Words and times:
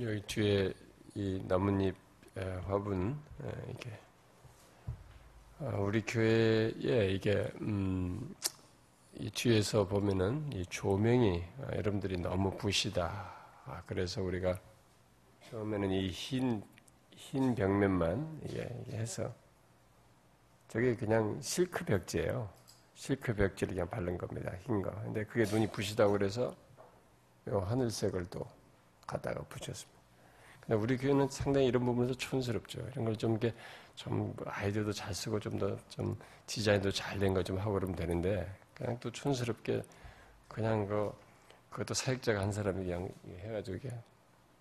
여기 0.00 0.20
뒤에 0.22 0.72
이 1.14 1.42
나뭇잎 1.46 1.94
화분 2.66 3.18
이게 3.70 3.90
아, 5.58 5.68
우리 5.78 6.02
교회에 6.02 7.10
이게 7.12 7.50
음, 7.62 8.34
이 9.14 9.30
뒤에서 9.30 9.86
보면은 9.88 10.52
이 10.52 10.66
조명이 10.66 11.42
아, 11.62 11.74
여러분들이 11.76 12.18
너무 12.18 12.54
부시다. 12.58 13.34
아, 13.64 13.82
그래서 13.86 14.22
우리가 14.22 14.58
처음에는 15.50 15.90
이 15.92 16.10
흰 16.10 16.62
흰 17.16 17.54
벽면만 17.54 18.42
해서 18.92 19.34
저게 20.68 20.94
그냥 20.94 21.40
실크 21.40 21.84
벽지예요. 21.84 22.48
실크 22.94 23.34
벽지를 23.34 23.74
그냥 23.74 23.88
바른 23.90 24.18
겁니다. 24.18 24.52
흰 24.66 24.82
거. 24.82 24.90
근데 25.02 25.24
그게 25.24 25.44
눈이 25.50 25.68
부시다고 25.72 26.12
그래서 26.12 26.54
요 27.48 27.60
하늘색을 27.60 28.26
또 28.30 28.46
갖다가 29.06 29.42
붙였습니다. 29.48 29.96
근데 30.60 30.74
우리 30.74 30.96
교회는 30.96 31.28
상당히 31.28 31.66
이런 31.68 31.84
부분에서 31.84 32.14
촌스럽죠. 32.14 32.80
이런 32.92 33.04
걸 33.04 33.16
좀 33.16 33.32
이렇게 33.32 33.54
좀 33.94 34.34
아이디어도 34.44 34.92
잘 34.92 35.14
쓰고 35.14 35.38
좀 35.40 35.58
더 35.58 35.76
좀 35.88 36.18
디자인도 36.46 36.90
잘 36.90 37.18
된 37.18 37.34
거 37.34 37.42
좀 37.42 37.58
하고 37.58 37.72
그러면 37.74 37.94
되는데 37.96 38.50
그냥 38.74 38.98
또 39.00 39.10
촌스럽게 39.10 39.82
그냥 40.48 40.86
그 40.86 41.12
그것도 41.70 41.94
사역자가 41.94 42.40
한 42.40 42.52
사람이 42.52 42.84
그냥 42.84 43.08
해가지고 43.40 43.76
이게 43.76 43.90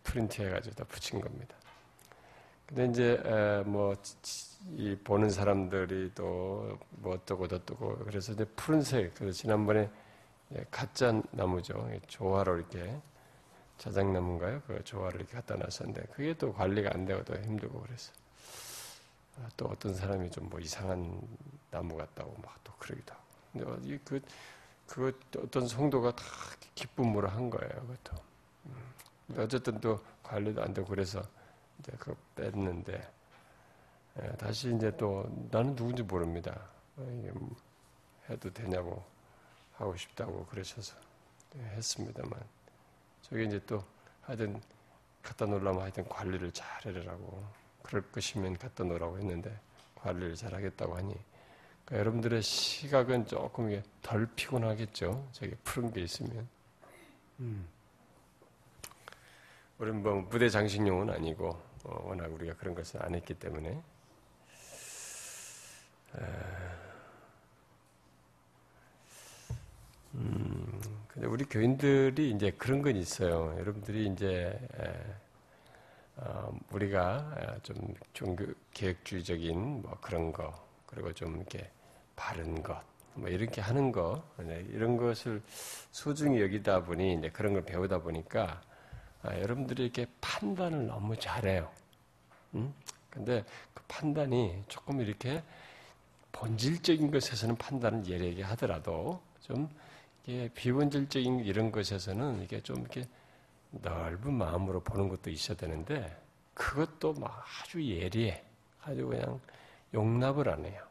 프린트 0.03 0.41
해가지고 0.41 0.75
다 0.75 0.84
붙인 0.88 1.20
겁니다. 1.22 1.55
근데 2.67 2.86
이제 2.88 3.64
뭐 3.66 3.95
이 4.77 4.95
보는 5.03 5.30
사람들이 5.30 6.12
또 6.16 6.77
뭐 6.89 7.14
어떠고 7.14 7.48
저떠고 7.48 8.00
그래서 8.05 8.34
이제 8.34 8.44
푸른색 8.55 9.14
그래서 9.16 9.38
지난번에 9.38 9.89
가짜 10.72 11.22
나무죠 11.31 11.88
조화로 12.08 12.58
이렇게 12.58 13.00
자작나무인가요? 13.77 14.61
그 14.67 14.84
조화를 14.84 15.21
이렇게 15.21 15.34
갖다 15.35 15.55
놨었는데 15.55 16.03
그게 16.13 16.33
또 16.38 16.53
관리가 16.53 16.91
안 16.94 17.05
되고 17.05 17.23
또 17.23 17.36
힘들고 17.36 17.81
그래서 17.81 18.11
아, 19.38 19.50
또 19.58 19.66
어떤 19.67 19.94
사람이 19.94 20.31
좀 20.31 20.50
뭐 20.50 20.59
이상한 20.59 21.22
나무 21.72 21.95
같다고 21.97 22.35
막 22.41 22.55
또 22.63 22.73
그러기도 22.80 23.13
하고. 23.13 23.23
근데 23.53 24.00
그 24.03 24.22
그거 24.88 25.11
어떤 25.41 25.67
성도가 25.67 26.16
다 26.16 26.23
기쁨으로 26.75 27.27
한 27.30 27.50
거예요 27.50 27.69
그것도. 27.69 28.23
음. 28.66 28.94
어쨌든 29.38 29.80
또 29.81 30.00
관리도 30.23 30.61
안 30.61 30.73
되고 30.73 30.88
그래서 30.88 31.22
이제 31.80 31.91
그거 31.97 32.16
뺐는데 32.35 33.11
예, 34.22 34.28
다시 34.38 34.73
이제 34.75 34.95
또 34.97 35.25
나는 35.52 35.75
누군지 35.75 36.03
모릅니다. 36.03 36.59
이게 36.97 37.31
뭐 37.31 37.55
해도 38.30 38.52
되냐고 38.53 39.03
하고 39.73 39.95
싶다고 39.95 40.45
그러셔서 40.45 40.95
예, 41.57 41.61
했습니다만 41.78 42.31
저게 43.30 43.44
이제 43.45 43.59
또 43.66 43.84
하여튼 44.22 44.62
갖다 45.23 45.45
놓으려면 45.45 45.81
하여튼 45.81 46.08
관리를 46.08 46.52
잘 46.52 46.68
해라고 46.86 47.44
그럴 47.81 48.04
것이면 48.12 48.58
갖다 48.58 48.84
놓으라고 48.84 49.18
했는데 49.18 49.59
관리를 49.95 50.36
잘 50.36 50.54
하겠다고 50.54 50.95
하니 50.95 51.16
그러니까 51.86 52.00
여러분들의 52.00 52.42
시각은 52.42 53.28
조금 53.28 53.72
이게 53.72 53.84
덜 54.02 54.28
피곤하겠죠. 54.36 55.28
저게 55.31 55.56
푸른 55.64 55.92
게 55.92 56.02
있으면. 56.02 56.48
음. 57.40 57.68
우리는 59.78 60.02
뭐 60.02 60.16
무대 60.22 60.50
장식용은 60.50 61.09
아니고 61.09 61.62
어, 61.84 62.08
워낙 62.08 62.31
우리가 62.31 62.56
그런 62.56 62.73
것을 62.73 63.03
안 63.03 63.14
했기 63.14 63.34
때문에 63.34 63.81
음, 70.16 70.81
근데 71.08 71.27
우리 71.27 71.44
교인들이 71.45 72.31
이제 72.31 72.52
그런 72.52 72.81
건 72.81 72.95
있어요. 72.95 73.55
여러분들이 73.59 74.08
이제 74.08 74.57
어, 76.17 76.57
우리가 76.72 77.57
좀 77.63 77.75
종교 78.13 78.45
계획주의적인 78.73 79.81
뭐 79.81 79.97
그런 79.99 80.31
거 80.31 80.53
그리고 80.85 81.12
좀 81.13 81.35
이렇게 81.35 81.69
바른 82.16 82.63
것, 82.63 82.81
뭐 83.13 83.28
이렇게 83.29 83.59
하는 83.59 83.91
거 83.91 84.23
네, 84.38 84.66
이런 84.69 84.95
것을 84.95 85.41
소중히 85.91 86.41
여기다 86.41 86.84
보니 86.84 87.16
이제 87.16 87.29
그런 87.29 87.53
걸 87.53 87.66
배우다 87.66 88.00
보니까 88.00 88.61
아, 89.22 89.38
여러분들이 89.40 89.84
이렇게 89.84 90.06
판단을 90.22 90.88
너무 90.88 91.17
잘해요. 91.17 91.69
음? 92.53 92.73
근데 93.09 93.44
그 93.73 93.84
판단이 93.88 94.63
조금 94.69 95.01
이렇게 95.01 95.44
본질적인 96.31 97.11
것에서는 97.11 97.56
판단을 97.57 98.07
예리하게 98.07 98.44
하더라도 98.44 99.22
좀 99.41 99.69
이게 100.25 100.50
비본질적인 100.53 101.41
이런 101.41 101.72
것에서는 101.72 102.41
이게 102.41 102.62
좀 102.62 102.78
이렇게 102.80 103.08
넓은 103.72 104.34
마음으로 104.34 104.81
보는 104.81 105.09
것도 105.09 105.30
있어야 105.30 105.58
되는데 105.58 106.19
그것도 106.53 107.13
막 107.13 107.44
아주 107.62 107.84
예리해. 107.84 108.44
아주 108.81 109.06
그냥 109.08 109.40
용납을 109.94 110.50
안 110.50 110.66
해요. 110.66 110.84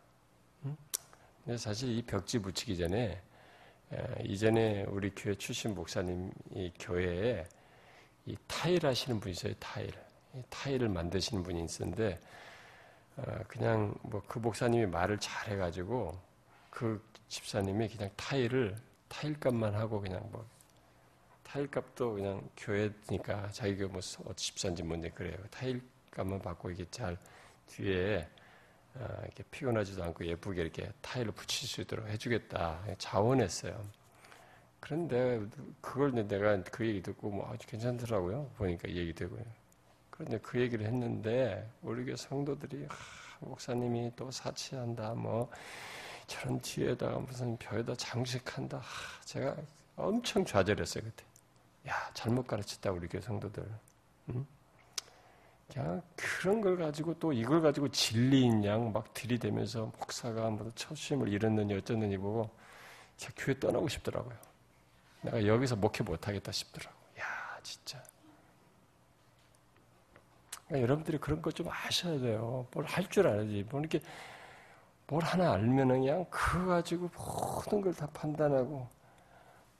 근데 1.44 1.56
사실 1.59 1.91
이 1.91 2.03
벽지 2.03 2.39
붙이기 2.39 2.77
전에 2.77 3.21
이전에 4.25 4.84
우리 4.84 5.11
교회 5.15 5.34
출신 5.34 5.75
목사님 5.75 6.33
이 6.53 6.73
교회에 6.78 7.47
이 8.27 8.37
타일 8.47 8.87
하시는 8.87 9.21
분이 9.21 9.33
있어요. 9.33 9.55
타일. 9.59 9.93
타일을 10.49 10.89
만드시는 10.89 11.43
분이 11.43 11.65
있었는데 11.65 12.19
어, 13.17 13.23
그냥 13.47 13.94
뭐 14.03 14.21
그 14.27 14.39
목사님이 14.41 14.87
말을 14.87 15.19
잘 15.19 15.53
해가지고 15.53 16.19
그 16.71 17.00
집사님이 17.28 17.89
그냥 17.89 18.11
타일을 18.17 18.75
타일값만 19.14 19.75
하고 19.75 20.00
그냥 20.00 20.28
뭐 20.32 20.44
타일값도 21.44 22.14
그냥 22.14 22.48
교회니까 22.56 23.48
자기가 23.52 23.86
뭐 23.88 24.00
집사인지 24.34 24.82
뭔지 24.82 25.08
그래요. 25.10 25.36
타일값만 25.50 26.41
받고 26.41 26.70
이게 26.70 26.84
잘 26.91 27.16
뒤에 27.69 28.28
어, 28.97 29.06
이렇게 29.22 29.44
피곤하지도 29.50 30.02
않고 30.02 30.26
예쁘게 30.26 30.62
이렇게 30.62 30.92
타일을 31.00 31.32
붙일 31.32 31.69
수 31.69 31.80
있도록 31.82 32.08
해주겠다 32.08 32.82
자원했어요. 32.98 33.84
그런데 34.80 35.41
그걸 35.81 36.12
내가 36.26 36.60
그 36.64 36.86
얘기 36.86 37.00
듣고 37.00 37.31
뭐 37.31 37.50
아주 37.52 37.66
괜찮더라고요. 37.69 38.50
보니까 38.56 38.88
얘기 38.88 39.12
되고요. 39.14 39.44
그런데 40.10 40.38
그 40.38 40.60
얘기를 40.60 40.86
했는데 40.86 41.69
우리 41.82 42.04
교회 42.04 42.16
성도들이 42.16 42.86
아, 42.91 42.94
목사님이 43.41 44.12
또 44.16 44.31
사치한다 44.31 45.14
뭐 45.14 45.50
저런 46.27 46.61
뒤에다가 46.61 47.19
무슨 47.19 47.57
벼에다 47.59 47.95
장식한다. 47.97 48.79
하, 48.79 49.23
제가 49.25 49.57
엄청 49.97 50.45
좌절했어요 50.45 51.05
그때. 51.05 51.25
야 51.89 52.11
잘못 52.15 52.47
가르쳤다 52.47 52.91
우리 52.91 53.07
교회 53.09 53.21
성도들. 53.21 53.65
응? 54.31 54.47
그냥 55.73 56.03
그런 56.17 56.61
걸 56.61 56.77
가지고 56.77 57.19
또 57.19 57.33
이걸 57.33 57.61
가지고 57.62 57.89
진리인 57.91 58.65
양 58.65 58.93
막 58.93 59.12
들이대면서 59.15 59.87
목사가 59.99 60.51
뭐 60.51 60.71
처심을 60.75 61.29
잃었느니 61.29 61.75
어쩌느니 61.75 62.17
보고 62.19 62.51
제 63.17 63.31
교회 63.37 63.59
떠나고 63.59 63.89
싶더라고요. 63.89 64.37
내가 65.23 65.47
여기서 65.47 65.77
목회 65.77 66.03
못하겠다 66.05 66.53
싶더라고. 66.53 66.97
야 67.19 67.25
진짜. 67.62 68.03
그러니까 70.67 70.83
여러분들이 70.83 71.19
그런 71.19 71.41
거 71.43 71.51
좀 71.51 71.69
아셔야 71.71 72.19
돼요. 72.19 72.67
뭘 72.73 72.85
할 72.87 73.09
줄 73.09 73.27
알아야지. 73.27 73.67
뭐 73.71 73.81
이렇게 73.81 74.01
뭘 75.06 75.22
하나 75.22 75.53
알면은 75.53 76.00
그냥 76.00 76.25
그거 76.31 76.66
가지고 76.66 77.10
모든 77.16 77.81
걸 77.82 77.94
다 77.94 78.06
판단하고 78.09 78.88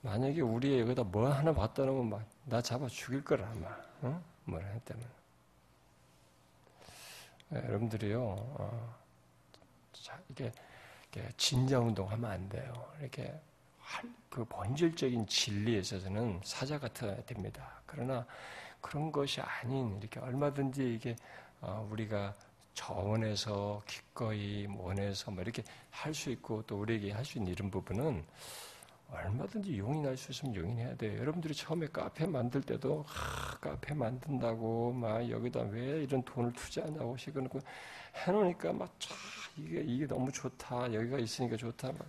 만약에 0.03 0.41
우리 0.43 0.79
여기다 0.81 1.03
뭐 1.05 1.29
하나 1.31 1.53
봤다 1.55 1.85
놓으면 1.85 2.11
막 2.11 2.35
나 2.47 2.61
잡아 2.61 2.87
죽일 2.89 3.25
거라 3.25 3.49
아마. 3.51 3.69
어? 4.03 4.23
뭐라 4.45 4.67
했다면. 4.67 5.05
네, 7.49 7.63
여러분들이요 7.67 8.21
어, 8.23 8.95
자, 9.93 10.19
이게, 10.29 10.53
이게 11.11 11.29
진정 11.37 11.87
운동하면 11.89 12.31
안 12.31 12.49
돼요. 12.49 12.73
이렇게 13.01 13.35
할, 13.81 14.03
그 14.29 14.45
본질적인 14.45 15.27
진리에 15.27 15.79
있어서는 15.79 16.41
사자 16.45 16.79
같아야 16.79 17.17
됩니다. 17.25 17.81
그러나 17.87 18.27
그런 18.81 19.11
것이 19.13 19.41
아닌 19.41 19.97
이렇게 19.99 20.21
얼마든지 20.21 20.95
이게 20.95 21.17
어, 21.63 21.87
우리가 21.91 22.35
저원에서 22.75 23.83
기꺼이 23.87 24.67
원해서 24.67 25.31
뭐 25.31 25.43
이렇게 25.43 25.63
할 25.91 26.13
수 26.15 26.31
있고 26.31 26.63
또 26.67 26.81
우리에게 26.81 27.13
할 27.13 27.25
수 27.25 27.39
있는 27.39 27.53
이런 27.53 27.71
부분은 27.71 28.25
얼마든지 29.11 29.79
용인할 29.79 30.17
수 30.17 30.33
있으면 30.33 30.55
용인해야 30.57 30.97
돼요. 30.97 31.21
여러분들이 31.21 31.55
처음에 31.55 31.87
카페 31.93 32.27
만들 32.27 32.61
때도 32.63 33.05
하, 33.07 33.57
카페 33.59 33.95
만든다고 33.95 34.93
막 34.93 35.29
여기다 35.31 35.61
왜 35.63 36.03
이런 36.03 36.23
돈을 36.25 36.53
투자하냐고 36.53 37.17
시그놓고 37.17 37.61
해놓으니까 38.27 38.73
막 38.73 38.93
차, 38.99 39.15
이게 39.57 39.81
이게 39.83 40.07
너무 40.07 40.33
좋다 40.33 40.93
여기가 40.93 41.19
있으니까 41.19 41.57
좋다 41.57 41.93
막 41.93 42.07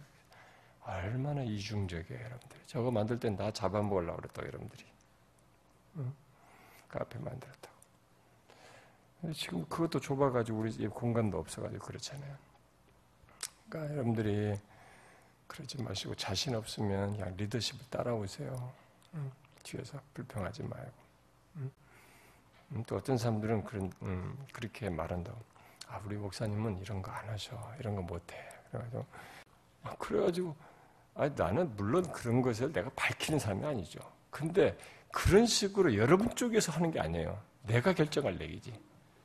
얼마나 0.88 1.44
이중적이에요, 1.44 2.24
여러분들이. 2.24 2.62
저거 2.68 2.92
만들 2.92 3.20
땐 3.20 3.36
나 3.36 3.52
잡아먹으려고 3.52 4.18
그랬다, 4.18 4.44
여러분들이. 4.46 4.84
응? 5.98 6.14
카페 6.88 7.18
만들었다. 7.20 7.65
지금 9.34 9.66
그것도 9.66 10.00
좁아가지고 10.00 10.60
우리 10.60 10.88
공간도 10.88 11.38
없어가지고 11.40 11.86
그렇잖아요. 11.86 12.36
그러니까 13.70 13.94
여러분들이 13.94 14.60
그러지 15.48 15.82
마시고 15.82 16.16
자신 16.16 16.56
없으면 16.56 17.18
그냥 17.18 17.36
리더십을 17.38 17.86
따라오세요. 17.90 18.74
응? 19.16 19.32
뒤에서 19.64 20.00
불평하지 20.14 20.64
말고. 20.64 20.92
응? 21.58 21.72
음, 22.72 22.84
또 22.88 22.96
어떤 22.98 23.18
사람들은 23.18 23.64
그런 23.64 23.92
음, 24.02 24.38
그렇게 24.52 24.90
말한다고. 24.90 25.40
아 25.88 26.02
우리 26.06 26.16
목사님은 26.16 26.80
이런 26.80 27.02
거 27.02 27.12
안 27.12 27.30
하셔, 27.30 27.56
이런 27.80 27.96
거 27.96 28.02
못해. 28.02 28.36
그래가지고 28.72 29.06
아, 29.84 29.96
그래가지고 29.98 30.56
아 31.14 31.30
나는 31.30 31.76
물론 31.76 32.12
그런 32.12 32.42
것을 32.42 32.72
내가 32.74 32.90
밝히는 32.96 33.40
사람이 33.40 33.64
아니죠. 33.66 34.00
근데 34.32 34.78
그런 35.12 35.46
식으로 35.46 35.96
여러분 35.96 36.34
쪽에서 36.36 36.72
하는 36.74 36.92
게 36.92 37.00
아니에요. 37.00 37.40
내가 37.64 37.94
결정할 37.94 38.40
얘기지. 38.42 38.74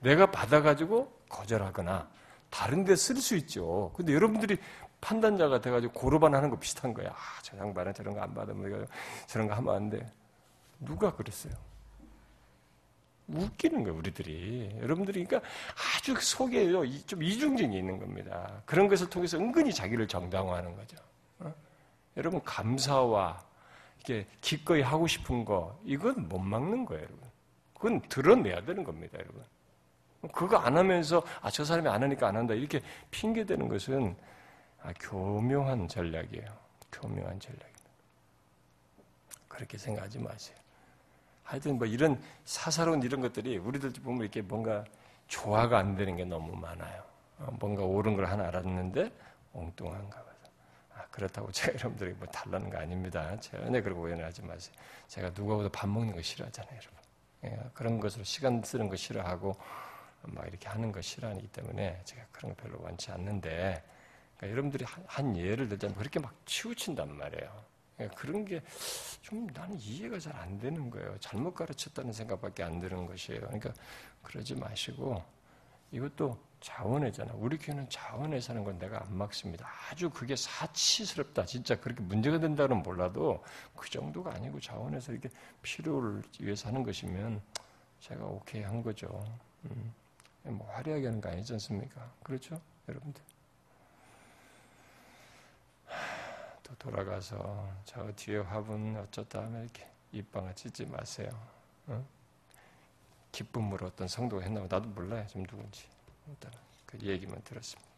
내가 0.00 0.31
받아가지고 0.31 1.11
거절하거나 1.29 2.08
다른 2.50 2.85
데 2.85 2.94
쓸 2.94 3.17
수 3.17 3.37
있죠. 3.37 3.93
근데 3.94 4.12
여러분들이 4.14 4.58
판단자가 5.00 5.61
돼가지고 5.61 5.93
고르반 5.93 6.35
하는 6.35 6.50
거 6.50 6.58
비슷한 6.58 6.93
거야. 6.93 7.11
아, 7.11 7.43
저 7.43 7.56
양반은 7.56 7.94
저런 7.94 8.14
거 8.14 8.20
안 8.20 8.35
받으면 8.35 8.87
저런 9.26 9.47
거 9.49 9.55
하면 9.55 9.75
안 9.75 9.88
돼. 9.91 10.12
누가 10.81 11.14
그랬어요? 11.14 11.52
웃기는 13.29 13.85
거예요, 13.85 13.97
우리들이. 13.97 14.76
여러분들이 14.81 15.25
그러니까 15.25 15.49
아주 15.97 16.17
속에요, 16.20 16.82
좀 17.06 17.23
이중적이 17.23 17.79
있는 17.79 17.99
겁니다. 17.99 18.62
그런 18.67 18.88
것을 18.88 19.08
통해서 19.08 19.38
은근히 19.38 19.73
자기를 19.73 20.08
정당화하는 20.08 20.75
거죠. 20.75 20.96
어? 21.38 21.55
여러분, 22.17 22.43
감사와 22.43 23.41
이게 24.00 24.26
기꺼이 24.41 24.82
하고 24.82 25.06
싶은 25.06 25.44
거, 25.44 25.79
이건 25.85 26.29
못 26.29 26.38
막는 26.41 26.85
거예요, 26.87 27.05
여러분. 27.05 27.31
그건 27.75 28.00
드러내야 28.08 28.64
되는 28.64 28.82
겁니다, 28.82 29.17
여러분. 29.19 29.44
그거 30.28 30.58
안 30.58 30.76
하면서, 30.76 31.22
아, 31.40 31.50
저 31.50 31.64
사람이 31.64 31.88
안 31.88 32.02
하니까 32.02 32.28
안 32.28 32.37
한다. 32.37 32.55
이렇게 32.55 32.81
핑계 33.11 33.44
대는 33.44 33.69
것은 33.69 34.17
아, 34.82 34.93
교묘한 34.99 35.88
전략이에요. 35.88 36.46
교묘한 36.93 37.38
전략입니다. 37.38 37.70
그렇게 39.49 39.78
생각하지 39.78 40.19
마세요. 40.19 40.56
하여튼 41.43 41.78
뭐 41.78 41.87
이런 41.87 42.20
사사로운 42.44 43.02
이런 43.02 43.20
것들이 43.20 43.58
우리들 43.58 43.93
보면 43.93 44.22
이렇게 44.22 44.40
뭔가 44.40 44.84
조화가 45.28 45.78
안 45.78 45.96
되는 45.96 46.17
게 46.17 46.25
너무 46.25 46.55
많아요. 46.56 47.02
어, 47.38 47.49
뭔가 47.58 47.82
옳은 47.82 48.14
걸 48.14 48.26
하나 48.26 48.46
알았는데 48.49 49.11
엉뚱한가 49.52 50.17
봐서. 50.17 50.38
아, 50.94 51.05
그렇다고 51.11 51.50
제가 51.50 51.78
여러분들이 51.78 52.12
뭐 52.12 52.26
달라는 52.28 52.70
거 52.70 52.78
아닙니다. 52.78 53.38
전혀 53.40 53.82
그러고 53.82 54.02
오해하지 54.02 54.43
마세요. 54.43 54.75
제가 55.08 55.31
누구보다 55.31 55.69
밥 55.72 55.88
먹는 55.88 56.14
거 56.14 56.22
싫어하잖아요, 56.22 56.76
여러분. 56.76 57.00
예, 57.44 57.70
그런 57.75 57.99
것으로 57.99 58.22
시간 58.25 58.62
쓰는 58.62 58.88
거 58.88 58.96
싫어하고 58.96 59.56
막 60.22 60.46
이렇게 60.46 60.69
하는 60.69 60.93
거 60.93 61.00
싫어하기 61.00 61.49
때문에 61.49 62.00
제가 62.05 62.25
그런 62.32 62.55
거 62.55 62.62
별로 62.62 62.81
원치 62.82 63.11
않는데 63.11 63.82
그러니까 64.37 64.50
여러분들이 64.52 64.84
한, 64.84 65.05
한 65.06 65.37
예를 65.37 65.69
들자면 65.69 65.96
그렇게 65.96 66.20
막 66.20 66.34
치우친단 66.46 67.17
말이에요. 67.17 67.64
그러니까 67.96 68.20
그런 68.20 68.44
게 68.44 68.62
좀 69.22 69.46
나는 69.49 69.78
이해가 69.81 70.19
잘 70.19 70.31
안 70.37 70.58
되는 70.58 70.90
거예요. 70.90 71.17
잘못 71.20 71.55
가르쳤다는 71.55 72.12
생각밖에 72.12 72.62
안 72.62 72.81
드는 72.81 73.06
것이에요. 73.06 73.40
그러니까 73.43 73.72
그러지 74.22 74.55
마시고 74.55 75.22
이것도 75.93 76.38
자원회잖아. 76.61 77.34
우리 77.34 77.58
교회는 77.58 77.88
자원회 77.90 78.40
사는 78.40 78.64
건 78.64 78.78
내가 78.78 79.02
안 79.02 79.17
막습니다. 79.17 79.69
아주 79.90 80.11
그게 80.11 80.37
사치스럽다. 80.37 81.44
진짜 81.46 81.78
그렇게 81.81 82.02
문제가 82.02 82.38
된다는 82.38 82.82
몰라도 82.82 83.43
그 83.76 83.88
정도가 83.90 84.34
아니고 84.34 84.61
자원해서 84.61 85.12
이렇게 85.12 85.28
필요를 85.62 86.22
위해서 86.40 86.69
하는 86.69 86.82
것이면 86.82 87.40
제가 88.00 88.25
오케이 88.25 88.62
한 88.62 88.82
거죠. 88.82 89.08
음. 89.67 89.93
뭐 90.45 90.67
화려하게 90.73 91.07
하는 91.07 91.21
거 91.21 91.29
아니지 91.29 91.53
않습니까? 91.55 92.11
그렇죠? 92.23 92.61
여러분들. 92.89 93.23
또 96.63 96.75
돌아가서 96.79 97.69
저 97.85 98.11
뒤에 98.13 98.39
화분 98.39 98.97
어쩌다 98.97 99.43
하면 99.43 99.65
이렇게 99.65 99.89
입방아 100.13 100.55
찢지 100.55 100.87
마세요. 100.87 101.31
어? 101.87 102.05
기쁨으로 103.33 103.87
어떤 103.87 104.09
성도가 104.09 104.43
했나 104.43 104.61
나도 104.61 104.89
몰라요. 104.89 105.27
지금 105.27 105.45
누군지. 105.45 105.87
일단 106.29 106.51
그 106.87 106.99
얘기만 107.01 107.43
들었습니다. 107.43 107.91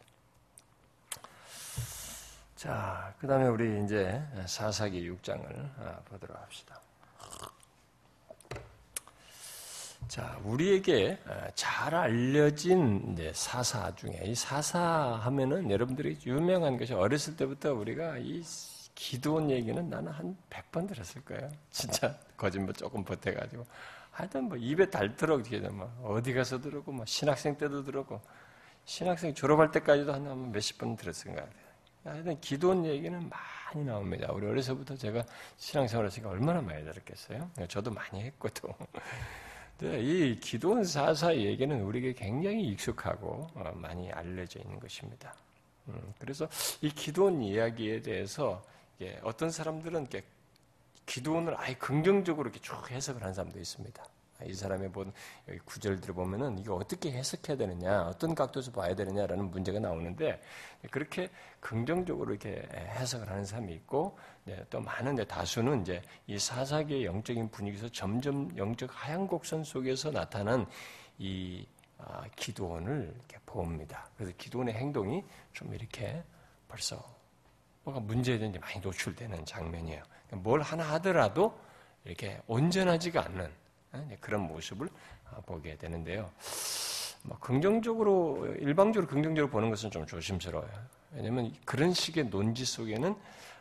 자, 2.55 3.13
그 3.19 3.27
다음에 3.27 3.47
우리 3.47 3.83
이제 3.83 4.23
사사기 4.45 5.09
6장을 5.09 5.79
아, 5.79 6.01
보도록 6.05 6.37
합시다. 6.37 6.79
자, 10.13 10.39
우리에게 10.43 11.17
아, 11.25 11.49
잘 11.55 11.95
알려진 11.95 13.17
사사 13.33 13.95
중에 13.95 14.21
이 14.25 14.35
사사 14.35 14.79
하면은 15.23 15.71
여러분들이 15.71 16.19
유명한 16.27 16.77
것이 16.77 16.93
어렸을 16.93 17.35
때부터 17.35 17.73
우리가 17.73 18.19
이 18.19 18.43
기도원 18.93 19.49
얘기는 19.49 19.89
나는 19.89 20.11
한 20.11 20.37
100번 20.51 20.87
들었을 20.87 21.25
거예요. 21.25 21.49
진짜 21.71 22.15
거짓말 22.37 22.75
조금 22.75 23.03
보태 23.03 23.33
가지고. 23.33 23.65
하여튼 24.11 24.43
뭐 24.43 24.55
입에 24.55 24.87
닳도록 24.91 25.41
뭐 25.71 25.91
어디 26.03 26.31
가서 26.31 26.61
들었고 26.61 26.91
뭐 26.91 27.03
신학생 27.07 27.57
때도 27.57 27.83
들었고 27.83 28.21
신학생 28.85 29.33
졸업할 29.33 29.71
때까지도 29.71 30.13
한 30.13 30.51
몇십 30.51 30.77
번 30.77 30.95
들었을 30.95 31.33
것 31.33 31.37
같아요. 31.37 31.63
하여튼 32.03 32.39
기도원 32.39 32.85
얘기는 32.85 33.17
많이 33.17 33.83
나옵니다. 33.83 34.31
우리 34.31 34.45
어려서부터 34.45 34.95
제가 34.95 35.25
신앙생활 35.57 36.05
했으니까 36.05 36.29
얼마나 36.29 36.61
많이 36.61 36.83
들었겠어요? 36.83 37.49
저도 37.67 37.89
많이 37.89 38.21
했고 38.21 38.47
또. 38.49 38.75
네, 39.79 39.99
이 40.01 40.39
기도원 40.39 40.83
사사 40.83 41.35
얘기는 41.35 41.81
우리에게 41.81 42.13
굉장히 42.13 42.67
익숙하고 42.67 43.47
어, 43.55 43.71
많이 43.75 44.11
알려져 44.11 44.59
있는 44.59 44.79
것입니다. 44.79 45.35
음, 45.89 46.13
그래서 46.19 46.47
이 46.81 46.89
기도원 46.89 47.41
이야기에 47.41 48.01
대해서 48.01 48.63
어떤 49.23 49.51
사람들은 49.51 50.07
기도원을 51.05 51.59
아예 51.59 51.73
긍정적으로 51.73 52.49
이렇게 52.49 52.61
쭉 52.61 52.89
해석을 52.89 53.21
하는 53.21 53.33
사람도 53.33 53.59
있습니다. 53.59 54.03
이 54.45 54.53
사람의 54.53 54.91
본 54.91 55.11
구절들을 55.65 56.13
보면은 56.13 56.57
이게 56.59 56.71
어떻게 56.71 57.11
해석해야 57.11 57.57
되느냐, 57.57 58.03
어떤 58.03 58.35
각도에서 58.35 58.71
봐야 58.71 58.95
되느냐라는 58.95 59.51
문제가 59.51 59.79
나오는데 59.79 60.41
그렇게 60.91 61.29
긍정적으로 61.59 62.31
이렇게 62.31 62.67
해석을 62.73 63.29
하는 63.29 63.45
사람이 63.45 63.73
있고 63.73 64.17
네, 64.45 64.63
또 64.69 64.79
많은 64.81 65.15
다수는 65.27 65.81
이제 65.81 66.01
이 66.27 66.37
사사기의 66.37 67.05
영적인 67.05 67.49
분위기에서 67.49 67.87
점점 67.89 68.49
영적 68.57 68.89
하얀 68.91 69.27
곡선 69.27 69.63
속에서 69.63 70.11
나타난 70.11 70.65
이 71.17 71.65
아, 71.97 72.23
기도원을 72.35 73.13
이렇게 73.15 73.37
봅니다. 73.45 74.09
그래서 74.17 74.33
기도원의 74.37 74.73
행동이 74.73 75.23
좀 75.53 75.73
이렇게 75.73 76.21
벌써 76.67 77.01
뭐가 77.83 77.99
문제든지 77.99 78.59
많이 78.59 78.79
노출되는 78.79 79.45
장면이에요. 79.45 80.03
뭘 80.31 80.61
하나 80.61 80.83
하더라도 80.93 81.57
이렇게 82.03 82.41
온전하지가 82.47 83.25
않는 83.25 83.45
어, 83.45 83.49
그런 84.19 84.41
모습을 84.41 84.89
어, 85.31 85.41
보게 85.45 85.75
되는데요. 85.77 86.29
뭐 87.23 87.37
긍정적으로 87.39 88.47
일방적으로 88.59 89.07
긍정적으로 89.09 89.49
보는 89.49 89.69
것은 89.69 89.91
좀 89.91 90.05
조심스러워요. 90.05 90.69
왜냐하면 91.13 91.53
그런 91.65 91.93
식의 91.93 92.25
논지 92.25 92.65
속에는 92.65 93.15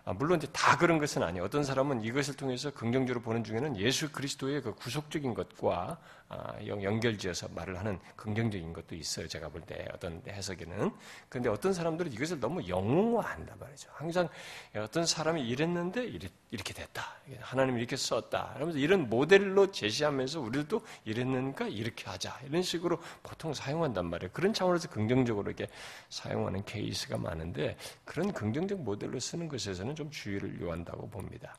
아, 0.05 0.13
물론 0.13 0.39
이제 0.39 0.49
다 0.53 0.77
그런 0.77 0.99
것은 0.99 1.23
아니에요. 1.23 1.45
어떤 1.45 1.63
사람은 1.63 2.03
이것을 2.03 2.35
통해서 2.35 2.73
긍정적으로 2.73 3.23
보는 3.23 3.45
중에는 3.45 3.77
예수 3.77 4.11
그리스도의 4.11 4.63
그 4.63 4.75
구속적인 4.75 5.35
것과 5.35 5.99
아, 6.22 6.22
연결지어서 6.67 7.49
말을 7.55 7.79
하는 7.79 7.99
긍정적인 8.17 8.73
것도 8.73 8.95
있어요. 8.95 9.29
제가 9.29 9.49
볼 9.49 9.63
때 9.63 9.87
어떤 9.95 10.23
해석에는. 10.27 10.91
그런데 11.29 11.49
어떤 11.49 11.73
사람들은 11.73 12.13
이것을 12.13 12.41
너무 12.41 12.67
영웅화한단 12.69 13.59
말이죠. 13.59 13.91
항상 13.93 14.29
어떤 14.77 15.07
사람이 15.07 15.47
이랬는데 15.49 16.05
이렇게 16.51 16.75
됐다. 16.75 17.17
하나님이 17.41 17.79
이렇게 17.79 17.97
썼다. 17.97 18.53
그러면서 18.55 18.79
이런 18.79 19.09
모델로 19.09 19.71
제시하면서 19.71 20.41
우리도 20.41 20.81
이랬는가 21.05 21.69
이렇게 21.69 22.11
하자. 22.11 22.41
이런 22.47 22.63
식으로 22.63 22.99
보통 23.23 23.55
사용한단 23.55 24.07
말이에요. 24.07 24.31
그런 24.33 24.53
차원에서 24.53 24.89
긍정적으로 24.89 25.51
이렇게 25.51 25.69
사용하는 26.09 26.65
케이스가 26.65 27.19
많은데 27.19 27.77
그런 28.05 28.33
긍정적 28.33 28.81
모델로 28.81 29.21
쓰는 29.21 29.49
것에서는 29.49 29.95
좀 29.95 30.11
주의를 30.11 30.61
요한다고 30.61 31.09
봅니다. 31.09 31.57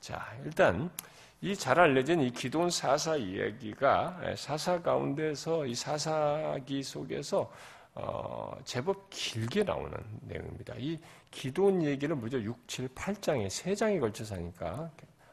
자, 0.00 0.34
일단 0.44 0.90
이 1.42 1.56
잘 1.56 1.80
알려진 1.80 2.20
이 2.20 2.30
기도원 2.30 2.68
사사 2.70 3.16
이야기가 3.16 4.34
사사 4.36 4.82
가운데서 4.82 5.64
이 5.66 5.74
사사기 5.74 6.82
속에서 6.82 7.50
어, 7.94 8.56
제법 8.64 9.08
길게 9.10 9.64
나오는 9.64 9.92
내용입니다. 10.20 10.74
이 10.78 10.98
기도원 11.30 11.82
얘기를 11.82 12.14
무려 12.14 12.38
6, 12.38 12.68
7, 12.68 12.88
8장에 12.88 13.46
3장에 13.46 14.00
걸쳐서 14.00 14.34
하니까 14.36 14.90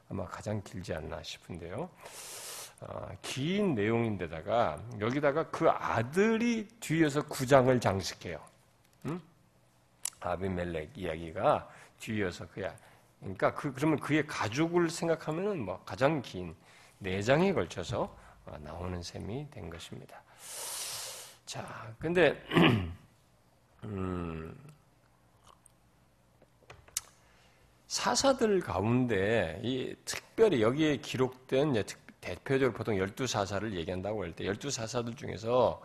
아마 0.09 0.25
가장 0.25 0.61
길지 0.63 0.93
않나 0.93 1.21
싶은데요. 1.21 1.89
어, 2.79 3.09
긴 3.21 3.75
내용인데다가 3.75 4.81
여기다가 4.99 5.49
그 5.49 5.69
아들이 5.69 6.67
뒤에서 6.79 7.25
구장을 7.25 7.77
장식해요. 7.79 8.39
응? 9.07 9.21
아비멜렉 10.21 10.97
이야기가 10.97 11.69
뒤에서 11.99 12.47
그야. 12.47 12.73
그러니까 13.19 13.53
그 13.53 13.73
그러면 13.73 13.99
그의 13.99 14.25
가족을 14.27 14.89
생각하면은 14.89 15.65
뭐 15.65 15.81
가장 15.85 16.21
긴네 16.21 17.21
장에 17.23 17.53
걸쳐서 17.53 18.15
어, 18.45 18.57
나오는 18.59 19.01
셈이 19.01 19.49
된 19.51 19.69
것입니다. 19.69 20.21
자, 21.45 21.93
근데 21.99 22.41
음, 23.83 24.57
사사들 27.87 28.59
가운데 28.61 29.59
이 29.63 29.95
특별히 30.05 30.61
여기에 30.61 30.97
기록된 30.97 31.83
대표적으로 32.21 32.73
보통 32.73 32.97
열두 32.97 33.27
사사를 33.27 33.73
얘기한다고 33.75 34.23
할때 34.23 34.45
열두 34.45 34.69
사사들 34.69 35.15
중에서 35.15 35.81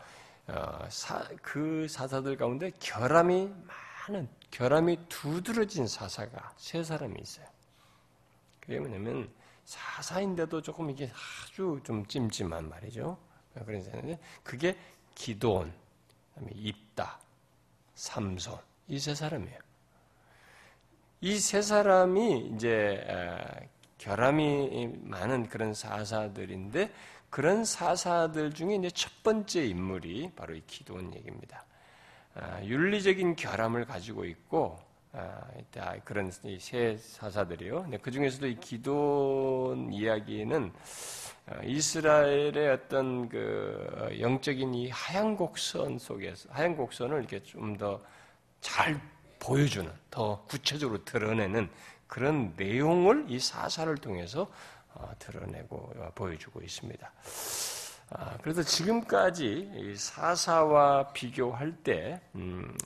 어, 0.48 0.86
사, 0.88 1.24
그 1.40 1.86
사사들 1.88 2.36
가운데 2.36 2.72
결함이 2.80 3.46
많 3.46 3.76
은 4.10 4.28
결함이 4.50 5.08
두드러진 5.08 5.86
사사가 5.86 6.54
세 6.56 6.82
사람이 6.84 7.20
있어요. 7.20 7.46
그게 8.60 8.78
뭐냐면 8.78 9.30
사사인데도 9.64 10.60
조금 10.62 10.90
이게 10.90 11.10
아주 11.44 11.80
좀 11.84 12.04
찜찜한 12.06 12.68
말이죠. 12.68 13.16
그런 13.64 13.82
생각인데 13.82 14.18
그게 14.42 14.76
기도원, 15.14 15.72
그다음에 16.34 16.52
입다, 16.54 17.20
삼손 17.94 18.58
이 18.88 18.98
세 18.98 19.14
사람이에요. 19.14 19.58
이 21.20 21.38
세 21.38 21.62
사람이 21.62 22.52
이제 22.54 23.06
결함이 23.98 24.88
많은 25.02 25.48
그런 25.48 25.74
사사들인데 25.74 26.92
그런 27.30 27.64
사사들 27.64 28.52
중에 28.52 28.74
이제 28.76 28.90
첫 28.90 29.22
번째 29.22 29.64
인물이 29.64 30.32
바로 30.34 30.54
이 30.54 30.62
기도원 30.66 31.14
얘기입니다. 31.14 31.64
아, 32.34 32.62
윤리적인 32.62 33.36
결함을 33.36 33.84
가지고 33.84 34.24
있고 34.24 34.78
아, 35.12 35.40
그런 36.04 36.30
세 36.30 36.96
사사들이요. 36.96 37.90
그 38.00 38.10
중에서도 38.10 38.46
이 38.46 38.56
기도원 38.56 39.92
이야기는 39.92 40.72
어, 41.48 41.60
이스라엘의 41.64 42.68
어떤 42.70 43.28
그 43.28 44.16
영적인 44.20 44.74
이 44.74 44.88
하얀 44.90 45.36
곡선 45.36 45.98
속에서 45.98 46.48
하얀 46.52 46.76
곡선을 46.76 47.18
이렇게 47.18 47.42
좀 47.42 47.76
더 47.76 48.00
잘 48.62 48.98
보여주는 49.38 49.90
더 50.10 50.42
구체적으로 50.48 51.04
드러내는 51.04 51.68
그런 52.06 52.54
내용을 52.56 53.26
이 53.28 53.38
사사를 53.38 53.94
통해서 53.98 54.50
어, 54.94 55.10
드러내고 55.18 55.92
어, 55.96 56.12
보여주고 56.14 56.62
있습니다. 56.62 57.12
아, 58.14 58.36
그래서 58.42 58.62
지금까지 58.62 59.70
이 59.74 59.96
사사와 59.96 61.12
비교할 61.12 61.72
때, 61.82 62.20
음, 62.34 62.76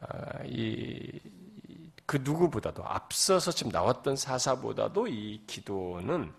아, 0.00 0.44
이, 0.44 1.20
그 2.04 2.18
누구보다도 2.22 2.84
앞서서 2.84 3.50
지금 3.50 3.72
나왔던 3.72 4.14
사사보다도 4.16 5.08
이 5.08 5.42
기도는 5.46 6.32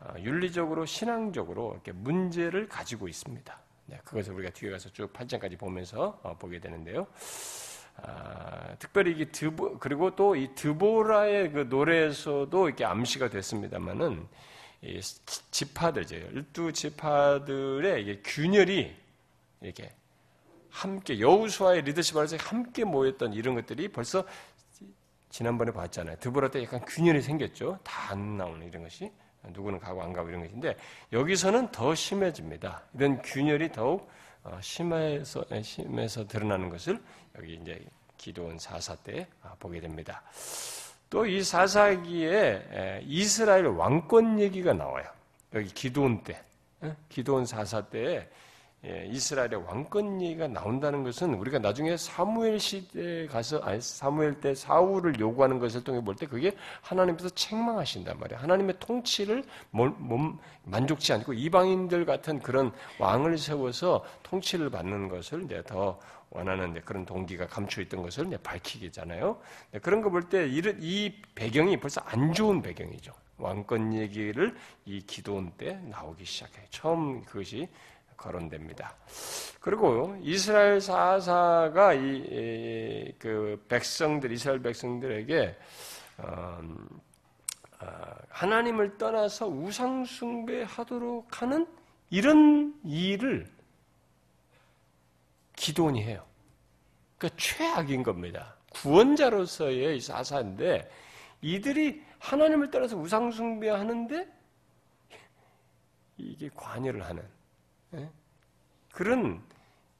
어, 0.00 0.14
윤리적으로 0.18 0.86
신앙적으로 0.86 1.72
이렇게 1.74 1.92
문제를 1.92 2.68
가지고 2.68 3.06
있습니다. 3.06 3.58
네, 3.86 4.00
그것을 4.04 4.32
우리가 4.32 4.50
뒤에 4.52 4.70
가서 4.70 4.88
쭉 4.90 5.12
8장까지 5.12 5.58
보면서 5.58 6.18
어, 6.22 6.34
보게 6.38 6.58
되는데요. 6.58 7.06
아, 7.96 8.74
특별히 8.78 9.20
이 9.20 9.30
드보 9.30 9.78
그리고 9.78 10.16
또 10.16 10.34
이 10.34 10.48
드보라의 10.54 11.52
그 11.52 11.66
노래에서도 11.68 12.66
이렇게 12.68 12.84
암시가 12.86 13.28
됐습니다만은 13.28 14.22
이 14.22 14.26
지파들 15.50 16.06
열두 16.10 16.72
지파들의 16.72 18.22
균열이 18.24 18.96
이렇게 19.60 19.92
함께 20.70 21.20
여우수와의 21.20 21.82
리더십 21.82 22.16
아래서 22.16 22.36
함께 22.40 22.84
모였던 22.84 23.32
이런 23.34 23.54
것들이 23.54 23.88
벌써 23.88 24.24
지난번에 25.30 25.72
봤잖아요. 25.72 26.16
드보라 26.18 26.50
때 26.50 26.62
약간 26.62 26.84
균열이 26.84 27.22
생겼죠. 27.22 27.78
다 27.82 28.12
안 28.12 28.36
나오는 28.36 28.66
이런 28.66 28.82
것이. 28.82 29.10
누구는 29.44 29.80
가고 29.80 30.02
안 30.02 30.12
가고 30.12 30.28
이런 30.28 30.42
것인데 30.42 30.76
여기서는 31.12 31.72
더 31.72 31.94
심해집니다. 31.94 32.82
이런 32.94 33.20
균열이 33.22 33.72
더욱 33.72 34.08
어, 34.44 34.58
심해서 34.60 35.44
심해서 35.62 36.26
드러나는 36.26 36.68
것을 36.68 37.02
여기 37.38 37.54
이제 37.54 37.84
기도원 38.16 38.58
사사 38.58 38.94
때 38.96 39.26
아, 39.42 39.54
보게 39.58 39.80
됩니다. 39.80 40.22
또 41.12 41.26
이 41.26 41.42
사사기에 41.42 43.02
이스라엘 43.04 43.66
왕권 43.66 44.40
얘기가 44.40 44.72
나와요. 44.72 45.04
여기 45.52 45.68
기도원 45.68 46.22
때, 46.22 46.40
기도원 47.10 47.44
사사 47.44 47.82
예, 48.84 49.06
이스라엘의 49.06 49.64
왕권 49.64 50.20
얘기가 50.20 50.48
나온다는 50.48 51.04
것은 51.04 51.34
우리가 51.34 51.60
나중에 51.60 51.96
사무엘 51.96 52.58
시대에 52.58 53.26
가서 53.28 53.60
아니 53.60 53.80
사무엘 53.80 54.40
때 54.40 54.56
사울을 54.56 55.20
요구하는 55.20 55.60
것을 55.60 55.84
통해 55.84 56.02
볼 56.02 56.16
때 56.16 56.26
그게 56.26 56.56
하나님께서 56.80 57.28
책망하신단 57.30 58.18
말이에요. 58.18 58.40
하나님의 58.42 58.74
통치를 58.80 59.44
몸, 59.70 60.36
만족치 60.64 61.12
않고 61.12 61.32
이방인들 61.32 62.04
같은 62.06 62.40
그런 62.40 62.72
왕을 62.98 63.38
세워서 63.38 64.04
통치를 64.24 64.70
받는 64.70 65.08
것을 65.08 65.44
이제 65.44 65.62
더 65.64 66.00
원하는 66.34 66.80
그런 66.84 67.04
동기가 67.04 67.46
감춰 67.46 67.80
있던 67.82 68.02
것을 68.02 68.26
밝히겠잖아요. 68.42 69.38
그런 69.82 70.00
거 70.02 70.10
볼 70.10 70.28
때 70.28 70.46
이 70.48 71.12
배경이 71.34 71.78
벌써 71.78 72.00
안 72.02 72.32
좋은 72.32 72.62
배경이죠. 72.62 73.12
왕권 73.38 73.94
얘기를 73.94 74.54
이 74.84 75.00
기도원 75.02 75.50
때 75.58 75.74
나오기 75.90 76.24
시작해요. 76.24 76.64
처음 76.70 77.22
그것이 77.24 77.68
거론됩니다. 78.16 78.94
그리고 79.60 80.16
이스라엘 80.22 80.80
사사가 80.80 81.94
이 81.94 83.12
그 83.18 83.62
백성들 83.68 84.32
이스라엘 84.32 84.60
백성들에게 84.62 85.56
어, 86.18 86.60
어, 87.80 87.86
하나님을 88.28 88.96
떠나서 88.96 89.48
우상 89.48 90.04
숭배하도록 90.04 91.42
하는 91.42 91.66
이런 92.10 92.74
일을 92.84 93.46
기도원이 95.56 96.02
해요. 96.02 96.24
그러니까 97.18 97.36
최악인 97.40 98.02
겁니다. 98.02 98.56
구원자로서의 98.72 100.00
사사인데 100.00 100.90
이들이 101.40 102.02
하나님을 102.18 102.70
따라서 102.70 102.96
우상 102.96 103.30
숭배하는데 103.30 104.26
이게 106.18 106.48
관여를 106.54 107.04
하는 107.04 107.22
예? 107.94 108.08
그런 108.92 109.42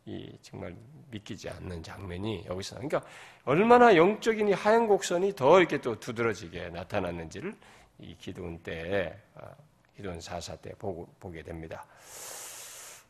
이 0.05 0.37
정말 0.41 0.75
믿기지 1.11 1.49
않는 1.49 1.83
장면이 1.83 2.45
여기서 2.47 2.77
그러니까 2.77 3.03
얼마나 3.45 3.95
영적인 3.95 4.49
이 4.49 4.53
하얀 4.53 4.87
곡선이 4.87 5.35
더 5.35 5.59
이렇게 5.59 5.81
또 5.81 5.99
두드러지게 5.99 6.71
나타났는지를 6.71 7.55
이 7.99 8.17
기도원 8.17 8.59
때 8.63 9.17
아, 9.35 9.51
기도원 9.95 10.21
사사 10.21 10.57
때 10.57 10.73
보고, 10.79 11.07
보게 11.21 11.43
됩니다. 11.43 11.87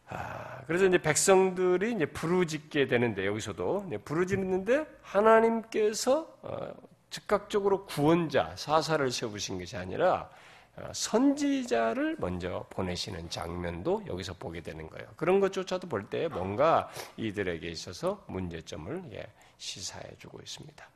아, 0.08 0.60
그래서 0.66 0.84
이제 0.86 0.98
백성들이 0.98 1.92
이제 1.92 2.06
부르짖게 2.06 2.86
되는데 2.86 3.26
여기서도 3.26 3.90
부르짖는데 4.04 4.86
하나님께서 5.02 6.36
어, 6.42 6.72
즉각적으로 7.10 7.86
구원자 7.86 8.52
사사를 8.56 9.10
세우신 9.10 9.58
것이 9.58 9.76
아니라 9.76 10.28
어, 10.76 10.90
선지자를 10.92 12.16
먼저 12.18 12.64
보내시는 12.70 13.28
장면도 13.28 14.04
여기서 14.06 14.34
보게 14.34 14.60
되는 14.62 14.88
거예요. 14.88 15.06
그런 15.16 15.40
것조차도 15.40 15.88
볼 15.88 16.08
때 16.08 16.28
뭔가 16.28 16.90
이들에게 17.16 17.68
있어서 17.68 18.24
문제점을 18.26 19.02
예, 19.12 19.26
시사해주고 19.58 20.40
있습니다. 20.40 20.86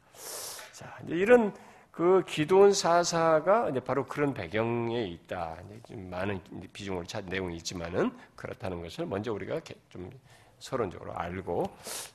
자, 0.72 0.98
이제 1.04 1.14
이런 1.14 1.54
그 1.96 2.22
기도원 2.26 2.74
사사가 2.74 3.70
이제 3.70 3.80
바로 3.80 4.04
그런 4.04 4.34
배경에 4.34 5.02
있다. 5.06 5.56
많은 5.88 6.38
비중을 6.70 7.06
찾은 7.06 7.30
내용이 7.30 7.56
있지만은 7.56 8.10
그렇다는 8.34 8.82
것을 8.82 9.06
먼저 9.06 9.32
우리가 9.32 9.58
좀 9.88 10.10
서론적으로 10.58 11.14
알고 11.16 11.64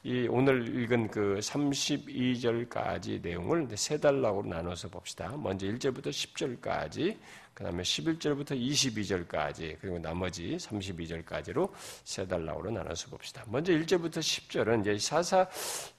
이 0.04 0.28
오늘 0.30 0.68
읽은 0.84 1.10
그 1.10 1.40
32절까지 1.42 3.24
내용을 3.24 3.68
세 3.76 4.00
달락으로 4.00 4.48
나눠서 4.48 4.90
봅시다. 4.90 5.36
먼저 5.36 5.66
1절부터 5.66 6.10
10절까지 6.10 7.18
그 7.62 7.66
다음에 7.66 7.84
11절부터 7.84 8.60
22절까지, 8.60 9.78
그리고 9.80 10.00
나머지 10.00 10.58
32절까지로 10.58 11.70
세 12.04 12.28
달락으로 12.28 12.72
나눠서 12.72 13.12
봅시다. 13.12 13.44
먼저 13.46 13.72
1절부터 13.72 14.18
10절은 14.18 14.82
이제 14.82 14.98
사사, 14.98 15.48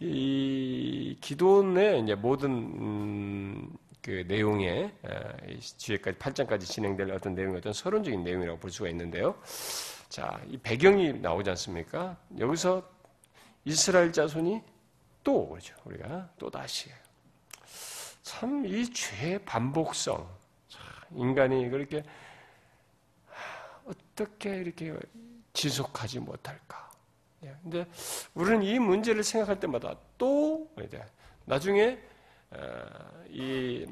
이 0.00 1.16
기도의 1.20 2.02
이제 2.02 2.16
모든, 2.16 2.50
음, 2.50 3.76
그 4.00 4.24
내용에, 4.26 4.92
뒤에까지 5.78 6.18
8장까지 6.18 6.62
진행될 6.62 7.12
어떤 7.12 7.36
내용의 7.36 7.58
어떤 7.58 7.72
서론적인 7.72 8.24
내용이라고 8.24 8.58
볼 8.58 8.68
수가 8.72 8.88
있는데요. 8.88 9.40
자, 10.08 10.42
이 10.48 10.56
배경이 10.56 11.12
나오지 11.12 11.48
않습니까? 11.50 12.16
여기서 12.40 12.82
이스라엘 13.64 14.12
자손이 14.12 14.60
또, 15.22 15.48
그렇죠. 15.48 15.76
우리가 15.84 16.28
또 16.40 16.50
다시. 16.50 16.90
참, 18.24 18.66
이 18.66 18.84
죄의 18.92 19.44
반복성, 19.44 20.41
인간이 21.16 21.68
그렇게 21.68 22.02
어떻게 23.86 24.56
이렇게 24.56 24.94
지속하지 25.52 26.20
못할까? 26.20 26.90
예, 27.44 27.56
근데 27.62 27.86
우리는 28.34 28.62
이 28.62 28.78
문제를 28.78 29.24
생각할 29.24 29.58
때마다 29.58 29.96
또 30.16 30.70
나중에 31.44 31.98
어, 32.50 33.24
이 33.28 33.86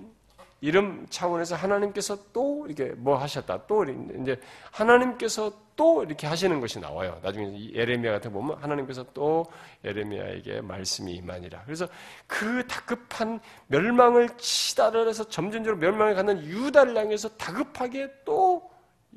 이름 0.61 1.07
차원에서 1.09 1.57
하나님께서 1.57 2.19
또 2.33 2.67
이렇게 2.67 2.93
뭐 2.95 3.17
하셨다. 3.17 3.67
또 3.67 3.85
이제 3.85 4.39
하나님께서 4.71 5.53
또 5.75 6.03
이렇게 6.05 6.27
하시는 6.27 6.61
것이 6.61 6.79
나와요. 6.79 7.19
나중에 7.23 7.73
예레미야 7.73 8.13
같은 8.13 8.33
보면 8.33 8.59
하나님께서 8.59 9.05
또 9.15 9.47
예레미야에게 9.85 10.61
말씀이 10.61 11.13
임하니라. 11.13 11.63
그래서 11.65 11.89
그 12.27 12.67
다급한 12.67 13.41
멸망을 13.69 14.29
치달아서 14.37 15.29
점진적으로 15.29 15.81
멸망을 15.81 16.15
갖는 16.15 16.45
유다를 16.45 16.97
향해서 16.97 17.31
다급하게 17.37 18.11
또 18.27 18.71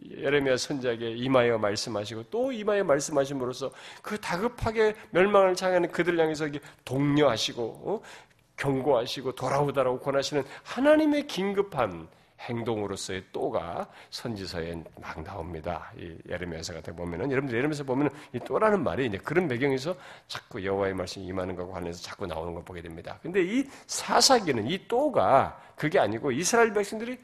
예레미야 0.10 0.58
선자에게 0.58 1.12
이마여 1.12 1.58
말씀하시고 1.58 2.24
또 2.30 2.52
이마여 2.52 2.84
말씀하심으로써 2.84 3.72
그 4.02 4.20
다급하게 4.20 4.96
멸망을 5.12 5.56
향하는 5.60 5.92
그들 5.92 6.20
향해서 6.20 6.48
독려하시고 6.86 7.62
어? 7.86 8.02
경고하시고 8.58 9.34
돌아오다라고 9.34 10.00
권하시는 10.00 10.44
하나님의 10.64 11.28
긴급한 11.28 12.08
행동으로서의 12.42 13.24
또가 13.32 13.88
선지서에 14.10 14.84
막 15.00 15.24
나옵니다. 15.24 15.92
이 15.98 16.16
예레미야서 16.30 16.74
같은 16.74 16.96
보면은 16.96 17.32
여러분들 17.32 17.58
예레미야서 17.58 17.84
보면은 17.86 18.12
이 18.34 18.40
또라는 18.40 18.84
말이 18.84 19.06
이제 19.06 19.18
그런 19.18 19.48
배경에서 19.48 19.96
자꾸 20.28 20.64
여호와의 20.64 20.94
말씀이 20.94 21.26
임하는 21.26 21.56
것과 21.56 21.74
관련해서 21.74 22.02
자꾸 22.02 22.26
나오는 22.26 22.54
걸 22.54 22.64
보게 22.64 22.82
됩니다. 22.82 23.18
근데 23.22 23.42
이 23.44 23.64
사사기는 23.88 24.68
이 24.68 24.88
또가 24.88 25.60
그게 25.76 26.00
아니고 26.00 26.32
이스라엘 26.32 26.74
백성들이 26.74 27.18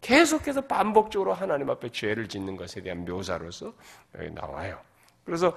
계속해서 0.00 0.62
반복적으로 0.62 1.32
하나님 1.32 1.70
앞에 1.70 1.90
죄를 1.90 2.28
짓는 2.28 2.56
것에 2.56 2.82
대한 2.82 3.04
묘사로서 3.04 3.72
여기 4.18 4.30
나와요. 4.30 4.80
그래서 5.24 5.56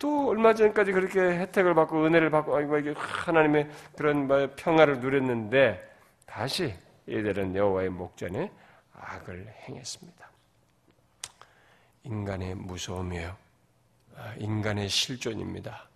또 0.00 0.30
얼마 0.30 0.54
전까지 0.54 0.92
그렇게 0.92 1.20
혜택을 1.20 1.74
받고 1.74 2.06
은혜를 2.06 2.30
받고 2.30 2.56
아이고 2.56 2.78
이게 2.78 2.94
하나님의 2.96 3.70
그런 3.96 4.26
뭐 4.26 4.50
평화를 4.56 4.98
누렸는데 4.98 5.88
다시 6.24 6.74
이들은 7.06 7.54
여호와의 7.54 7.90
목전에 7.90 8.50
악을 8.94 9.54
행했습니다. 9.68 10.30
인간의 12.04 12.54
무서움이에요. 12.54 13.36
아, 14.16 14.34
인간의 14.38 14.88
실존입니다. 14.88 15.86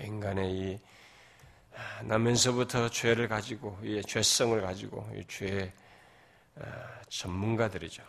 인간의 0.00 0.52
이 0.52 0.80
아, 1.76 2.02
나면서부터 2.02 2.88
죄를 2.88 3.28
가지고 3.28 3.78
이 3.84 4.02
죄성을 4.02 4.60
가지고 4.60 5.08
이 5.14 5.24
죄의 5.28 5.72
아, 6.60 7.00
전문가들이죠. 7.08 8.02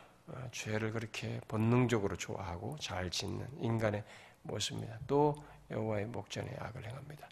죄를 0.52 0.92
그렇게 0.92 1.40
본능적으로 1.48 2.16
좋아하고 2.16 2.78
잘 2.80 3.12
짓는 3.12 3.46
인간의 3.60 4.04
모습입니다. 4.46 5.00
또 5.08 5.36
여호와의 5.72 6.06
목전에 6.06 6.56
악을 6.60 6.86
행합니다. 6.86 7.28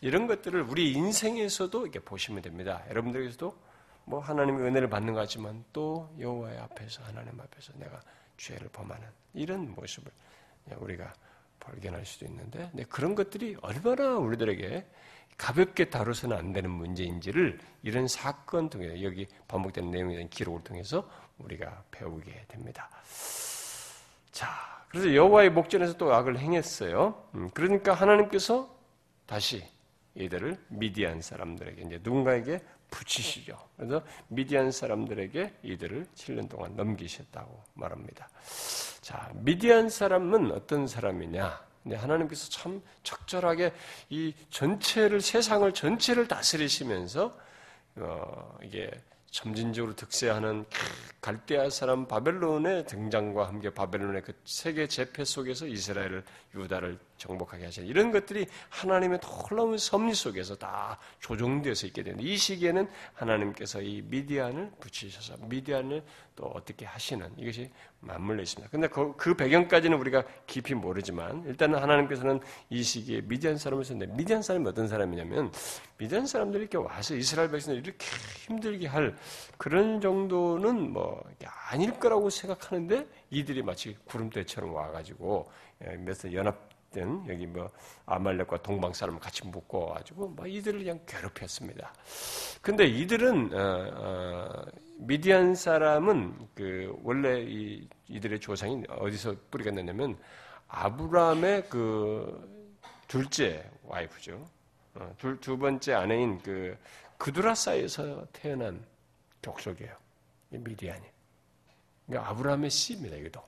이런 0.00 0.26
것들을 0.26 0.62
우리 0.62 0.92
인생에서도 0.92 1.82
이렇게 1.82 2.00
보시면 2.00 2.42
됩니다. 2.42 2.82
여러분들께서도 2.90 3.56
뭐 4.04 4.20
하나님의 4.20 4.62
은혜를 4.66 4.88
받는 4.88 5.14
것 5.14 5.20
같지만 5.20 5.64
또 5.72 6.10
여호와의 6.18 6.58
앞에서 6.58 7.02
하나님 7.04 7.38
앞에서 7.40 7.72
내가 7.76 8.00
죄를 8.36 8.68
범하는 8.68 9.06
이런 9.34 9.74
모습을 9.74 10.10
우리가 10.76 11.12
발견할 11.60 12.04
수도 12.06 12.26
있는데 12.26 12.70
그런 12.88 13.14
것들이 13.14 13.56
얼마나 13.60 14.16
우리들에게 14.16 14.86
가볍게 15.36 15.88
다뤄서는 15.88 16.36
안 16.36 16.52
되는 16.52 16.70
문제인지를 16.70 17.58
이런 17.82 18.08
사건 18.08 18.68
통해 18.68 19.02
여기 19.04 19.26
반복되는 19.46 19.90
내용에 19.90 20.14
대한 20.14 20.28
기록을 20.30 20.64
통해서 20.64 21.08
우리가 21.38 21.84
배우게 21.90 22.46
됩니다. 22.48 22.90
자, 24.32 24.77
그래서 24.88 25.14
여호와의 25.14 25.50
목전에서 25.50 25.96
또 25.96 26.12
악을 26.14 26.38
행했어요. 26.38 27.22
음, 27.34 27.50
그러니까 27.52 27.92
하나님께서 27.92 28.74
다시 29.26 29.64
이들을 30.14 30.58
미디안 30.68 31.20
사람들에게 31.20 31.82
이제 31.82 32.00
누군가에게 32.02 32.60
붙이시죠. 32.90 33.56
그래서 33.76 34.02
미디안 34.28 34.72
사람들에게 34.72 35.52
이들을 35.62 36.06
7년 36.14 36.48
동안 36.48 36.74
넘기셨다고 36.74 37.62
말합니다. 37.74 38.28
자, 39.00 39.30
미디안 39.34 39.90
사람은 39.90 40.52
어떤 40.52 40.86
사람이냐? 40.86 41.68
하나님께서 41.90 42.50
참 42.50 42.82
적절하게 43.02 43.72
이 44.10 44.34
전체를 44.50 45.20
세상을 45.20 45.72
전체를 45.72 46.28
다스리시면서 46.28 47.38
어, 47.96 48.58
이게 48.62 48.90
점진적으로 49.30 49.94
득세하는 49.94 50.64
갈대아 51.20 51.68
사람 51.70 52.06
바벨론의 52.06 52.86
등장과 52.86 53.48
함께 53.48 53.70
바벨론의 53.70 54.22
그 54.22 54.32
세계 54.44 54.86
재패 54.86 55.24
속에서 55.24 55.66
이스라엘을 55.66 56.22
유다를 56.54 56.98
정복하게 57.16 57.64
하시는 57.64 57.88
이런 57.88 58.12
것들이 58.12 58.46
하나님의 58.68 59.20
놀라운 59.20 59.76
섭리 59.76 60.14
속에서 60.14 60.54
다 60.54 60.98
조정되어서 61.20 61.88
있게 61.88 62.04
되는데 62.04 62.24
이 62.24 62.36
시기에는 62.36 62.88
하나님께서 63.14 63.82
이 63.82 64.02
미디안을 64.02 64.70
붙이셔서 64.78 65.36
미디안을 65.46 66.04
또 66.36 66.44
어떻게 66.46 66.86
하시는 66.86 67.28
이것이 67.36 67.68
맞물려 68.00 68.42
있습니다. 68.42 68.70
근데 68.70 68.86
그, 68.86 69.12
그 69.16 69.34
배경까지는 69.34 69.98
우리가 69.98 70.22
깊이 70.46 70.74
모르지만 70.74 71.44
일단은 71.46 71.80
하나님께서는 71.80 72.38
이 72.70 72.80
시기에 72.80 73.22
미디안 73.22 73.58
사람을 73.58 73.84
썼는데 73.84 74.14
미디안 74.14 74.42
사람이 74.42 74.68
어떤 74.68 74.86
사람이냐면 74.86 75.52
미디안 75.96 76.26
사람들이 76.26 76.62
이렇게 76.62 76.78
와서 76.78 77.16
이스라엘 77.16 77.50
백성들 77.50 77.82
이렇게 77.84 78.06
힘들게 78.46 78.86
할 78.86 79.16
그런 79.56 80.00
정도는 80.00 80.92
뭐 80.92 81.07
아닐 81.70 81.98
거라고 81.98 82.30
생각하는데 82.30 83.06
이들이 83.30 83.62
마치 83.62 83.96
구름대처럼 84.04 84.72
와가지고 84.72 85.50
예, 85.84 85.96
몇몇 85.96 86.32
연합된 86.32 87.24
여기 87.28 87.46
뭐 87.46 87.70
아말렉과 88.06 88.62
동방 88.62 88.92
사람을 88.92 89.20
같이 89.20 89.46
묶어 89.46 89.94
가지고 89.94 90.28
막 90.30 90.50
이들을 90.50 90.80
그냥 90.80 91.00
괴롭혔습니다. 91.06 91.92
근데 92.62 92.86
이들은 92.86 93.52
어, 93.52 93.90
어, 93.94 94.64
미디안 94.98 95.54
사람은 95.54 96.48
그 96.54 96.96
원래 97.02 97.40
이, 97.42 97.88
이들의 98.08 98.40
조상이 98.40 98.82
어디서 98.88 99.34
뿌리가 99.50 99.70
났냐면 99.70 100.18
아브라함의 100.68 101.68
그 101.68 102.58
둘째 103.06 103.64
와이프죠. 103.84 104.44
어, 104.94 105.14
둘, 105.18 105.38
두 105.40 105.56
번째 105.56 105.94
아내인 105.94 106.38
그 106.42 106.76
그두라사에서 107.18 108.26
태어난 108.32 108.84
족속이에요. 109.42 110.07
미디안이. 110.50 111.02
그러니까 112.06 112.30
아브라함의 112.30 112.70
씨입니다, 112.70 113.16
이것도. 113.16 113.42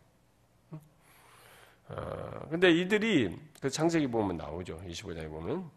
어, 1.89 2.47
근데 2.51 2.71
이들이, 2.71 3.37
그 3.61 3.69
창세기 3.69 4.07
보면 4.09 4.37
나오죠. 4.37 4.81
25장에 4.87 5.29
보면. 5.29 5.69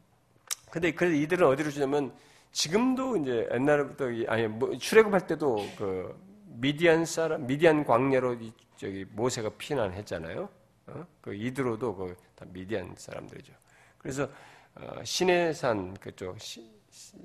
근데 0.69 0.91
그래서 0.91 1.15
이들은 1.15 1.47
어디로 1.47 1.71
주냐면, 1.71 2.13
지금도 2.51 3.17
이제 3.17 3.49
옛날부터, 3.51 4.05
아니, 4.27 4.47
뭐 4.47 4.77
출애굽할 4.77 5.25
때도 5.27 5.55
그 5.77 6.19
미디안 6.45 7.05
사람, 7.05 7.47
미디안 7.47 7.83
광야로 7.83 8.37
저기 8.77 9.05
모세가 9.11 9.49
피난했잖아요. 9.57 10.49
어? 10.87 11.07
그 11.21 11.33
이드로도 11.33 11.95
그 11.95 12.15
다 12.35 12.45
미디안 12.51 12.93
사람들이죠. 12.97 13.53
그래서 13.97 14.29
어, 14.75 15.03
시내산 15.03 15.93
그쪽 15.95 16.39
시, 16.39 16.67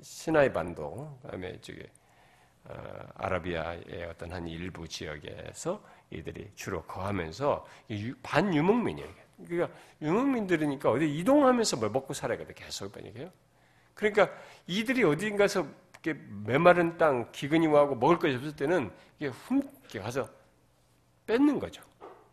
시나이 0.01 0.51
반도, 0.51 1.17
그다음에 1.21 1.59
저기 1.61 1.81
어, 1.81 1.85
아라비아의 3.15 4.05
어떤 4.09 4.31
한 4.31 4.47
일부 4.47 4.87
지역에서 4.87 5.83
이들이 6.11 6.51
주로 6.55 6.83
거하면서 6.83 7.65
반유목민이에요. 8.23 9.09
그러니까 9.47 9.77
유목민들이니까 10.01 10.91
어디 10.91 11.17
이동하면서 11.17 11.77
뭘 11.77 11.91
먹고 11.91 12.13
살아야 12.13 12.37
돼 12.37 12.53
계속 12.53 12.91
그러니까요. 12.91 13.31
그러니까 13.93 14.29
이들이 14.67 15.03
어딘가서 15.03 15.65
이렇게 16.01 16.19
메마른 16.45 16.97
땅 16.97 17.31
기근이 17.31 17.67
와고 17.67 17.95
먹을 17.95 18.19
것이 18.19 18.35
없을 18.35 18.55
때는 18.55 18.91
이게 19.17 19.27
훔 19.27 19.61
이렇게 19.81 19.99
가서 19.99 20.29
뺏는 21.25 21.59
거죠. 21.59 21.81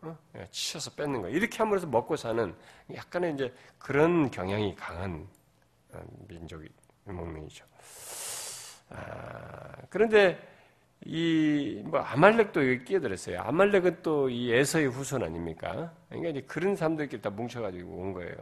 어? 0.01 0.17
예, 0.37 0.47
치셔서 0.51 0.91
뺏는 0.91 1.21
거. 1.21 1.29
이렇게 1.29 1.57
함으로써 1.57 1.87
먹고 1.87 2.15
사는 2.15 2.55
약간의 2.93 3.33
이제 3.33 3.53
그런 3.77 4.29
경향이 4.31 4.75
강한 4.75 5.27
어, 5.91 6.01
민족이 6.27 6.67
유목민이죠. 7.07 7.65
아, 8.89 9.71
그런데 9.89 10.37
이 11.05 11.81
뭐 11.85 11.99
아말렉도 12.01 12.61
여기 12.69 12.83
끼어들었어요. 12.85 13.39
아말렉은 13.41 14.01
또 14.03 14.29
이 14.29 14.51
에서의 14.51 14.87
후손 14.87 15.23
아닙니까? 15.23 15.93
그러니까 16.09 16.29
이제 16.31 16.41
그런 16.47 16.75
사람들끼리 16.75 17.21
다 17.21 17.29
뭉쳐가지고 17.29 17.89
온 17.91 18.13
거예요. 18.13 18.35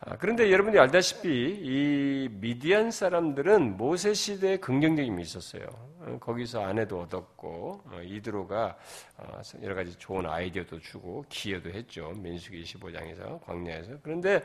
아, 0.00 0.16
그런데 0.16 0.50
여러분이 0.50 0.76
알다시피 0.80 1.28
이 1.28 2.28
미디안 2.40 2.90
사람들은 2.90 3.76
모세 3.76 4.12
시대에 4.14 4.56
긍정적임이 4.56 5.22
있었어요. 5.22 5.62
어, 6.00 6.18
거기서 6.18 6.64
아내도 6.64 7.02
얻었고 7.02 7.82
어, 7.86 8.00
이드로가 8.02 8.76
어, 9.18 9.40
여러 9.62 9.76
가지 9.76 9.94
좋은 9.96 10.26
아이디어도 10.26 10.80
주고 10.80 11.24
기여도 11.28 11.70
했죠. 11.70 12.12
민수기 12.16 12.64
25장에서 12.64 13.40
광야에서. 13.44 13.92
그런데 14.02 14.42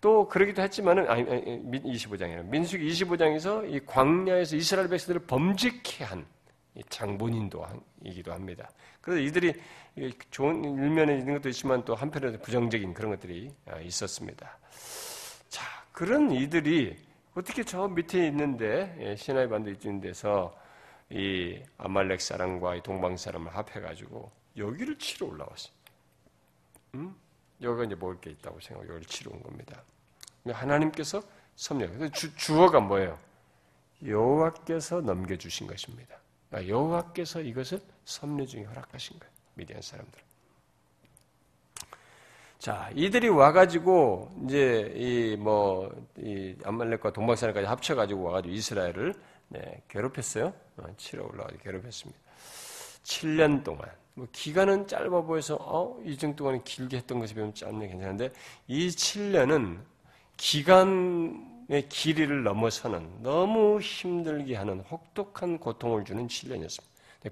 또 0.00 0.28
그러기도 0.28 0.62
했지만은 0.62 1.08
아니, 1.08 1.22
아니 1.22 1.62
25장이라 1.62 2.44
민수기 2.44 2.88
25장에서 2.88 3.72
이 3.72 3.80
광야에서 3.84 4.56
이스라엘 4.56 4.88
백성들을 4.88 5.26
범죄케 5.26 6.04
한 6.04 6.24
장본인도 6.88 7.66
이기도 8.04 8.32
합니다. 8.32 8.70
그래서 9.00 9.20
이들이 9.20 9.54
좋은 10.30 10.62
일면에 10.64 11.18
있는 11.18 11.34
것도 11.34 11.48
있지만 11.48 11.84
또 11.84 11.94
한편으로 11.94 12.38
부정적인 12.38 12.94
그런 12.94 13.10
것들이 13.10 13.52
아, 13.66 13.78
있었습니다. 13.80 14.58
자, 15.48 15.64
그런 15.92 16.30
이들이 16.30 16.96
어떻게 17.34 17.64
저 17.64 17.88
밑에 17.88 18.26
있는데 18.28 18.96
예, 19.00 19.16
시나이 19.16 19.48
반도 19.48 19.70
있는 19.70 20.00
데서 20.00 20.56
이 21.10 21.60
아말렉 21.78 22.20
사람과 22.20 22.76
이 22.76 22.82
동방 22.82 23.16
사람을 23.16 23.54
합해가지고 23.54 24.30
여기를 24.56 24.98
치러 24.98 25.26
올라왔어요. 25.28 25.72
음? 26.94 27.16
여기가 27.62 27.84
이제 27.84 27.94
먹을 27.94 28.20
게 28.20 28.30
있다고 28.30 28.60
생각하고 28.60 28.92
여기를 28.94 29.06
치러 29.06 29.32
온 29.32 29.42
겁니다. 29.42 29.82
하나님께서 30.46 31.22
섭렵. 31.56 31.90
주, 32.12 32.34
주어가 32.36 32.80
뭐예요? 32.80 33.18
여호와께서 34.04 35.00
넘겨주신 35.00 35.66
것입니다. 35.66 36.16
그러니까 36.48 36.72
여호와께서 36.72 37.40
이것을 37.40 37.80
섭리 38.04 38.46
중에 38.46 38.64
허락하신 38.64 39.18
거예요. 39.18 39.32
미디안 39.54 39.82
사람들. 39.82 40.20
자, 42.58 42.90
이들이 42.94 43.28
와가지고, 43.28 44.32
이제, 44.44 44.92
이, 44.96 45.36
뭐, 45.36 45.90
이, 46.16 46.56
암말렉과 46.64 47.12
동방산까지 47.12 47.66
합쳐가지고 47.66 48.22
와가지고 48.22 48.52
이스라엘을, 48.52 49.14
네, 49.48 49.82
괴롭혔어요. 49.88 50.52
어, 50.78 50.94
치러 50.96 51.24
올라가지고 51.24 51.62
괴롭혔습니다. 51.62 52.20
7년 53.04 53.62
동안. 53.62 53.88
뭐, 54.18 54.26
기간은 54.32 54.88
짧아 54.88 55.22
보여서, 55.22 55.56
어, 55.60 55.96
이 56.04 56.16
정도 56.16 56.44
동안 56.44 56.62
길게 56.64 56.96
했던 56.96 57.20
것이 57.20 57.34
보면 57.34 57.54
짧네, 57.54 57.86
괜찮은데, 57.86 58.30
이 58.66 58.88
7년은 58.88 59.78
기간의 60.36 61.88
길이를 61.88 62.42
넘어서는 62.42 63.22
너무 63.22 63.80
힘들게 63.80 64.56
하는 64.56 64.80
혹독한 64.80 65.58
고통을 65.58 66.04
주는 66.04 66.26
7년이었습니다. 66.26 66.82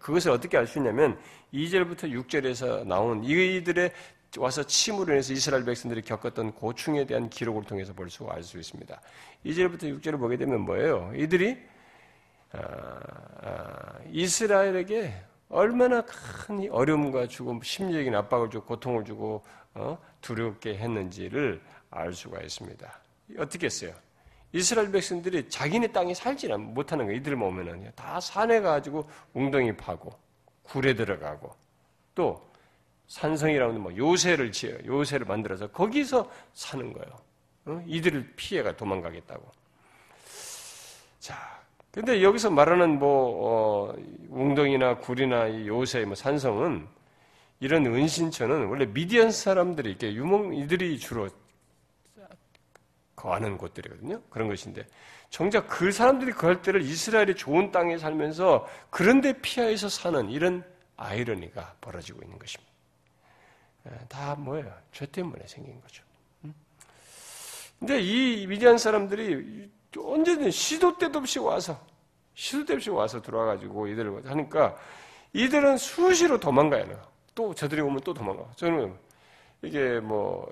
그것을 0.01 0.31
어떻게 0.31 0.57
알 0.59 0.66
수 0.66 0.79
있냐면 0.79 1.18
2절부터 1.53 2.03
6절에서 2.12 2.87
나온 2.87 3.25
이들의 3.25 3.92
와서 4.38 4.62
침으로 4.64 5.12
인해서 5.12 5.33
이스라엘 5.33 5.64
백성들이 5.64 6.03
겪었던 6.03 6.53
고충에 6.53 7.07
대한 7.07 7.31
기록을 7.31 7.64
통해서 7.64 7.92
볼 7.94 8.09
수 8.11 8.29
알 8.29 8.42
수 8.42 8.59
있습니다. 8.59 9.01
2절부터 9.44 9.83
6절을 10.01 10.18
보게 10.18 10.37
되면 10.37 10.61
뭐예요? 10.62 11.12
이들이 11.16 11.57
아, 12.53 12.59
아, 13.42 13.99
이스라엘에게 14.12 15.14
얼마나 15.49 16.03
큰 16.03 16.69
어려움과 16.71 17.29
주고 17.29 17.61
심리적인 17.63 18.15
압박을 18.15 18.51
주고 18.51 18.67
고통을 18.67 19.05
주고 19.05 19.45
어, 19.75 19.99
두렵게 20.21 20.77
했는지를 20.77 21.63
알 21.91 22.13
수가 22.13 22.41
있습니다. 22.41 23.01
어떻게 23.39 23.67
했어요? 23.67 23.93
이스라엘 24.53 24.91
백성들이 24.91 25.49
자기네 25.49 25.89
땅에 25.89 26.15
살지 26.15 26.49
못하는 26.49 27.07
거예요. 27.07 27.19
이들 27.21 27.37
보면은 27.37 27.93
다 27.95 28.19
산에 28.21 28.61
가지고 28.61 29.09
웅덩이 29.35 29.77
파고 29.77 30.17
굴에 30.63 30.95
들어가고 30.95 31.55
또 32.15 32.51
산성이라고 33.09 33.71
하는 33.71 33.83
뭐 33.83 33.97
요새를 33.97 34.51
지어요. 34.51 34.79
요새를 34.85 35.27
만들어서 35.27 35.69
거기서 35.69 36.31
사는 36.55 36.93
거예요. 36.93 37.17
어? 37.67 37.85
이들을 37.87 38.35
피해가 38.37 38.77
도망가겠다고. 38.77 39.51
자, 41.21 41.56
근데 41.97 42.23
여기서 42.23 42.51
말하는 42.51 42.99
뭐 42.99 43.89
어, 43.89 43.97
웅덩이나 44.29 44.99
굴이나 44.99 45.47
이 45.47 45.67
요새, 45.67 46.05
뭐 46.05 46.15
산성은 46.15 46.87
이런 47.59 47.87
은신처는 47.87 48.67
원래 48.67 48.85
미디안 48.85 49.31
사람들이 49.31 49.89
이렇게 49.89 50.13
유목 50.13 50.55
이들이 50.55 50.99
주로 50.99 51.31
거하는 53.17 53.57
곳들이거든요. 53.57 54.21
그런 54.29 54.47
것인데 54.47 54.87
정작 55.31 55.69
그 55.69 55.91
사람들이 55.91 56.33
거할 56.33 56.61
때를 56.61 56.83
이스라엘이 56.83 57.35
좋은 57.35 57.73
땅에 57.73 57.97
살면서 57.97 58.69
그런데 58.91 59.33
피하에서 59.41 59.89
사는 59.89 60.29
이런 60.29 60.65
아이러니가 60.99 61.77
벌어지고 61.81 62.21
있는 62.23 62.39
것입니다. 62.39 62.71
예, 63.87 64.07
다 64.11 64.35
뭐예요? 64.35 64.71
죄 64.93 65.07
때문에 65.07 65.47
생긴 65.47 65.81
거죠. 65.81 66.05
근데 67.79 68.03
이 68.03 68.47
미디안 68.47 68.77
사람들이 68.77 69.71
언제든 69.99 70.51
시도 70.51 70.97
때도 70.99 71.19
없이 71.21 71.39
와서 71.39 71.79
시도 72.35 72.61
때도 72.65 72.75
없이 72.75 72.91
와서 72.91 73.21
들어와가지고 73.23 73.87
이들을 73.89 74.31
하니까 74.31 74.77
이들은 75.33 75.77
수시로 75.79 76.39
도망가요. 76.41 77.01
또 77.35 77.55
저들이 77.55 77.81
오면 77.83 78.01
또 78.01 78.15
도망가. 78.15 78.45
저는 78.57 78.95
이게 79.63 80.01
뭐 80.01 80.51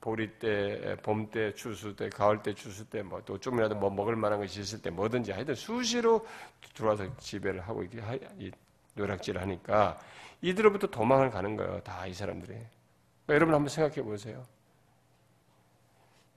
보리 0.00 0.30
때, 0.38 0.96
봄 1.02 1.30
때, 1.30 1.54
추수 1.54 1.96
때, 1.96 2.10
가을 2.10 2.42
때, 2.42 2.52
추수 2.54 2.84
때, 2.84 3.02
뭐 3.02 3.22
또 3.24 3.38
좀이라도 3.38 3.74
뭐 3.76 3.88
먹을 3.88 4.16
만한 4.16 4.38
것이 4.40 4.60
있을 4.60 4.82
때 4.82 4.90
뭐든지 4.90 5.32
하여튼 5.32 5.54
수시로 5.54 6.26
들어와서 6.74 7.06
지배를 7.16 7.60
하고 7.62 7.82
이렇게 7.82 8.52
노략질을 8.94 9.40
하니까 9.40 9.98
이들로부터 10.42 10.88
도망을 10.88 11.30
가는 11.30 11.56
거예요. 11.56 11.80
다 11.82 12.06
이 12.06 12.12
사람들이. 12.12 12.52
그러니까 12.52 13.34
여러분 13.34 13.54
한번 13.54 13.68
생각해 13.68 14.02
보세요. 14.02 14.44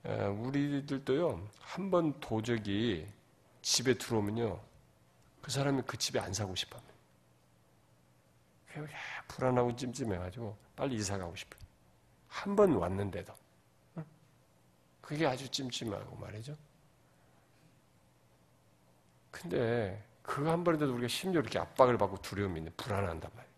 우리들도요, 0.05 1.47
한 1.59 1.89
번 1.91 2.19
도적이 2.19 3.07
집에 3.61 3.95
들어오면요, 3.95 4.59
그 5.41 5.51
사람이 5.51 5.81
그 5.87 5.97
집에 5.97 6.19
안 6.19 6.33
사고 6.33 6.55
싶어 6.55 6.77
합니다. 6.77 6.95
불안하고 9.27 9.75
찜찜해가지고 9.75 10.57
빨리 10.75 10.95
이사 10.95 11.17
가고 11.17 11.35
싶어요. 11.35 11.61
한 12.27 12.55
번 12.55 12.73
왔는데도. 12.73 13.33
그게 15.01 15.25
아주 15.25 15.49
찜찜하고 15.49 16.15
말이죠. 16.17 16.57
근데 19.31 20.03
그한 20.23 20.63
번인데도 20.63 20.93
우리가 20.93 21.07
심지어 21.07 21.41
이렇게 21.41 21.59
압박을 21.59 21.97
받고 21.97 22.17
두려움이 22.21 22.59
있는 22.59 22.73
불안한단 22.75 23.31
말이에요. 23.33 23.54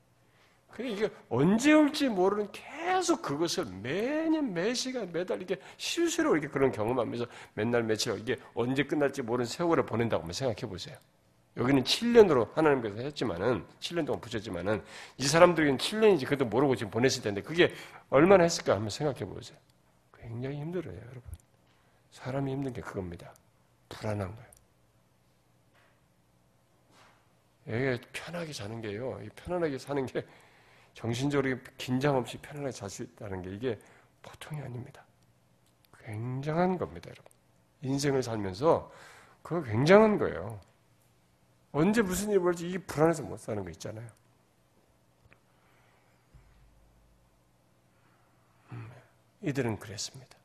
그게 0.78 0.92
이게 0.92 1.10
언제 1.28 1.74
올지 1.74 2.08
모르는 2.08 2.52
계속 2.52 3.24
그것을 3.24 3.66
매년 3.82 4.54
매 4.54 4.76
시간 4.76 5.12
매달 5.12 5.40
이렇게 5.40 5.60
실수로 5.78 6.34
이렇게 6.34 6.48
그런 6.48 6.72
경험하면서 6.72 7.26
맨날 7.56 7.82
며칠 7.82 8.16
이게 8.20 8.38
언제 8.54 8.84
끝날지 8.84 9.24
모르는 9.24 9.48
세월을 9.48 9.88
보낸다고 9.88 10.22
한번 10.22 10.34
생각해 10.34 10.72
보세요. 10.72 10.96
여기는 11.58 11.84
7년으로 11.84 12.54
하나님께서 12.54 12.98
했지만은 12.98 13.66
7년 13.80 14.06
동안 14.06 14.22
붙였지만은 14.22 14.84
이 15.18 15.26
사람들에게는 15.26 15.80
7년인지 15.80 16.26
그것도 16.26 16.46
모르고 16.46 16.76
지금 16.76 16.92
보냈을 16.92 17.24
텐데 17.24 17.42
그게 17.42 17.74
얼마나 18.12 18.44
했을까 18.44 18.74
한번 18.74 18.92
생각해 18.92 19.26
보세요. 19.26 19.58
굉장히 20.16 20.58
힘들어요, 20.58 20.96
여러분. 20.96 21.24
사람이 22.12 22.52
힘든 22.52 22.72
게 22.72 22.82
그겁니다. 22.82 23.34
불안한 23.90 24.36
거예요. 24.36 24.48
여기 27.90 28.02
편하게 28.13 28.54
사는 28.54 28.80
게요. 28.80 29.20
편안하게 29.36 29.80
사는 29.80 30.06
게 30.06 30.24
정신적으로 30.98 31.56
긴장 31.78 32.16
없이 32.16 32.40
편안하게 32.40 32.72
잘 32.72 32.90
수 32.90 33.04
있다는 33.04 33.44
게 33.44 33.52
이게 33.52 33.80
보통이 34.24 34.60
아닙니다. 34.62 35.06
굉장한 36.04 36.80
겁니다, 36.80 37.12
여러분. 37.12 37.32
인생을 37.84 38.24
살면서 38.24 38.92
그거 39.44 39.62
굉장한 39.62 40.18
거예요. 40.18 40.60
언제 41.72 42.02
무슨 42.02 42.32
일이 42.32 42.40
벌지 42.40 42.68
이 42.68 42.80
불안해서 42.80 43.22
못 43.22 43.40
사는 43.40 43.64
거 43.64 43.70
있잖아요. 43.70 44.08
음, 48.72 48.90
이들은 49.44 49.78
그랬습니다. 49.78 50.36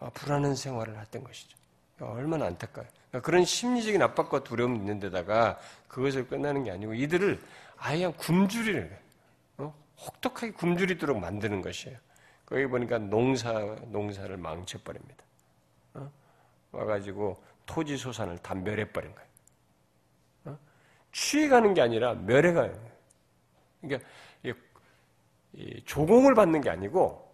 아, 0.00 0.10
불안한 0.10 0.56
생활을 0.56 0.98
했던 0.98 1.22
것이죠. 1.22 1.56
얼마나 2.00 2.46
안타까워요. 2.46 2.90
그러니까 3.10 3.24
그런 3.24 3.44
심리적인 3.44 4.02
압박과 4.02 4.42
두려움이 4.42 4.76
있는 4.76 4.98
데다가 4.98 5.56
그것을 5.86 6.26
끝나는 6.26 6.64
게 6.64 6.72
아니고 6.72 6.94
이들을 6.94 7.40
아예 7.76 8.06
어? 8.06 8.12
혹독하게 10.06 10.52
굶주리도록 10.52 11.18
만드는 11.18 11.62
것이에요. 11.62 11.98
거기 12.46 12.66
보니까 12.66 12.98
농사, 12.98 13.52
농사를 13.86 14.36
망쳐버립니다. 14.36 15.24
어? 15.94 16.12
와가지고 16.72 17.42
토지 17.66 17.96
소산을 17.96 18.38
다 18.38 18.54
멸해버린 18.54 19.14
거예요. 19.14 19.28
어? 20.44 20.58
취해가는 21.12 21.74
게 21.74 21.80
아니라 21.80 22.14
멸해가요. 22.14 22.94
그러니까 23.80 24.08
조공을 25.84 26.34
받는 26.34 26.60
게 26.60 26.70
아니고 26.70 27.32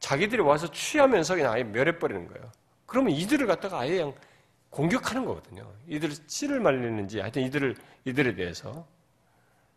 자기들이 0.00 0.42
와서 0.42 0.70
취하면서 0.70 1.36
그냥 1.36 1.52
아예 1.52 1.62
멸해버리는 1.62 2.26
거예요. 2.26 2.50
그러면 2.86 3.12
이들을 3.12 3.46
갖다가 3.46 3.80
아예 3.80 3.98
그냥 3.98 4.14
공격하는 4.70 5.24
거거든요. 5.24 5.72
이들을 5.86 6.14
씨를 6.26 6.60
말리는지 6.60 7.20
하여튼 7.20 7.42
이들을 7.42 7.76
이들에 8.04 8.34
대해서 8.34 8.86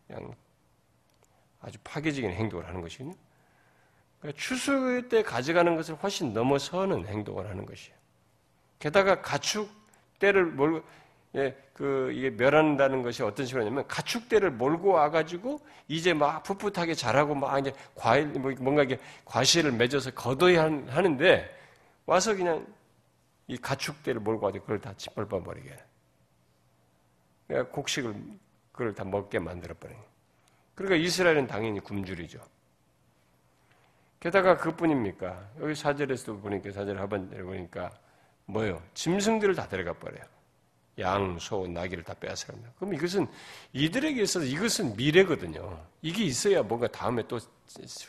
그냥 0.06 0.34
아주 1.64 1.78
파괴적인 1.82 2.30
행동을 2.30 2.68
하는 2.68 2.80
것이거든요. 2.80 3.14
그러니까 4.20 4.40
추수 4.40 5.02
때 5.08 5.22
가져가는 5.22 5.74
것을 5.76 5.94
훨씬 5.96 6.32
넘어서는 6.32 7.06
행동을 7.06 7.48
하는 7.48 7.66
것이에요. 7.66 7.96
게다가 8.78 9.22
가축 9.22 9.70
때를 10.18 10.44
몰고 10.44 10.86
예, 11.36 11.56
그 11.72 12.12
이게 12.12 12.30
멸한다는 12.30 13.02
것이 13.02 13.22
어떤 13.22 13.44
식으로냐면 13.44 13.86
가축 13.88 14.28
때를 14.28 14.52
몰고 14.52 14.90
와가지고 14.90 15.58
이제 15.88 16.14
막 16.14 16.44
풋풋하게 16.44 16.94
자라고 16.94 17.34
막 17.34 17.58
이제 17.58 17.72
과일 17.96 18.26
뭐 18.26 18.52
뭔가 18.60 18.84
이게 18.84 19.00
과실을 19.24 19.72
맺어서 19.72 20.12
거둬야 20.12 20.62
하는데 20.62 21.58
와서 22.06 22.36
그냥 22.36 22.64
이 23.46 23.56
가축대를 23.56 24.20
몰고 24.20 24.46
와서 24.46 24.60
그걸 24.60 24.80
다 24.80 24.94
짓밟아 24.96 25.42
버리게. 25.42 25.76
그러니까 27.46 27.72
곡식을 27.72 28.14
그걸 28.72 28.94
다 28.94 29.04
먹게 29.04 29.38
만들어 29.38 29.74
버린. 29.74 29.96
그러니까 30.74 30.96
이스라엘은 30.96 31.46
당연히 31.46 31.80
굶주리죠. 31.80 32.40
게다가 34.20 34.56
그뿐입니까? 34.56 35.50
여기 35.60 35.74
사절에서도 35.74 36.40
보니까 36.40 36.72
사절 36.72 36.98
하반절에 36.98 37.42
보니까 37.42 37.90
뭐요? 38.46 38.82
짐승들을 38.94 39.54
다 39.54 39.68
데려가 39.68 39.92
버려요. 39.92 40.24
양, 40.98 41.38
소, 41.38 41.66
나귀를 41.66 42.04
다 42.04 42.14
빼앗아갑니다. 42.14 42.72
그럼 42.76 42.94
이것은 42.94 43.26
이들에게 43.72 44.22
있어서 44.22 44.46
이것은 44.46 44.96
미래거든요. 44.96 45.84
이게 46.02 46.24
있어야 46.24 46.62
뭔가 46.62 46.86
다음에 46.86 47.22
또 47.26 47.38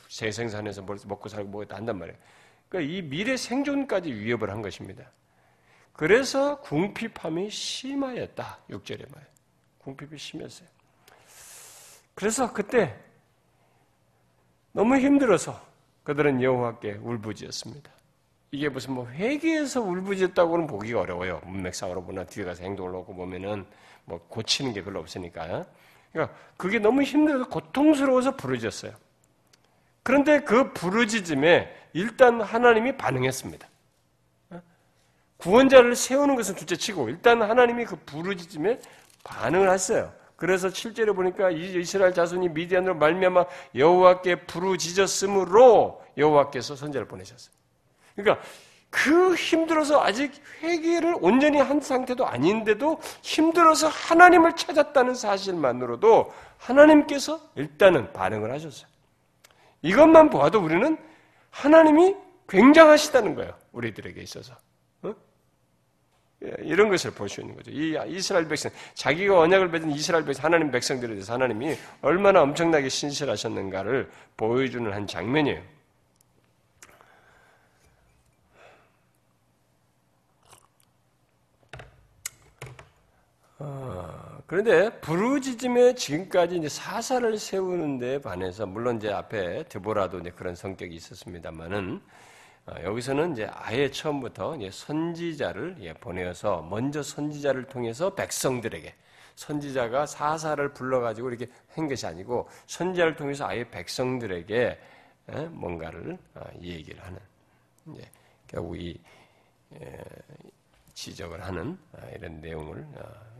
재생산해서 0.07 0.83
먹고 0.83 1.27
살고 1.27 1.49
뭐가 1.49 1.75
한단 1.75 1.97
말이에요. 1.97 2.17
그러니까 2.69 2.93
이 2.93 3.01
미래 3.01 3.35
생존까지 3.35 4.13
위협을 4.13 4.49
한 4.51 4.61
것입니다. 4.61 5.09
그래서 5.93 6.59
궁핍함이 6.61 7.49
심하였다. 7.49 8.59
6절에 8.69 9.11
말. 9.13 9.27
궁핍이 9.79 10.17
심했어요. 10.17 10.67
그래서 12.15 12.51
그때 12.51 12.95
너무 14.71 14.97
힘들어서 14.97 15.61
그들은 16.03 16.41
여호와께 16.41 16.99
울부짖었습니다. 17.01 17.91
이게 18.51 18.69
무슨 18.69 18.93
뭐 18.93 19.07
회개에서 19.07 19.81
울부짖었다고는 19.81 20.67
보기가 20.67 21.01
어려워요. 21.01 21.41
문맥상으로 21.45 22.03
보나 22.03 22.23
뒤에 22.23 22.45
가서 22.45 22.63
행동을 22.63 22.91
놓고 22.91 23.13
보면은 23.15 23.65
뭐 24.05 24.19
고치는 24.29 24.73
게 24.73 24.83
별로 24.83 24.99
없으니까. 24.99 25.65
그러니까 26.11 26.35
그게 26.55 26.79
너무 26.79 27.03
힘들어서 27.03 27.49
고통스러워서 27.49 28.37
부르짖었어요. 28.37 28.93
그런데 30.03 30.41
그 30.41 30.71
부르짖음에 30.71 31.89
일단 31.93 32.39
하나님이 32.39 32.95
반응했습니다. 32.95 33.67
구원자를 35.37 35.95
세우는 35.95 36.35
것은 36.35 36.55
둘째치고 36.55 37.09
일단 37.09 37.41
하나님이 37.41 37.85
그 37.85 37.97
부르짖음에 38.05 38.79
반응을 39.23 39.69
했어요. 39.71 40.13
그래서 40.35 40.67
7절에 40.67 41.15
보니까 41.15 41.49
이스라엘 41.49 42.13
자손이 42.13 42.49
미디안으로 42.49 42.95
말미암아 42.95 43.45
여호와께 43.75 44.45
부르짖었으므로 44.45 46.03
여호와께서 46.17 46.75
선자를 46.75 47.07
보내셨어요. 47.07 47.53
그러니까 48.15 48.45
그 48.89 49.35
힘들어서 49.35 50.01
아직 50.01 50.31
회개를 50.61 51.17
온전히 51.19 51.59
한 51.59 51.81
상태도 51.81 52.25
아닌데도 52.25 52.99
힘들어서 53.21 53.89
하나님을 53.89 54.53
찾았다는 54.53 55.15
사실만으로도 55.15 56.33
하나님께서 56.57 57.41
일단은 57.55 58.13
반응을 58.13 58.51
하셨어요. 58.53 58.87
이것만 59.81 60.29
보아도 60.29 60.59
우리는 60.59 60.97
하나님이 61.51 62.15
굉장하시다는 62.47 63.35
거예요. 63.35 63.53
우리들에게 63.73 64.21
있어서. 64.21 64.55
예, 66.45 66.63
이런 66.63 66.89
것을 66.89 67.11
볼 67.11 67.27
수 67.29 67.41
있는 67.41 67.55
거죠. 67.55 67.71
이 67.71 67.97
이스라엘 68.07 68.47
백성, 68.47 68.71
자기가 68.93 69.39
언약을 69.39 69.69
맺은 69.69 69.91
이스라엘 69.91 70.25
백성, 70.25 70.45
하나님 70.45 70.71
백성들에 70.71 71.09
대해서 71.13 71.33
하나님이 71.33 71.75
얼마나 72.01 72.41
엄청나게 72.41 72.89
신실하셨는가를 72.89 74.09
보여주는 74.37 74.91
한 74.91 75.07
장면이에요. 75.07 75.61
어, 83.57 84.41
그런데 84.47 84.89
부르짖음에 84.99 85.95
지금까지 85.95 86.57
이제 86.57 86.69
사사를 86.69 87.37
세우는 87.37 87.99
데 87.99 88.21
반해서 88.21 88.65
물론 88.65 88.97
이제 88.97 89.11
앞에 89.11 89.63
드보라도 89.69 90.19
이제 90.19 90.29
그런 90.31 90.55
성격이 90.55 90.93
있었습니다만은 90.95 91.95
어, 91.95 92.34
여기서는 92.67 93.33
이제 93.33 93.47
아예 93.51 93.91
처음부터 93.91 94.57
선지자를 94.71 95.77
예, 95.81 95.93
보내어서 95.93 96.63
먼저 96.63 97.03
선지자를 97.03 97.65
통해서 97.65 98.13
백성들에게 98.15 98.93
선지자가 99.35 100.05
사사를 100.05 100.73
불러가지고 100.73 101.29
이렇게 101.29 101.47
한 101.73 101.87
것이 101.87 102.07
아니고 102.07 102.49
선지자를 102.65 103.15
통해서 103.15 103.45
아예 103.47 103.69
백성들에게 103.69 104.79
예, 105.31 105.35
뭔가를 105.47 106.17
어, 106.33 106.43
얘기를 106.61 107.03
하는 107.03 107.19
결국 108.47 108.79
이 108.79 108.99
예, 109.79 110.03
지적을 110.93 111.43
하는 111.43 111.77
이런 112.15 112.39
내용을 112.39 112.87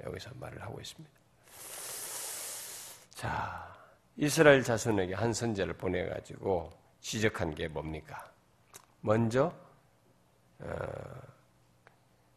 여기서 0.03 0.29
말을 0.35 0.61
하고 0.61 0.79
있습니다. 0.81 1.15
자, 3.11 3.73
이스라엘 4.17 4.61
자손에게 4.61 5.13
한 5.13 5.31
선제를 5.31 5.73
보내가지고 5.73 6.69
지적한 6.99 7.55
게 7.55 7.69
뭡니까? 7.69 8.29
먼저 9.05 9.53
어, 10.59 10.73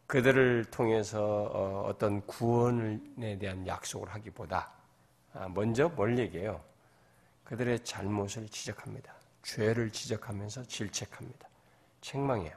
그들을 0.05 0.65
통해서 0.65 1.49
어, 1.51 1.85
어떤 1.87 2.21
구원에 2.27 3.39
대한 3.39 3.65
약속을 3.65 4.07
하기보다 4.13 4.71
아, 5.33 5.47
먼저 5.49 5.89
뭘 5.89 6.19
얘기해요? 6.19 6.63
그들의 7.43 7.83
잘못을 7.83 8.47
지적합니다. 8.49 9.11
죄를 9.41 9.89
지적하면서 9.89 10.65
질책합니다. 10.65 11.47
책망해요. 12.01 12.55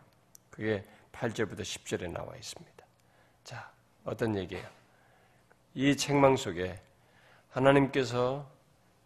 그게 0.51 0.85
8절부터 1.13 1.61
10절에 1.61 2.11
나와 2.11 2.37
있습니다. 2.37 2.87
자, 3.45 3.73
어떤 4.05 4.37
얘기예요? 4.37 4.69
이 5.73 5.97
책망 5.97 6.37
속에 6.37 6.79
하나님께서 7.49 8.47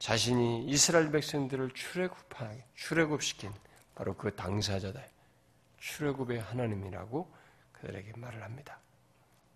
자신이 0.00 0.66
이스라엘 0.66 1.12
백성들을 1.12 1.70
출애굽하게 1.70 2.64
출애굽시킨 2.74 3.52
바로 3.96 4.14
그 4.14 4.32
당사자다. 4.36 5.00
출애굽의 5.78 6.40
하나님이라고 6.40 7.28
그들에게 7.72 8.12
말을 8.16 8.42
합니다. 8.42 8.78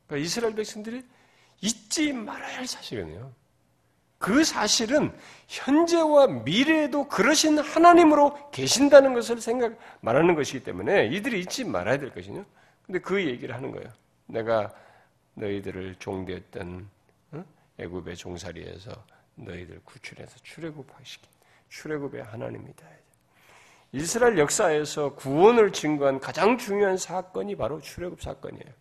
그러니까 0.06 0.26
이스라엘 0.26 0.54
백성들이 0.54 1.04
잊지 1.60 2.12
말아야 2.12 2.58
할 2.58 2.66
사실이거든요. 2.66 3.30
그 4.18 4.44
사실은 4.44 5.16
현재와 5.48 6.26
미래에도 6.26 7.08
그러신 7.08 7.58
하나님으로 7.58 8.50
계신다는 8.50 9.14
것을 9.14 9.40
생각 9.40 9.78
말하는 10.00 10.34
것이기 10.34 10.64
때문에 10.64 11.06
이들이 11.06 11.40
잊지 11.40 11.64
말아야 11.64 11.98
될 11.98 12.12
것이요. 12.12 12.44
근데 12.84 12.98
그 12.98 13.24
얘기를 13.24 13.54
하는 13.54 13.70
거예요. 13.70 13.88
내가 14.26 14.72
너희들을 15.34 15.96
종되었던 15.98 16.88
애굽의 17.78 18.16
종살이에서 18.16 19.04
너희들 19.36 19.80
구출해서 19.84 20.36
출애굽하시기 20.42 21.28
출애굽의 21.68 22.22
하나님이다. 22.24 22.86
이스라엘 23.92 24.38
역사에서 24.38 25.14
구원을 25.14 25.72
증거한 25.72 26.20
가장 26.20 26.58
중요한 26.58 26.96
사건이 26.96 27.56
바로 27.56 27.80
출애굽 27.80 28.22
사건이에요. 28.22 28.72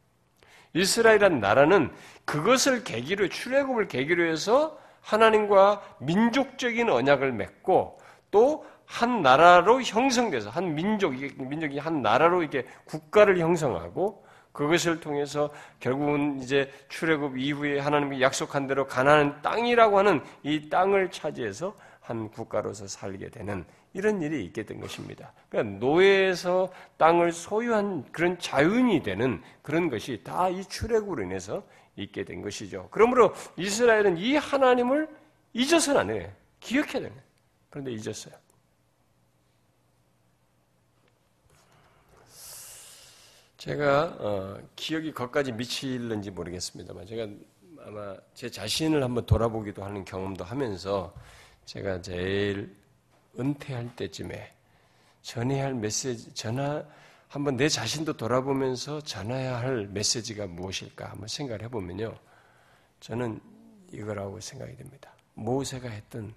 이스라엘이란 0.73 1.39
나라는 1.39 1.91
그것을 2.25 2.83
계기로 2.83 3.29
출애굽을 3.29 3.87
계기로 3.87 4.23
해서 4.25 4.77
하나님과 5.01 5.81
민족적인 5.99 6.89
언약을 6.89 7.31
맺고 7.31 7.99
또 8.31 8.65
한 8.89 9.21
나라로 9.21 9.83
형성돼서 9.83 10.49
한 10.49 10.73
민족 10.73 11.13
민족이 11.13 11.77
한 11.77 12.01
나라로 12.01 12.41
이게 12.41 12.65
국가를 12.85 13.37
형성하고 13.37 14.25
그것을 14.51 14.99
통해서 14.99 15.51
결국은 15.79 16.39
이제 16.41 16.71
출애굽 16.89 17.37
이후에 17.37 17.79
하나님이 17.79 18.19
약속한 18.19 18.65
대로 18.65 18.87
가나안 18.87 19.43
땅이라고 19.43 19.99
하는 19.99 20.23
이 20.41 20.69
땅을 20.69 21.11
차지해서 21.11 21.75
한 22.01 22.31
국가로서 22.31 22.87
살게 22.87 23.29
되는 23.29 23.63
이런 23.93 24.21
일이 24.21 24.45
있게 24.45 24.63
된 24.63 24.79
것입니다. 24.79 25.33
그러니까 25.49 25.77
노예에서 25.79 26.71
땅을 26.97 27.31
소유한 27.31 28.03
그런 28.11 28.37
자윤이 28.37 29.01
되는 29.03 29.41
그런 29.61 29.89
것이 29.89 30.21
다 30.23 30.49
이 30.49 30.63
출애굽으로 30.65 31.23
인해서 31.23 31.63
있게 31.95 32.23
된 32.23 32.41
것이죠. 32.41 32.87
그러므로 32.91 33.33
이스라엘은 33.57 34.17
이 34.17 34.35
하나님을 34.35 35.07
잊어서는 35.53 36.01
안 36.01 36.09
해요. 36.11 36.31
기억해야 36.59 37.01
거예요. 37.01 37.23
그런데 37.69 37.91
잊었어요. 37.91 38.33
제가 43.57 44.15
어, 44.19 44.57
기억이 44.75 45.11
거기까지 45.11 45.51
미칠는지 45.51 46.31
모르겠습니다만 46.31 47.05
제가 47.05 47.27
아마 47.85 48.15
제 48.33 48.49
자신을 48.49 49.03
한번 49.03 49.25
돌아보기도 49.25 49.83
하는 49.83 50.05
경험도 50.05 50.45
하면서 50.45 51.13
제가 51.65 52.01
제일 52.01 52.73
은퇴할 53.37 53.95
때쯤에 53.95 54.53
전해야 55.21 55.65
할 55.65 55.73
메시지, 55.73 56.33
전화, 56.33 56.85
한번 57.27 57.57
내 57.57 57.69
자신도 57.69 58.13
돌아보면서 58.17 59.01
전해야 59.01 59.59
할 59.59 59.87
메시지가 59.87 60.47
무엇일까 60.47 61.11
한번 61.11 61.27
생각을 61.27 61.61
해보면요. 61.63 62.17
저는 62.99 63.39
이거라고 63.91 64.39
생각이 64.39 64.75
됩니다. 64.75 65.13
모세가 65.35 65.89
했던 65.89 66.33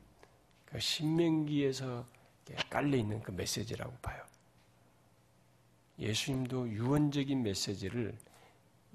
그 0.66 0.78
신명기에서 0.78 2.06
깔려있는 2.70 3.22
그 3.22 3.30
메시지라고 3.30 3.92
봐요. 4.02 4.22
예수님도 5.98 6.68
유언적인 6.68 7.42
메시지를 7.42 8.16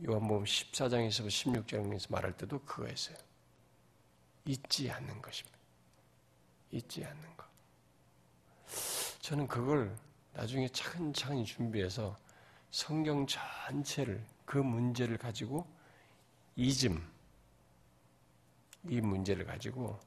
요한복음 0.06 0.44
14장에서 0.44 1.28
16장에서 1.28 2.12
말할 2.12 2.36
때도 2.38 2.60
그거였어요. 2.60 3.18
잊지 4.46 4.92
않는 4.92 5.22
것입니다. 5.22 5.58
잊지 6.72 7.04
않는 7.04 7.38
것. 7.38 7.47
저는 9.28 9.46
그걸 9.50 9.94
나중에 10.32 10.70
차근차근히 10.70 11.44
준비해서 11.44 12.16
성경 12.72 13.28
전체를 13.28 14.26
그 14.46 14.58
문제를 14.58 15.18
가지고 15.18 15.68
이즘 16.56 17.06
이 18.88 19.02
문제를 19.02 19.46
가지고 19.46 20.00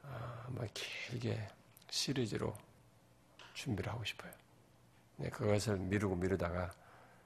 아마 0.00 0.64
길게 0.72 1.44
시리즈로 1.90 2.56
준비를 3.54 3.92
하고 3.92 4.04
싶어요. 4.04 4.32
네, 5.16 5.28
그것을 5.30 5.76
미루고 5.78 6.14
미루다가 6.14 6.70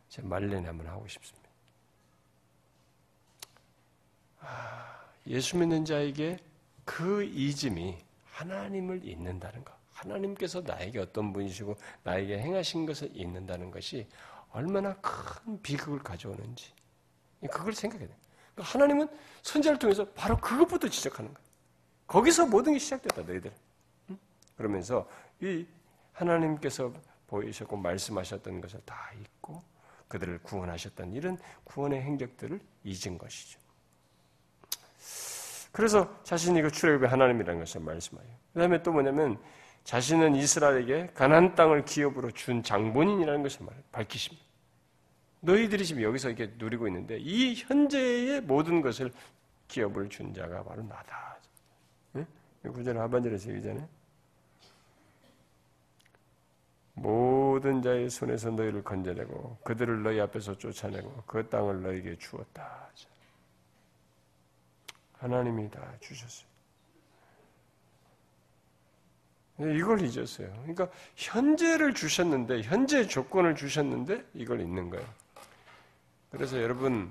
제 0.09 0.23
말년에 0.23 0.67
한번 0.67 0.87
하고 0.87 1.07
싶습니다. 1.07 1.51
아, 4.41 5.05
예수 5.27 5.59
믿는 5.59 5.85
자에게 5.85 6.39
그 6.87 7.25
이즘이 7.25 8.03
하나님을 8.25 9.05
잊는다는 9.07 9.63
것. 9.63 9.76
하나님께서 9.97 10.61
나에게 10.61 10.99
어떤 10.99 11.33
분이시고 11.33 11.77
나에게 12.03 12.39
행하신 12.39 12.87
것을 12.87 13.11
잊는다는 13.15 13.71
것이 13.71 14.07
얼마나 14.51 14.95
큰 14.97 15.61
비극을 15.63 16.01
가져오는지 16.01 16.73
그걸 17.51 17.73
생각해야 17.73 18.07
돼요. 18.07 18.17
그러니까 18.55 18.75
하나님은 18.75 19.09
선자를 19.43 19.79
통해서 19.79 20.05
바로 20.11 20.37
그것부터 20.37 20.89
지적하는 20.89 21.33
거예요. 21.33 21.47
거기서 22.07 22.47
모든 22.47 22.75
게 22.75 22.79
시작됐다 22.79 23.23
너희들. 23.23 23.53
그러면서 24.57 25.09
이 25.41 25.67
하나님께서 26.13 26.93
보이셨고 27.27 27.77
말씀하셨던 27.77 28.61
것을 28.61 28.81
다 28.85 29.13
잊고 29.21 29.63
그들을 30.09 30.39
구원하셨던 30.43 31.13
이런 31.13 31.39
구원의 31.65 32.01
행적들을 32.03 32.61
잊은 32.85 33.19
것이죠. 33.19 33.59
그래서 35.73 36.23
자신이 36.23 36.63
그 36.63 36.71
출애굽의 36.71 37.11
하나님이라는 37.11 37.61
것을 37.61 37.83
말씀하요. 37.83 38.27
그 38.55 38.61
다음에 38.61 38.83
또 38.83 38.93
뭐냐면 38.93 39.39
자신은 39.87 40.35
이스라엘에게 40.35 41.13
가나안 41.15 41.55
땅을 41.55 41.85
기업으로 41.85 42.33
준 42.33 42.61
장본인이라는 42.61 43.45
것을 43.45 43.65
밝히십니다. 43.93 44.45
너희들이 45.43 45.87
지금 45.87 46.03
여기서 46.03 46.31
이렇게 46.31 46.53
누리고 46.59 46.89
있는데 46.89 47.19
이 47.21 47.55
현재의 47.55 48.41
모든 48.41 48.81
것을 48.81 49.13
기업을 49.69 50.09
준 50.09 50.35
자가 50.35 50.65
바로 50.65 50.83
나다. 50.83 51.39
응? 52.17 52.27
구절 52.65 52.99
하반절에서 52.99 53.51
얘기 53.53 53.63
전에 53.63 53.89
모든 56.95 57.81
자의 57.81 58.11
손에서 58.11 58.51
너희를 58.51 58.83
건져내고 58.83 59.59
그들을 59.63 60.03
너희 60.03 60.19
앞에서 60.19 60.59
쫓아내고 60.59 61.23
그 61.27 61.49
땅을 61.49 61.83
너희에게 61.83 62.17
주었다. 62.19 62.91
하나님이 65.13 65.71
다 65.71 65.81
주셨어요. 66.01 66.56
이걸 69.59 70.03
잊었어요. 70.03 70.49
그러니까 70.63 70.89
현재를 71.15 71.95
주셨는데 71.95 72.63
현재 72.63 73.07
조건을 73.07 73.57
주셨는데 73.57 74.25
이걸 74.35 74.61
잊는 74.61 74.91
거예요. 74.91 75.07
그래서 76.31 76.61
여러분 76.63 77.11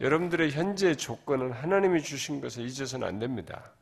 여러분들의 0.00 0.52
현재 0.52 0.94
조건은 0.94 1.52
하나님이 1.52 2.02
주신 2.02 2.40
것을 2.40 2.64
잊어서는 2.64 3.06
안 3.06 3.18
됩니다. 3.18 3.72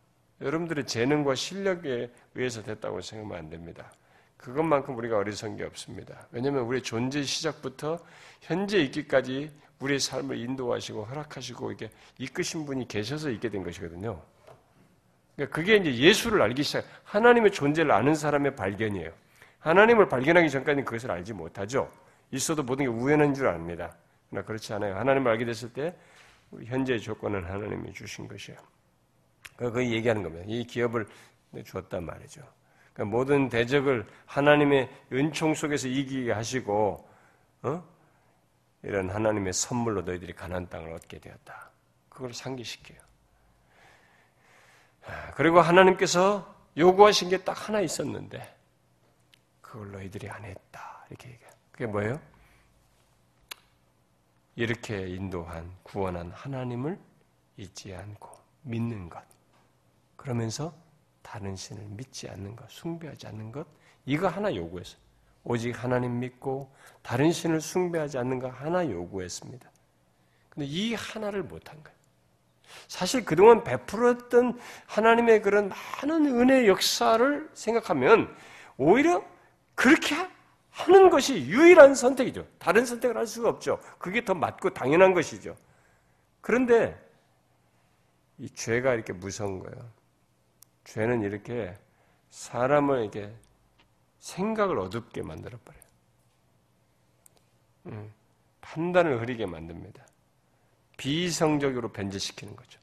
여러분들의 0.41 0.87
재능과 0.87 1.35
실력에 1.35 2.11
의해서 2.35 2.63
됐다고 2.63 3.01
생각하면 3.01 3.39
안 3.39 3.51
됩니다. 3.51 3.93
그것만큼 4.37 4.97
우리가 4.97 5.19
어리석은 5.19 5.57
게 5.57 5.65
없습니다. 5.65 6.27
왜냐하면 6.31 6.63
우리의 6.65 6.83
존재 6.83 7.23
시작부터 7.23 7.99
현재 8.41 8.79
있기까지 8.83 9.51
우리의 9.81 10.01
삶을 10.01 10.39
인도하시고 10.39 11.05
허락하시고 11.05 11.73
이게 11.73 11.91
이끄신 12.19 12.65
분이 12.67 12.89
계셔서 12.89 13.31
있게 13.31 13.49
된 13.49 13.63
것이거든요. 13.63 14.23
그러니까 15.37 15.55
그게 15.55 15.77
이제 15.77 15.95
예수를 15.95 16.41
알기 16.43 16.63
시작, 16.63 16.85
하나님의 17.05 17.53
존재를 17.53 17.93
아는 17.93 18.15
사람의 18.15 18.57
발견이에요. 18.57 19.13
하나님을 19.61 20.09
발견하기 20.09 20.49
전까지는 20.51 20.85
그것을 20.85 21.11
알지 21.11 21.35
못하죠. 21.35 21.91
있어도 22.31 22.63
모든 22.63 22.87
게 22.87 22.91
우연한 22.91 23.35
줄 23.35 23.49
압니다. 23.49 23.95
그러나 24.31 24.47
그렇지 24.47 24.73
않아요. 24.73 24.97
하나님을 24.97 25.31
알게 25.33 25.45
됐을 25.45 25.73
때 25.73 25.95
현재의 26.65 27.01
조건은 27.01 27.45
하나님이 27.45 27.93
주신 27.93 28.27
것이에요. 28.27 28.59
그 29.57 29.85
얘기하는 29.85 30.23
겁니다. 30.23 30.45
이 30.47 30.65
기업을 30.65 31.07
주었단 31.65 32.05
말이죠. 32.05 32.43
그러니까 32.93 33.17
모든 33.17 33.49
대적을 33.49 34.07
하나님의 34.25 34.89
은총 35.13 35.55
속에서 35.55 35.89
이기게 35.89 36.33
하시고 36.33 37.09
어? 37.63 37.85
이런 38.83 39.11
하나님의 39.11 39.53
선물로 39.53 40.03
너희들이 40.03 40.33
가난 40.33 40.69
땅을 40.69 40.93
얻게 40.93 41.19
되었다. 41.19 41.71
그걸 42.09 42.33
상기시켜요. 42.33 43.06
아, 45.07 45.31
그리고 45.35 45.61
하나님께서 45.61 46.55
요구하신 46.77 47.31
게 47.31 47.39
딱 47.45 47.69
하나 47.69 47.81
있었는데 47.81 48.55
그걸 49.61 49.93
너희들이 49.93 50.29
안 50.29 50.45
했다. 50.45 51.05
이렇게 51.09 51.31
얘기해요. 51.31 51.53
그게 51.73 51.87
뭐예요? 51.87 52.21
이렇게 54.57 55.09
인도한 55.09 55.71
구원한 55.83 56.31
하나님을 56.33 56.99
잊지 57.57 57.95
않고 57.95 58.31
믿는 58.63 59.09
것. 59.09 59.23
그러면서 60.17 60.75
다른 61.23 61.55
신을 61.57 61.85
믿지 61.89 62.29
않는 62.31 62.57
것, 62.57 62.71
숭배하지 62.71 63.27
않는 63.29 63.53
것, 63.53 63.67
이거 64.07 64.29
하나 64.29 64.55
요구했어요. 64.55 64.99
오직 65.45 65.83
하나님 65.83 66.19
믿고 66.21 66.73
다른 67.03 67.33
신을 67.33 67.61
숭배하지 67.61 68.19
않는 68.19 68.39
것 68.39 68.49
하나 68.49 68.89
요구했습니다. 68.89 69.71
근데 70.49 70.67
이 70.67 70.95
하나를 70.95 71.43
못한 71.43 71.83
거예요. 71.83 71.96
사실 72.89 73.25
그동안 73.25 73.65
베풀었던 73.65 74.59
하나님의 74.87 75.43
그런 75.43 75.69
많은 75.69 76.27
은혜 76.27 76.67
역사를 76.67 77.49
생각하면 77.53 78.35
오히려 78.77 79.25
그렇게 79.75 80.17
하는 80.71 81.11
것이 81.11 81.47
유일한 81.47 81.95
선택이죠. 81.95 82.47
다른 82.59 82.85
선택을 82.85 83.17
할 83.17 83.27
수가 83.27 83.49
없죠. 83.49 83.81
그게 83.99 84.25
더 84.25 84.35
맞고 84.35 84.71
당연한 84.71 85.15
것이죠. 85.15 85.57
그런데 86.41 86.97
이 88.39 88.51
죄가 88.51 88.95
이렇게 88.95 89.13
무서운 89.13 89.59
거예요. 89.59 89.91
죄는 90.85 91.23
이렇게 91.23 91.75
사람을 92.31 93.01
이렇게 93.01 93.35
생각을 94.19 94.79
어둡게 94.79 95.23
만들어버려요. 95.23 95.83
음, 97.87 98.13
판단을 98.61 99.21
흐리게 99.23 99.47
만듭니다. 99.47 100.06
비성적으로 100.97 101.93
변제시키는 101.93 102.57
거죠. 102.57 102.81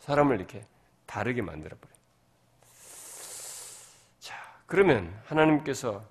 사람을 0.00 0.36
이렇게 0.36 0.64
다르게 1.06 1.42
만들어버려요. 1.42 1.98
자, 4.20 4.34
그러면 4.66 5.20
하나님께서 5.26 6.04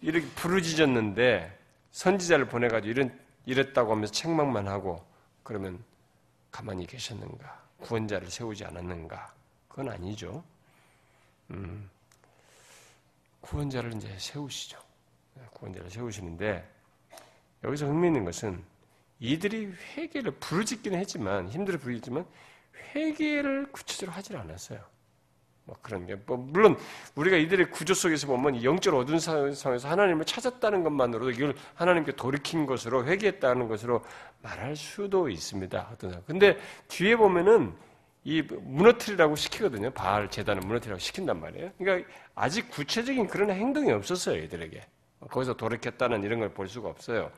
이렇게 0.00 0.26
부르짖었는데 0.34 1.58
선지자를 1.92 2.48
보내가지고 2.48 2.90
이런, 2.90 3.20
이랬다고 3.46 3.92
하면서 3.92 4.12
책망만 4.12 4.68
하고 4.68 5.04
그러면 5.42 5.82
가만히 6.50 6.86
계셨는가? 6.86 7.62
구원자를 7.80 8.30
세우지 8.30 8.64
않았는가? 8.64 9.34
그건 9.68 9.90
아니죠. 9.90 10.44
음, 11.50 11.90
구원자를 13.40 13.94
이제 13.94 14.14
세우시죠. 14.18 14.78
구원자를 15.52 15.90
세우시는데 15.90 16.68
여기서 17.64 17.86
흥미있는 17.86 18.24
것은 18.24 18.62
이들이 19.24 19.72
회개를 19.96 20.32
부르짖기는 20.32 20.98
했지만 20.98 21.48
힘들어 21.48 21.78
부르짖지만 21.78 22.26
회개를 22.94 23.72
구체적으로 23.72 24.14
하질 24.16 24.36
않았어요. 24.36 24.80
뭐 25.66 25.74
그런 25.80 26.04
게, 26.06 26.14
뭐 26.14 26.36
물론 26.36 26.76
우리가 27.14 27.38
이들의 27.38 27.70
구조 27.70 27.94
속에서 27.94 28.26
보면 28.26 28.62
영적 28.62 28.94
어두운 28.94 29.18
상황에서 29.18 29.88
하나님을 29.88 30.26
찾았다는 30.26 30.84
것만으로도 30.84 31.30
이걸 31.30 31.54
하나님께 31.74 32.12
돌이킨 32.12 32.66
것으로 32.66 33.06
회개했다는 33.06 33.66
것으로 33.68 34.04
말할 34.42 34.76
수도 34.76 35.30
있습니다. 35.30 35.96
근데 36.26 36.58
뒤에 36.88 37.16
보면은 37.16 37.72
이 38.24 38.42
무너뜨리라고 38.42 39.36
시키거든요. 39.36 39.90
바알 39.92 40.30
재단을 40.30 40.60
무너뜨리라고 40.66 40.98
시킨단 40.98 41.40
말이에요. 41.40 41.70
그러니까 41.78 42.10
아직 42.34 42.68
구체적인 42.70 43.26
그런 43.28 43.50
행동이 43.50 43.90
없었어요, 43.90 44.42
이들에게. 44.42 44.82
거기서 45.30 45.54
돌이켰다는 45.56 46.22
이런 46.24 46.40
걸 46.40 46.50
볼 46.50 46.68
수가 46.68 46.90
없어요. 46.90 47.30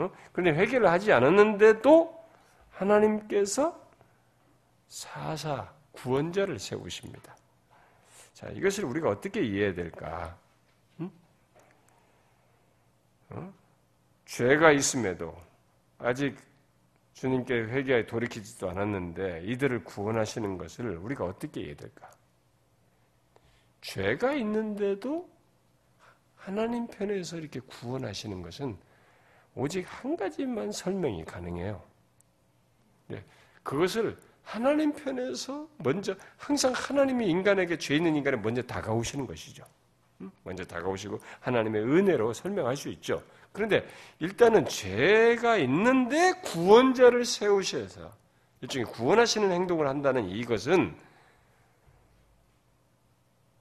어? 0.00 0.10
그런데 0.32 0.58
회개를 0.58 0.88
하지 0.88 1.12
않았는데도 1.12 2.18
하나님께서 2.70 3.78
사사 4.88 5.72
구원자를 5.92 6.58
세우십니다. 6.58 7.36
자, 8.32 8.48
이것을 8.48 8.84
우리가 8.84 9.10
어떻게 9.10 9.42
이해해야 9.44 9.74
될까? 9.74 10.36
응? 11.00 11.10
어? 13.30 13.52
죄가 14.24 14.72
있음에도 14.72 15.36
아직 15.98 16.36
주님께 17.12 17.54
회개에 17.54 18.06
돌이키지도 18.06 18.70
않았는데 18.70 19.42
이들을 19.44 19.84
구원하시는 19.84 20.56
것을 20.56 20.96
우리가 20.96 21.24
어떻게 21.24 21.60
이해해야 21.60 21.76
될까? 21.76 22.10
죄가 23.82 24.32
있는데도 24.34 25.28
하나님 26.36 26.86
편에서 26.86 27.36
이렇게 27.36 27.60
구원하시는 27.60 28.40
것은 28.40 28.78
오직 29.54 29.84
한 29.88 30.16
가지만 30.16 30.72
설명이 30.72 31.24
가능해요. 31.24 31.82
네, 33.08 33.24
그것을 33.62 34.16
하나님 34.42 34.92
편에서 34.92 35.68
먼저 35.78 36.14
항상 36.36 36.72
하나님이 36.74 37.28
인간에게 37.28 37.78
죄 37.78 37.96
있는 37.96 38.16
인간에 38.16 38.36
먼저 38.36 38.62
다가오시는 38.62 39.26
것이죠. 39.26 39.64
먼저 40.42 40.64
다가오시고 40.64 41.18
하나님의 41.40 41.82
은혜로 41.82 42.32
설명할 42.32 42.76
수 42.76 42.88
있죠. 42.90 43.22
그런데 43.52 43.86
일단은 44.18 44.66
죄가 44.66 45.56
있는데 45.58 46.32
구원자를 46.42 47.24
세우셔서 47.24 48.12
일종의 48.60 48.86
구원하시는 48.86 49.50
행동을 49.50 49.88
한다는 49.88 50.28
이것은 50.28 50.94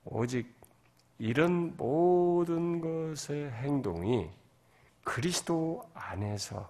오직 0.05 0.51
이런 1.17 1.75
모든 1.77 2.81
것의 2.81 3.51
행동이 3.51 4.29
그리스도 5.09 5.81
안에서 5.95 6.69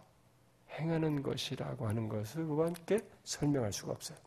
행하는 0.71 1.21
것이라고 1.21 1.89
하는 1.89 2.07
것을 2.07 2.47
그밖에 2.47 3.01
설명할 3.25 3.73
수가 3.73 3.91
없어요. 3.91 4.17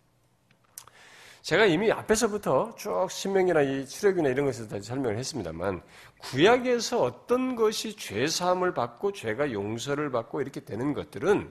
제가 1.41 1.65
이미 1.65 1.91
앞에서부터 1.91 2.75
쭉 2.77 3.09
신명이나 3.11 3.63
이 3.63 3.87
출애굽이나 3.87 4.29
이런 4.29 4.45
것에서 4.45 4.69
다 4.69 4.83
설명을 4.83 5.17
했습니다만 5.17 5.81
구약에서 6.19 7.03
어떤 7.03 7.57
것이 7.57 7.97
죄 7.97 8.27
사함을 8.27 8.75
받고 8.75 9.13
죄가 9.13 9.51
용서를 9.51 10.11
받고 10.11 10.43
이렇게 10.43 10.61
되는 10.61 10.93
것들은 10.93 11.51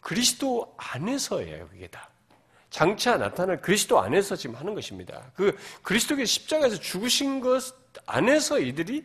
그리스도 0.00 0.74
안에서예요, 0.78 1.68
그게 1.68 1.88
다. 1.88 2.08
장차 2.70 3.18
나타날 3.18 3.60
그리스도 3.60 4.00
안에서 4.00 4.34
지금 4.34 4.56
하는 4.56 4.74
것입니다. 4.74 5.30
그 5.34 5.54
그리스도의 5.82 6.24
십자가에서 6.24 6.76
죽으신 6.76 7.42
것 7.42 7.62
안에서 8.06 8.60
이들이 8.60 9.04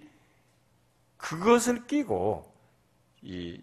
그것을 1.18 1.86
끼고 1.86 2.51
이 3.22 3.62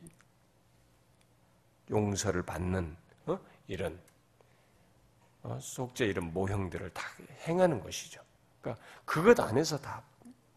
용서를 1.91 2.43
받는 2.43 2.97
어? 3.27 3.39
이런 3.67 3.99
어? 5.43 5.59
속죄 5.61 6.07
이런 6.07 6.33
모형들을 6.33 6.91
다 6.91 7.03
행하는 7.47 7.81
것이죠. 7.83 8.21
그러니까 8.61 8.85
그것 9.05 9.39
안에서 9.41 9.79
다 9.79 10.03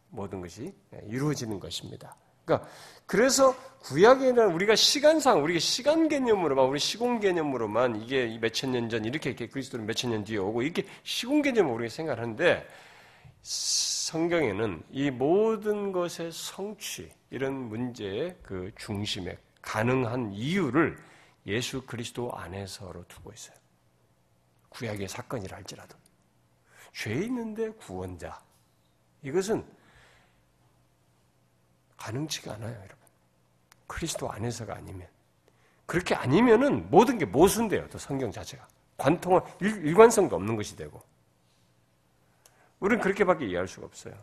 모든 0.09 0.41
것이 0.41 0.73
이루어지는 1.07 1.59
것입니다. 1.59 2.15
그러니까 2.43 2.67
그래서 3.05 3.55
구약에는 3.79 4.51
우리가 4.53 4.75
시간상 4.75 5.43
우리가 5.43 5.59
시간 5.59 6.09
개념으로만 6.09 6.65
우리 6.65 6.79
시공 6.79 7.19
개념으로만 7.19 8.01
이게 8.01 8.37
몇 8.39 8.51
천 8.51 8.71
년 8.71 8.89
전 8.89 9.05
이렇게 9.05 9.29
이렇게 9.29 9.47
그리스도는 9.47 9.85
몇 9.85 9.93
천 9.95 10.11
년 10.11 10.23
뒤에 10.23 10.37
오고 10.37 10.63
이렇게 10.63 10.85
시공 11.03 11.41
개념으로 11.41 11.75
우리가 11.75 11.93
생각하는데 11.93 12.67
성경에는 14.01 14.83
이 14.89 15.11
모든 15.11 15.91
것의 15.91 16.31
성취 16.31 17.11
이런 17.29 17.53
문제의 17.53 18.35
그 18.41 18.71
중심에 18.75 19.37
가능한 19.61 20.31
이유를 20.31 20.97
예수 21.45 21.85
그리스도 21.85 22.31
안에서로 22.33 23.05
두고 23.07 23.31
있어요. 23.31 23.55
구약의 24.69 25.07
사건이라 25.07 25.57
할지라도 25.57 25.95
죄 26.91 27.13
있는데 27.13 27.69
구원자 27.69 28.41
이것은 29.21 29.63
가능치가 31.95 32.53
않아요, 32.53 32.73
여러분. 32.73 32.97
그리스도 33.85 34.31
안에서가 34.31 34.75
아니면. 34.75 35.07
그렇게 35.85 36.15
아니면은 36.15 36.89
모든 36.89 37.19
게 37.19 37.25
모순돼요, 37.25 37.87
또 37.89 37.99
성경 37.99 38.31
자체가. 38.31 38.67
관통은 38.97 39.41
일, 39.59 39.93
관성도 39.93 40.37
없는 40.37 40.55
것이 40.55 40.75
되고. 40.75 41.03
우리는 42.82 43.01
그렇게밖에 43.01 43.45
이해할 43.45 43.67
수가 43.67 43.86
없어요. 43.86 44.13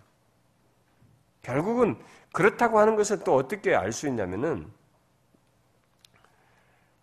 결국은 1.42 1.96
그렇다고 2.32 2.78
하는 2.78 2.96
것을 2.96 3.20
또 3.20 3.34
어떻게 3.34 3.74
알 3.74 3.92
수 3.92 4.06
있냐면은, 4.06 4.70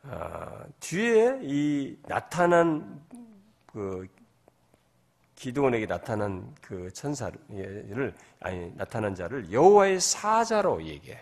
아, 0.03 0.63
뒤에 0.79 1.39
이 1.41 1.97
나타난 2.03 3.01
그 3.65 4.07
기도원에게 5.35 5.87
나타난 5.87 6.53
그 6.61 6.91
천사를 6.93 7.37
아니 8.39 8.71
나타난 8.75 9.15
자를 9.15 9.51
여호와의 9.51 9.99
사자로 9.99 10.83
얘기해요. 10.83 11.21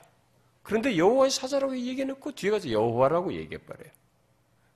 그런데 0.61 0.97
여호와의 0.97 1.31
사자라고 1.31 1.75
얘기해놓고 1.77 2.31
뒤에 2.33 2.51
가서 2.51 2.69
여호와라고 2.69 3.33
얘기해버려요. 3.33 3.91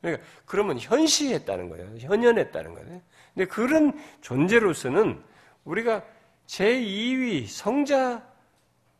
그러니까 0.02 0.26
그러면 0.46 0.80
현시했다는 0.80 1.70
거예요. 1.70 1.98
현현했다는 2.00 2.74
거예요. 2.74 3.02
근데 3.34 3.46
그런 3.48 4.00
존재로서는 4.22 5.22
우리가 5.68 6.04
제2위 6.48 7.48
성자 7.48 8.26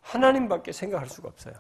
하나님밖에 0.02 0.72
생각할 0.72 1.08
수가 1.10 1.30
없어요. 1.30 1.56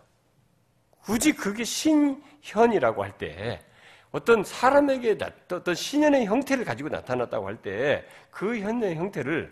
굳이 1.01 1.31
그게 1.33 1.63
신현이라고 1.63 3.03
할 3.03 3.17
때 3.17 3.63
어떤 4.11 4.43
사람에게 4.43 5.17
어떤 5.51 5.75
신현의 5.75 6.25
형태를 6.25 6.65
가지고 6.65 6.89
나타났다고 6.89 7.47
할 7.47 7.57
때 7.61 8.05
그 8.31 8.59
현의 8.59 8.95
형태를 8.95 9.51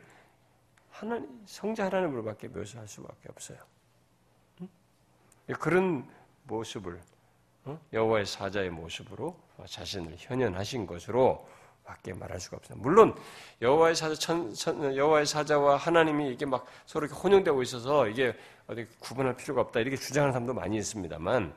하나님, 0.91 1.28
성자 1.45 1.86
하나님으로밖에 1.86 2.47
묘사할 2.49 2.88
수밖에 2.88 3.30
없어요. 3.30 3.58
그런 5.60 6.08
모습을 6.43 7.01
어? 7.66 7.80
여호와의 7.93 8.26
사자의 8.26 8.70
모습으로 8.70 9.36
자신을 9.66 10.16
현현하신 10.18 10.86
것으로 10.86 11.47
밖에 11.86 12.14
말할 12.14 12.40
수가 12.40 12.58
없어요. 12.58 12.78
물론 12.80 13.16
여호와의 13.62 13.96
사자 13.96 14.16
천, 14.16 14.54
천, 14.54 14.96
여호와의 14.96 15.26
사자와 15.26 15.78
하나님이 15.78 16.32
이게 16.32 16.46
막 16.46 16.66
서로 16.86 17.06
이렇게 17.06 17.20
혼용되고 17.20 17.62
있어서 17.62 18.08
이게 18.08 18.36
어디 18.68 18.88
구분할 19.00 19.36
필요가 19.38 19.62
없다 19.62 19.80
이렇게 19.80 19.96
주장하는 19.96 20.34
사람도 20.34 20.54
많이 20.54 20.78
있습니다만 20.78 21.54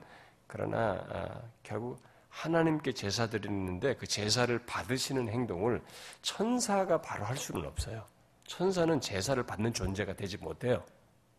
그러나 0.46 1.04
아, 1.10 1.42
결국 1.62 2.00
하나님께 2.28 2.92
제사 2.92 3.26
드리는데 3.28 3.96
그 3.96 4.06
제사를 4.06 4.56
받으시는 4.66 5.28
행동을 5.28 5.82
천사가 6.22 7.00
바로 7.00 7.24
할 7.24 7.36
수는 7.36 7.64
없어요. 7.66 8.04
천사는 8.44 9.00
제사를 9.00 9.42
받는 9.42 9.72
존재가 9.72 10.14
되지 10.14 10.38
못해요. 10.38 10.84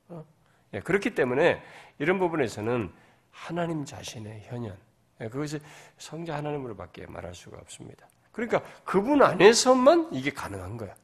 어? 0.09 0.25
예, 0.73 0.79
그렇기 0.79 1.15
때문에 1.15 1.61
이런 1.99 2.19
부분에서는 2.19 2.91
하나님 3.31 3.85
자신의 3.85 4.41
현현, 4.45 4.77
예, 5.21 5.29
그것이 5.29 5.59
성자 5.97 6.35
하나님으로밖에 6.35 7.07
말할 7.07 7.33
수가 7.33 7.57
없습니다. 7.57 8.07
그러니까 8.39 8.63
그분 8.85 9.21
안에서만 9.21 10.09
이게 10.13 10.31
가능한 10.31 10.77
거야. 10.77 10.95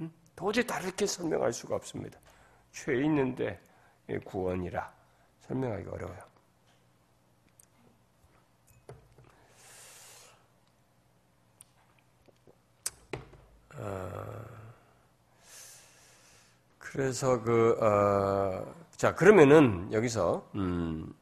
음? 0.00 0.12
도저히 0.36 0.66
다르게 0.66 1.06
설명할 1.06 1.52
수가 1.54 1.74
없습니다. 1.76 2.18
죄 2.70 2.94
있는데 3.04 3.60
구원이라 4.24 4.92
설명하기 5.40 5.88
어려워요. 5.88 6.22
어, 13.76 14.44
그래서 16.78 17.42
그, 17.42 17.76
어, 17.80 18.72
자, 18.96 19.14
그러면은 19.16 19.92
여기서, 19.92 20.48
음, 20.54 21.12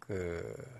그, 0.00 0.77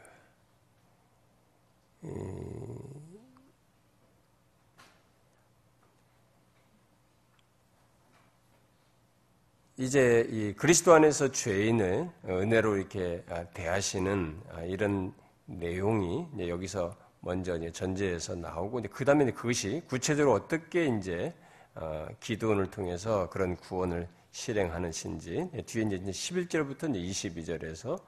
이제 9.76 10.26
이 10.30 10.52
그리스도 10.54 10.92
안에서 10.94 11.30
죄인을 11.30 12.10
은혜로 12.28 12.76
이렇게 12.76 13.24
대하시는 13.54 14.40
이런 14.66 15.12
내용이 15.46 16.26
여기서 16.48 16.96
먼저 17.20 17.58
전제에서 17.70 18.36
나오고 18.36 18.82
그 18.90 19.04
다음에 19.04 19.30
그것이 19.30 19.82
구체적으로 19.86 20.34
어떻게 20.34 20.86
이제 20.86 21.34
어, 21.74 22.08
기도원을 22.20 22.70
통해서 22.70 23.28
그런 23.30 23.56
구원을 23.56 24.08
실행하는 24.32 24.90
신지 24.92 25.48
뒤에 25.66 25.82
이제 25.84 25.98
11절부터 25.98 26.94
이제 26.94 27.30
22절에서 27.30 27.90
어, 27.90 28.00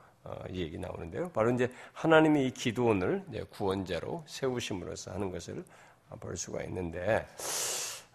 이 0.50 0.60
얘기 0.60 0.78
나오는데요. 0.78 1.30
바로 1.30 1.50
이제 1.50 1.70
하나님이 1.92 2.46
이 2.46 2.50
기도원을 2.52 3.24
구원자로 3.50 4.24
세우심으로써 4.26 5.12
하는 5.12 5.30
것을 5.30 5.64
볼 6.20 6.36
수가 6.36 6.62
있는데 6.64 7.26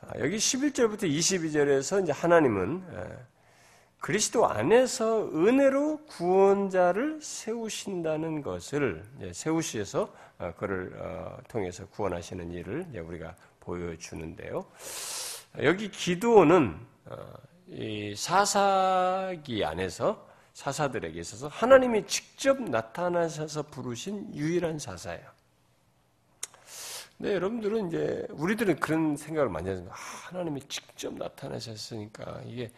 아, 0.01 0.19
여기 0.19 0.37
11절부터 0.37 1.03
22절에서 1.03 2.03
이제 2.03 2.11
하나님은 2.11 2.83
그리스도 4.05 4.47
안에서 4.47 5.29
은혜로 5.33 6.05
구원자를 6.05 7.21
세우신다는 7.21 8.43
것을 8.43 9.03
세우시에서 9.31 10.13
어, 10.37 10.53
그를 10.57 10.93
어, 10.99 11.39
통해서 11.47 11.87
구원하시는 11.87 12.51
일을 12.51 12.85
우리가 12.93 13.35
보여주는데요. 13.61 14.65
여기 15.63 15.89
기도는 15.89 16.77
어, 17.05 17.33
사사기 18.15 19.65
안에서 19.65 20.27
사사들에게 20.55 21.19
있어서 21.19 21.49
하나님이 21.49 22.07
직접 22.07 22.61
나타나셔서 22.61 23.63
부르신 23.63 24.33
유일한 24.33 24.79
사사예요. 24.79 25.29
네, 27.17 27.33
여러분들은 27.33 27.89
이제 27.89 28.25
우리들은 28.31 28.79
그런 28.79 29.17
생각을 29.17 29.49
많이 29.49 29.69
하죠. 29.69 29.85
아, 29.89 29.93
하나님이 29.93 30.61
직접 30.69 31.13
나타나셨으니까 31.13 32.41
이게 32.45 32.71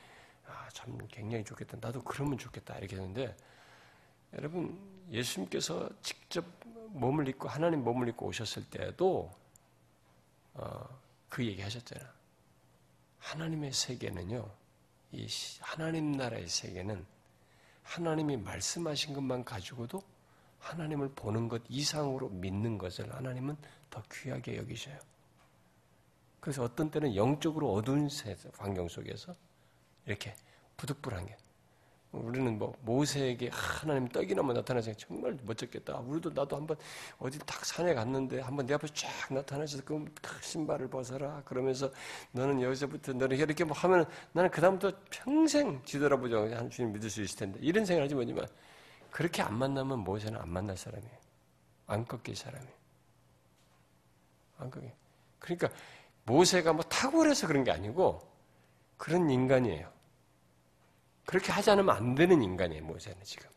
참 0.73 0.97
굉장히 1.07 1.43
좋겠다. 1.43 1.77
나도 1.79 2.03
그러면 2.03 2.39
좋겠다. 2.39 2.77
이렇게 2.79 2.95
했는데 2.95 3.35
여러분 4.33 4.77
예수님께서 5.11 5.87
직접 6.01 6.45
몸을 6.89 7.27
입고 7.27 7.47
하나님 7.47 7.83
몸을 7.83 8.09
입고 8.09 8.25
오셨을 8.25 8.69
때도 8.71 9.31
어, 10.55 10.99
그 11.29 11.45
얘기 11.45 11.61
하셨잖아. 11.61 12.03
하나님의 13.19 13.71
세계는요. 13.71 14.49
이 15.11 15.27
하나님 15.61 16.13
나라의 16.13 16.47
세계는 16.47 17.16
하나님이 17.87 18.37
말씀하신 18.37 19.13
것만 19.13 19.45
가지고도 19.45 20.03
하나님을 20.59 21.11
보는 21.15 21.47
것 21.47 21.63
이상으로 21.69 22.29
믿는 22.29 22.77
것을 22.77 23.13
하나님은 23.13 23.55
더 23.89 24.03
귀하게 24.11 24.57
여기셔요. 24.57 24.99
그래서 26.41 26.63
어떤 26.63 26.91
때는 26.91 27.15
영적으로 27.15 27.73
어두운 27.73 28.09
환경 28.57 28.87
속에서 28.87 29.33
이렇게 30.05 30.35
부득불한 30.75 31.25
게. 31.25 31.37
우리는 32.11 32.57
뭐 32.57 32.73
모세에게 32.81 33.49
하나님 33.51 34.07
떡이나마 34.07 34.53
나타나서 34.53 34.93
정말 34.93 35.37
멋졌겠다. 35.43 35.97
우리도 35.99 36.29
나도 36.31 36.55
한번 36.55 36.77
어디 37.19 37.37
딱 37.39 37.65
산에 37.65 37.93
갔는데 37.93 38.39
한번 38.39 38.65
내 38.65 38.73
앞에 38.73 38.87
쫙 38.93 39.09
나타나셔서 39.29 39.83
그 39.83 40.05
신발을 40.41 40.89
벗어라. 40.89 41.41
그러면서 41.43 41.91
너는 42.31 42.61
여기서부터 42.61 43.13
너는 43.13 43.37
이렇게 43.37 43.63
뭐 43.63 43.75
하면 43.77 44.05
나는 44.31 44.49
그 44.49 44.61
다음부터 44.61 44.97
평생 45.09 45.81
뒤돌아보자. 45.83 46.57
한 46.57 46.69
주님 46.69 46.93
믿을 46.93 47.09
수 47.09 47.21
있을 47.21 47.37
텐데. 47.37 47.59
이런 47.61 47.85
생각하지 47.85 48.15
뭐지만 48.15 48.47
그렇게 49.11 49.41
안 49.41 49.55
만나면 49.55 49.99
모세는 49.99 50.39
안 50.39 50.49
만날 50.49 50.77
사람이에요. 50.77 51.17
안 51.87 52.05
꺾일 52.05 52.35
사람이에요. 52.35 52.77
그게. 54.71 54.93
그러니까 55.39 55.69
모세가 56.25 56.73
뭐 56.73 56.83
탁월해서 56.83 57.47
그런 57.47 57.63
게 57.63 57.71
아니고 57.71 58.19
그런 58.97 59.29
인간이에요. 59.29 59.96
그렇게 61.27 61.51
하지 61.51 61.69
않으면 61.71 61.93
안 61.93 62.15
되는 62.15 62.41
인간이에요, 62.41 62.83
모세는 62.85 63.21
지금. 63.23 63.49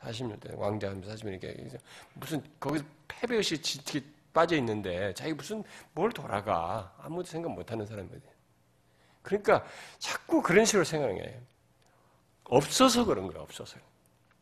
40년 0.00 0.40
대 0.40 0.50
왕자 0.56 0.92
40년 0.92 1.28
이렇게 1.28 1.78
무슨 2.14 2.42
거기서 2.58 2.84
패배의식 3.06 3.62
지게 3.62 4.04
빠져 4.32 4.56
있는데 4.56 5.14
자기 5.14 5.32
무슨 5.32 5.62
뭘 5.92 6.10
돌아가 6.10 6.92
아무도 6.98 7.28
생각 7.28 7.52
못 7.52 7.70
하는 7.70 7.86
사람이거든요. 7.86 8.32
그러니까 9.22 9.64
자꾸 10.00 10.42
그런 10.42 10.64
식으로 10.64 10.84
게 11.14 11.40
없어서 12.44 13.04
그런 13.04 13.28
거야, 13.28 13.42
없어서. 13.42 13.78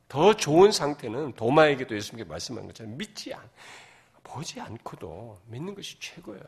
더 0.08 0.34
좋은 0.34 0.72
상태는 0.72 1.34
도마에게도 1.34 1.94
예수님께 1.94 2.26
말씀한 2.28 2.66
것처럼 2.66 2.96
믿지 2.96 3.34
않, 3.34 3.42
보지 4.22 4.60
않고도 4.62 5.40
믿는 5.46 5.74
것이 5.74 6.00
최고예요. 6.00 6.42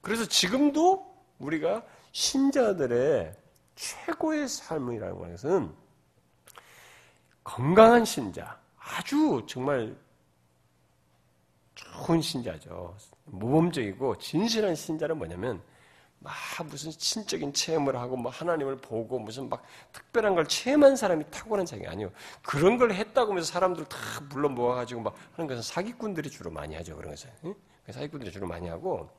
그래서 0.00 0.24
지금도 0.24 1.14
우리가 1.40 1.84
신자들의 2.12 3.43
최고의 3.74 4.48
삶이라는 4.48 5.18
것은 5.18 5.74
건강한 7.42 8.04
신자, 8.04 8.58
아주 8.78 9.44
정말 9.46 9.96
좋은 11.74 12.20
신자죠. 12.20 12.96
모범적이고 13.26 14.18
진실한 14.18 14.74
신자는 14.74 15.18
뭐냐면 15.18 15.62
막 16.18 16.32
무슨 16.64 16.90
신적인 16.90 17.52
체험을 17.52 17.96
하고 17.96 18.16
뭐 18.16 18.30
하나님을 18.30 18.76
보고 18.76 19.18
무슨 19.18 19.48
막 19.48 19.62
특별한 19.92 20.34
걸 20.34 20.46
체험한 20.46 20.96
사람이 20.96 21.24
탁월한 21.30 21.66
자가 21.66 21.90
아니에요. 21.90 22.10
그런 22.42 22.78
걸 22.78 22.92
했다고 22.92 23.32
하면서 23.32 23.52
사람들 23.52 23.84
다 23.84 23.98
불러 24.30 24.48
모아가지고 24.48 25.02
막 25.02 25.14
하는 25.32 25.46
것은 25.46 25.62
사기꾼들이 25.62 26.30
주로 26.30 26.50
많이 26.50 26.74
하죠. 26.76 26.96
그런 26.96 27.10
것은. 27.10 27.30
응? 27.44 27.54
사기꾼들이 27.90 28.32
주로 28.32 28.46
많이 28.46 28.68
하고 28.68 29.10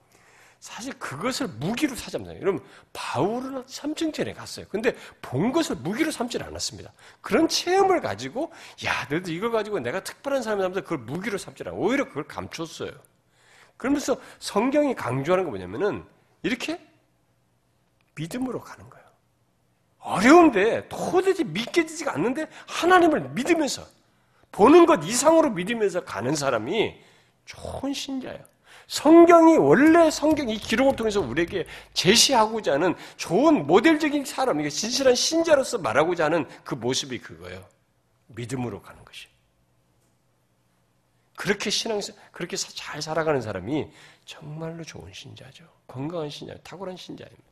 사실 0.65 0.93
그것을 0.97 1.47
무기로 1.47 1.95
삼잖아요. 1.95 2.41
여러분 2.41 2.59
바울은 2.91 3.65
3층 3.65 4.11
전에 4.11 4.33
갔어요. 4.33 4.65
근데 4.67 4.95
본 5.21 5.51
것을 5.51 5.75
무기로 5.75 6.09
삼지 6.09 6.41
않았습니다. 6.41 6.91
그런 7.21 7.47
체험을 7.47 8.01
가지고 8.01 8.51
야 8.83 9.07
너도 9.11 9.31
이걸 9.31 9.51
가지고 9.51 9.79
내가 9.79 10.03
특별한 10.03 10.41
사람이라면서 10.41 10.81
그걸 10.81 10.97
무기로 10.97 11.37
삼지 11.37 11.61
않아. 11.67 11.75
오히려 11.75 12.05
그걸 12.05 12.23
감췄어요. 12.23 12.89
그러면서 13.77 14.19
성경이 14.39 14.95
강조하는 14.95 15.43
거 15.43 15.51
뭐냐면은 15.51 16.03
이렇게 16.41 16.83
믿음으로 18.15 18.59
가는 18.59 18.89
거예요. 18.89 19.05
어려운데 19.99 20.89
도대체 20.89 21.43
믿겨지지가 21.43 22.11
않는데 22.13 22.47
하나님을 22.65 23.29
믿으면서 23.29 23.85
보는 24.51 24.87
것 24.87 25.05
이상으로 25.05 25.51
믿으면서 25.51 26.03
가는 26.03 26.35
사람이 26.35 26.99
좋은 27.45 27.93
신자예요. 27.93 28.54
성경이 28.87 29.57
원래 29.57 30.11
성경 30.11 30.49
이 30.49 30.57
기록을 30.57 30.95
통해서 30.95 31.19
우리에게 31.19 31.65
제시하고자 31.93 32.73
하는 32.73 32.95
좋은 33.17 33.65
모델적인 33.65 34.25
사람, 34.25 34.67
진실한 34.69 35.15
신자로서 35.15 35.79
말하고자 35.79 36.25
하는 36.25 36.47
그 36.63 36.75
모습이 36.75 37.19
그거예요. 37.19 37.65
믿음으로 38.27 38.81
가는 38.81 39.03
것이. 39.03 39.27
그렇게 41.35 41.69
신앙, 41.69 41.99
그렇게 42.31 42.55
잘 42.55 43.01
살아가는 43.01 43.41
사람이 43.41 43.91
정말로 44.23 44.83
좋은 44.83 45.11
신자죠. 45.11 45.65
건강한 45.87 46.29
신자, 46.29 46.55
탁월한 46.63 46.95
신자입니다. 46.95 47.43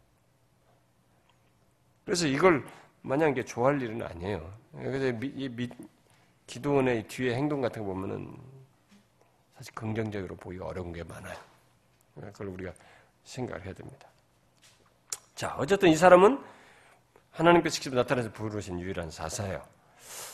그래서 2.05 2.27
이걸 2.27 2.65
마냥 3.01 3.31
이게 3.31 3.43
좋아할 3.43 3.81
일은 3.81 4.01
아니에요. 4.01 4.53
그래서 4.73 5.07
이 5.07 5.49
미, 5.49 5.69
기도원의 6.47 7.07
뒤에 7.07 7.35
행동 7.35 7.61
같은 7.61 7.81
거 7.81 7.93
보면은 7.93 8.35
사실 9.63 9.73
긍정적으로 9.75 10.35
보기가 10.35 10.65
어려운 10.65 10.91
게 10.91 11.03
많아요. 11.03 11.37
그걸 12.15 12.47
우리가 12.47 12.73
생각을 13.23 13.63
해야 13.63 13.73
됩니다. 13.73 14.09
자, 15.35 15.55
어쨌든 15.57 15.87
이 15.89 15.95
사람은 15.95 16.43
하나님께서 17.31 17.75
직접 17.75 17.95
나타나서 17.95 18.33
부르신 18.33 18.77
유일한 18.81 19.09
사사예요. 19.09 19.65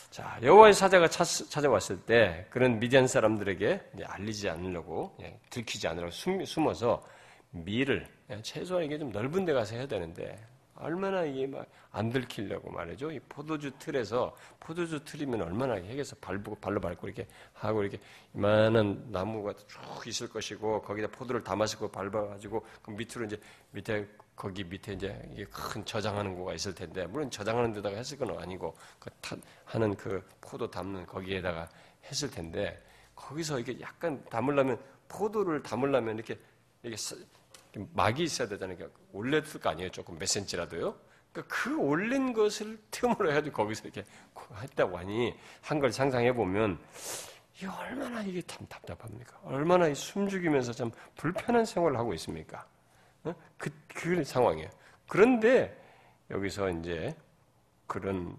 자, 0.09 0.39
여호와의 0.41 0.73
사자가 0.73 1.07
찾아왔을 1.07 2.01
때 2.01 2.47
그런 2.49 2.79
미디안 2.79 3.05
사람들에게 3.05 3.91
알리지 4.03 4.49
않으려고 4.49 5.15
예, 5.21 5.39
들키지 5.51 5.87
않으려고 5.87 6.11
숨어서 6.45 7.05
밀을 7.51 8.07
예, 8.31 8.41
최소한 8.41 8.83
이게 8.83 8.97
좀 8.97 9.11
넓은 9.11 9.45
데 9.45 9.53
가서 9.53 9.75
해야 9.75 9.85
되는데 9.85 10.43
얼마나 10.79 11.23
이게 11.23 11.47
막 11.47 11.67
안 11.91 12.09
들키려고 12.09 12.71
말이죠. 12.71 13.11
이 13.11 13.19
포도주 13.27 13.71
틀에서 13.79 14.35
포도주 14.59 15.03
틀이면 15.03 15.41
얼마나 15.41 15.73
핵에서 15.75 16.15
발고 16.21 16.55
발로 16.55 16.79
밟고 16.79 17.07
이렇게 17.07 17.27
하고 17.53 17.81
이렇게 17.81 17.99
이만한 18.35 19.07
나무가 19.11 19.53
쭉 19.53 20.07
있을 20.07 20.29
것이고 20.29 20.81
거기다 20.83 21.07
포도를 21.07 21.43
담아서 21.43 21.89
밟아가지고 21.89 22.63
그 22.83 22.91
밑으로 22.91 23.25
이제 23.25 23.39
밑에 23.71 24.07
거기 24.35 24.63
밑에 24.63 24.93
이제 24.93 25.47
큰 25.51 25.83
저장하는 25.83 26.37
거가 26.37 26.53
있을 26.53 26.75
텐데 26.75 27.07
물론 27.07 27.29
저장하는 27.31 27.73
데다가 27.73 27.97
했을 27.97 28.17
건 28.17 28.37
아니고 28.37 28.75
그 28.99 29.09
하는 29.65 29.95
그 29.95 30.23
포도 30.39 30.69
담는 30.69 31.07
거기에다가 31.07 31.67
했을 32.05 32.29
텐데 32.29 32.81
거기서 33.15 33.59
이게 33.59 33.79
약간 33.81 34.23
담으려면 34.29 34.79
포도를 35.07 35.63
담으려면 35.63 36.15
이렇게 36.15 36.39
이렇게 36.83 36.97
막이 37.93 38.23
있어야 38.23 38.47
되잖아요. 38.47 38.77
그러니까 38.77 38.99
올렸을 39.13 39.59
거 39.61 39.69
아니에요. 39.69 39.89
조금 39.91 40.17
몇 40.17 40.27
센치라도요. 40.27 40.95
그러니까 41.31 41.55
그 41.55 41.77
올린 41.77 42.33
것을 42.33 42.79
틈으로 42.91 43.29
해가지고 43.31 43.55
거기서 43.57 43.83
이렇게 43.85 44.03
했다고 44.61 44.97
하니 44.97 45.35
한 45.61 45.79
걸 45.79 45.91
상상해 45.91 46.33
보면 46.33 46.79
이 47.61 47.65
얼마나 47.65 48.21
이게 48.21 48.41
참 48.43 48.65
답답합니까? 48.67 49.39
얼마나 49.43 49.93
숨죽이면서 49.93 50.71
참 50.73 50.91
불편한 51.15 51.65
생활을 51.65 51.97
하고 51.97 52.13
있습니까? 52.15 52.65
어? 53.25 53.35
그, 53.57 53.69
그 53.93 54.23
상황이에요. 54.23 54.69
그런데 55.07 55.77
여기서 56.31 56.69
이제 56.71 57.15
그런 57.85 58.35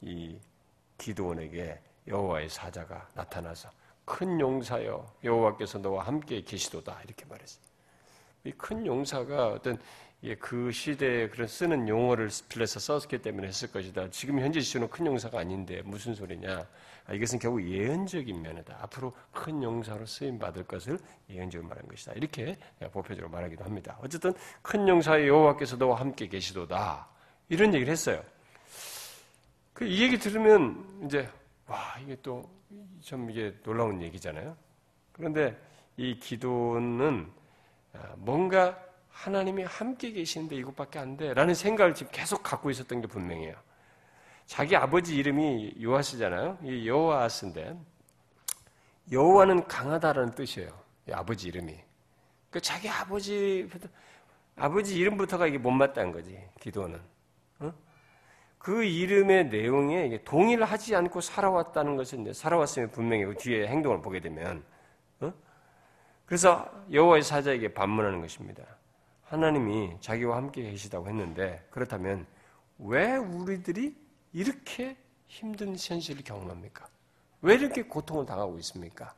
이 0.00 0.38
기도원에게 0.98 1.80
여호와의 2.08 2.48
사자가 2.48 3.08
나타나서 3.14 3.70
큰 4.04 4.40
용사여 4.40 5.14
여호와께서 5.22 5.78
너와 5.78 6.04
함께 6.06 6.42
계시도다 6.42 7.00
이렇게 7.04 7.24
말했어요. 7.26 7.62
이 8.44 8.52
큰 8.52 8.84
용사가 8.86 9.48
어떤 9.48 9.78
그 10.38 10.70
시대에 10.70 11.28
그런 11.28 11.48
쓰는 11.48 11.88
용어를 11.88 12.28
빌려서 12.48 12.78
썼기 12.80 13.18
때문에 13.18 13.48
했을 13.48 13.70
것이다. 13.72 14.10
지금 14.10 14.38
현재 14.40 14.60
시대는 14.60 14.88
큰 14.88 15.06
용사가 15.06 15.40
아닌데 15.40 15.82
무슨 15.84 16.14
소리냐? 16.14 16.66
아, 17.06 17.12
이것은 17.12 17.40
결국 17.40 17.68
예언적인 17.68 18.40
면이다. 18.40 18.78
앞으로 18.82 19.12
큰 19.32 19.62
용사로 19.62 20.06
쓰임 20.06 20.38
받을 20.38 20.62
것을 20.64 20.98
예언적으로 21.28 21.68
말한 21.68 21.88
것이다. 21.88 22.12
이렇게 22.12 22.56
보편적으로 22.92 23.30
말하기도 23.30 23.64
합니다. 23.64 23.98
어쨌든 24.00 24.32
큰 24.62 24.86
용사의 24.86 25.26
여호와께서 25.26 25.76
도 25.76 25.94
함께 25.94 26.28
계시도다. 26.28 27.08
이런 27.48 27.74
얘기를 27.74 27.92
했어요. 27.92 28.22
그 29.74 29.84
이 29.84 30.02
얘기 30.02 30.18
들으면 30.18 31.02
이제 31.04 31.28
와 31.66 31.96
이게 32.00 32.14
또좀 32.22 33.30
이게 33.30 33.52
놀라운 33.64 34.00
얘기잖아요. 34.02 34.56
그런데 35.12 35.58
이 35.96 36.18
기도는 36.20 37.28
아, 37.28 37.41
뭔가 38.16 38.78
하나님이 39.10 39.64
함께 39.64 40.12
계시는데 40.12 40.56
이것밖에 40.56 40.98
안 40.98 41.16
돼. 41.16 41.34
라는 41.34 41.54
생각을 41.54 41.94
지금 41.94 42.10
계속 42.12 42.42
갖고 42.42 42.70
있었던 42.70 43.00
게 43.00 43.06
분명해요. 43.06 43.54
자기 44.46 44.76
아버지 44.76 45.16
이름이 45.16 45.76
요아스잖아요. 45.82 46.58
이 46.62 46.88
여호아스인데 46.88 47.76
여호와는 49.10 49.66
강하다라는 49.66 50.34
뜻이에요. 50.34 50.70
아버지 51.12 51.48
이름이. 51.48 51.78
그 52.50 52.60
자기 52.60 52.88
아버지 52.88 53.68
아버지 54.56 54.96
이름부터가 54.96 55.46
이게 55.46 55.58
못맞다는 55.58 56.12
거지. 56.12 56.38
기도는. 56.60 57.00
어? 57.60 57.72
그 58.58 58.84
이름의 58.84 59.48
내용에 59.48 60.22
동일하지 60.24 60.94
않고 60.94 61.20
살아왔다는 61.20 61.96
것은 61.96 62.32
살아왔으면 62.32 62.90
분명히 62.90 63.24
그 63.24 63.34
뒤에 63.36 63.66
행동을 63.66 64.02
보게 64.02 64.20
되면 64.20 64.64
그래서 66.32 66.66
여호와의 66.90 67.24
사자에게 67.24 67.74
반문하는 67.74 68.22
것입니다. 68.22 68.64
하나님이 69.24 69.98
자기와 70.00 70.38
함께 70.38 70.62
계시다고 70.62 71.06
했는데 71.06 71.62
그렇다면 71.68 72.26
왜 72.78 73.16
우리들이 73.16 73.94
이렇게 74.32 74.96
힘든 75.26 75.76
현실을 75.78 76.24
경험합니까? 76.24 76.88
왜 77.42 77.56
이렇게 77.56 77.82
고통을 77.82 78.24
당하고 78.24 78.56
있습니까? 78.60 79.14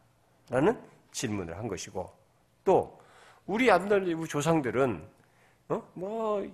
라는 0.50 0.76
질문을 1.12 1.56
한 1.56 1.68
것이고 1.68 2.12
또 2.64 3.00
우리 3.46 3.70
앞날 3.70 4.04
조상들은 4.26 5.08
어? 5.68 5.88
뭐 5.94 6.44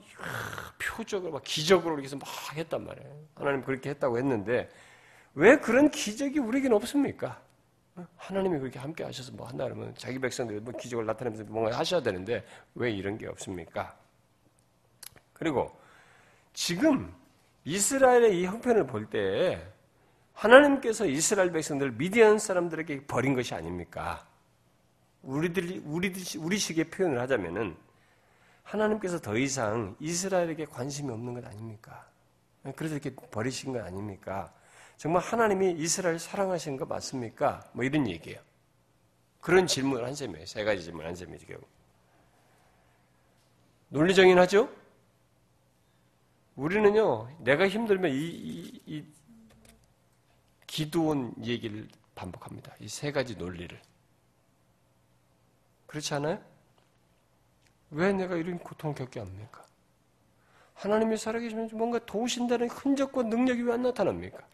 표적으로 0.79 1.33
막 1.33 1.43
기적으로 1.43 1.99
이렇게 1.99 2.15
막 2.17 2.29
했단 2.55 2.85
말이에요. 2.85 3.17
하나님 3.35 3.63
그렇게 3.63 3.89
했다고 3.89 4.19
했는데 4.19 4.69
왜 5.33 5.57
그런 5.57 5.91
기적이 5.91 6.39
우리에게는 6.39 6.77
없습니까? 6.77 7.41
하나님이 8.17 8.59
그렇게 8.59 8.79
함께 8.79 9.05
하셔서 9.05 9.33
뭐 9.33 9.47
한다 9.47 9.65
그러면 9.65 9.95
자기 9.97 10.19
백성들이 10.19 10.61
뭐 10.61 10.73
기적을 10.77 11.07
나타내면서 11.07 11.45
뭔가 11.51 11.77
하셔야 11.79 12.03
되는데 12.03 12.45
왜 12.75 12.91
이런 12.91 13.19
게 13.19 13.27
없습니까? 13.27 13.97
그리고 15.33 15.75
지금 16.53 17.13
이스라엘의 17.65 18.41
이 18.41 18.47
형편을 18.47 18.87
볼 18.87 19.09
때 19.11 19.61
하나님께서 20.35 21.07
이스라엘 21.07 21.53
백성들을 21.53 21.93
미디안 21.93 22.39
사람들에게 22.39 23.07
버린 23.07 23.35
것이 23.35 23.55
아닙니까? 23.55 24.27
우리들이 25.23 25.83
우리 25.85 26.13
우리식의 26.39 26.85
표현을 26.91 27.21
하자면은 27.21 27.77
하나님께서 28.63 29.21
더 29.21 29.37
이상 29.37 29.97
이스라엘에게 30.01 30.65
관심이 30.65 31.11
없는 31.13 31.35
것 31.35 31.45
아닙니까? 31.45 32.09
그래서 32.77 32.95
이렇게 32.95 33.15
버리신 33.15 33.73
것 33.73 33.85
아닙니까? 33.85 34.53
정말 35.01 35.23
하나님이 35.23 35.77
이스라엘 35.79 36.19
사랑하시는 36.19 36.77
거 36.77 36.85
맞습니까? 36.85 37.65
뭐 37.73 37.83
이런 37.87 38.07
얘기예요. 38.07 38.39
그런 39.41 39.67
질문을 39.67 40.05
한 40.05 40.15
셈이에요. 40.15 40.45
세 40.45 40.63
가지 40.63 40.85
질문 40.85 41.07
한 41.07 41.15
셈이죠, 41.15 41.47
결국. 41.47 41.67
논리적인 43.89 44.39
하죠? 44.41 44.69
우리는요, 46.55 47.31
내가 47.39 47.67
힘들면 47.67 48.11
이, 48.11 48.15
이, 48.15 48.83
이 48.85 49.05
기도원 50.67 51.33
얘기를 51.47 51.89
반복합니다. 52.15 52.75
이 52.81 52.87
세 52.87 53.11
가지 53.11 53.37
논리를. 53.37 53.81
그렇지 55.87 56.13
않아요? 56.13 56.45
왜 57.91 58.13
내가 58.13 58.37
이런 58.37 58.59
고통을 58.59 58.95
겪게 58.95 59.21
합니까? 59.21 59.65
하나님이 60.75 61.17
살아계시면 61.17 61.71
뭔가 61.73 61.99
도우신다는 62.05 62.69
흔적과 62.69 63.23
능력이 63.23 63.63
왜 63.63 63.73
안 63.73 63.81
나타납니까? 63.81 64.51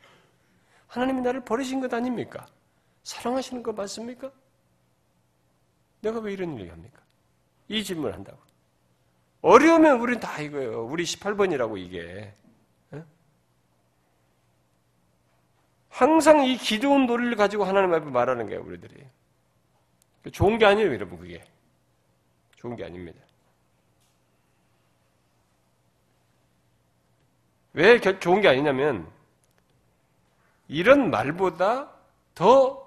하나님이 0.89 1.21
나를 1.23 1.45
버리신 1.45 1.81
것 1.81 1.93
아닙니까? 1.93 2.47
사랑하시는 3.03 3.63
거 3.63 3.73
맞습니까? 3.73 4.31
내가 6.01 6.21
왜 6.21 6.33
이런 6.33 6.59
얘기 6.59 6.69
합니까? 6.69 7.01
이 7.69 7.83
질문을 7.83 8.15
한다고. 8.15 8.39
어려우면 9.43 10.01
우린 10.01 10.21
다 10.21 10.41
이거예요. 10.41 10.87
우리 10.87 11.05
18번이라고 11.05 11.79
이게. 11.79 12.35
항상 15.97 16.45
이 16.45 16.59
기도운 16.59 17.07
논리를 17.07 17.35
가지고 17.37 17.65
하나님 17.65 17.95
앞에 17.95 18.05
말하는 18.11 18.47
거예요, 18.47 18.63
우리들이. 18.63 19.07
좋은 20.31 20.59
게 20.59 20.67
아니에요, 20.67 20.93
여러분, 20.93 21.19
그게. 21.19 21.43
좋은 22.57 22.77
게 22.77 22.85
아닙니다. 22.85 23.19
왜 27.73 27.99
좋은 27.99 28.43
게 28.43 28.49
아니냐면, 28.49 29.11
이런 30.69 31.11
말보다 31.11 31.91
더 32.35 32.85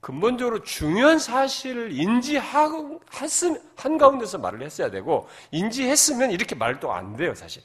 근본적으로 0.00 0.62
중요한 0.62 1.18
사실을 1.18 1.92
인지하고 1.92 3.00
한 3.76 3.98
가운데서 3.98 4.38
말을 4.38 4.62
했어야 4.62 4.90
되고 4.90 5.28
인지했으면 5.50 6.30
이렇게 6.30 6.54
말도 6.54 6.92
안 6.92 7.16
돼요, 7.16 7.34
사실. 7.34 7.62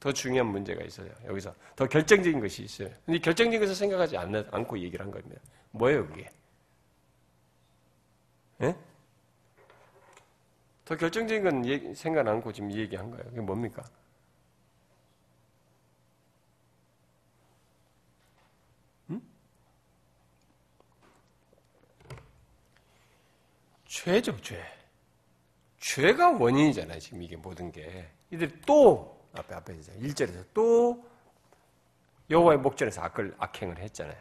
더 0.00 0.10
중요한 0.10 0.50
문제가 0.50 0.82
있어요. 0.82 1.08
여기서 1.26 1.54
더 1.76 1.86
결정적인 1.86 2.40
것이 2.40 2.62
있어요. 2.64 2.88
근데 3.06 3.20
결정적인 3.20 3.60
것을 3.60 3.74
생각하지 3.74 4.16
않 4.16 4.64
고 4.66 4.78
얘기를 4.78 5.04
한 5.04 5.12
겁니다. 5.12 5.40
뭐예요, 5.70 6.06
그게? 6.08 6.28
예? 8.62 8.74
더 10.84 10.96
결정적인 10.96 11.44
건 11.44 11.94
생각 11.94 12.26
않고 12.26 12.52
지금 12.52 12.72
얘기한 12.72 13.10
거예요. 13.10 13.24
그게 13.26 13.40
뭡니까? 13.40 13.82
죄죠, 23.92 24.34
죄. 24.40 24.58
죄가 25.78 26.30
원인이잖아요, 26.30 26.98
지금 26.98 27.22
이게 27.22 27.36
모든 27.36 27.70
게. 27.70 28.08
이들 28.30 28.62
또, 28.62 29.22
앞에, 29.34 29.54
앞에 29.54 29.74
이제 29.76 29.92
1절에서 30.00 30.46
또 30.54 31.04
여호와의 32.30 32.60
목전에서 32.60 33.02
악을, 33.02 33.34
악행을 33.36 33.78
했잖아요. 33.78 34.16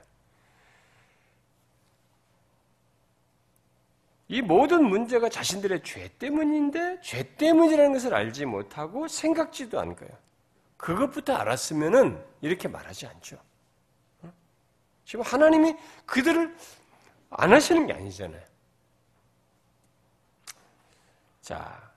이 4.28 4.42
모든 4.42 4.84
문제가 4.84 5.30
자신들의 5.30 5.84
죄 5.84 6.10
때문인데, 6.20 7.00
죄 7.00 7.24
때문이라는 7.38 7.94
것을 7.94 8.14
알지 8.14 8.46
못하고 8.46 9.08
생각지도 9.08 9.80
않은 9.80 9.96
거예요. 9.96 10.14
그것부터 10.76 11.36
알았으면은 11.36 12.22
이렇게 12.42 12.68
말하지 12.68 13.08
않죠. 13.08 13.38
지금 15.06 15.24
하나님이 15.24 15.78
그들을 16.06 16.58
안 17.30 17.54
하시는 17.54 17.88
게 17.88 17.94
아니잖아요. 17.94 18.51
자, 21.52 21.92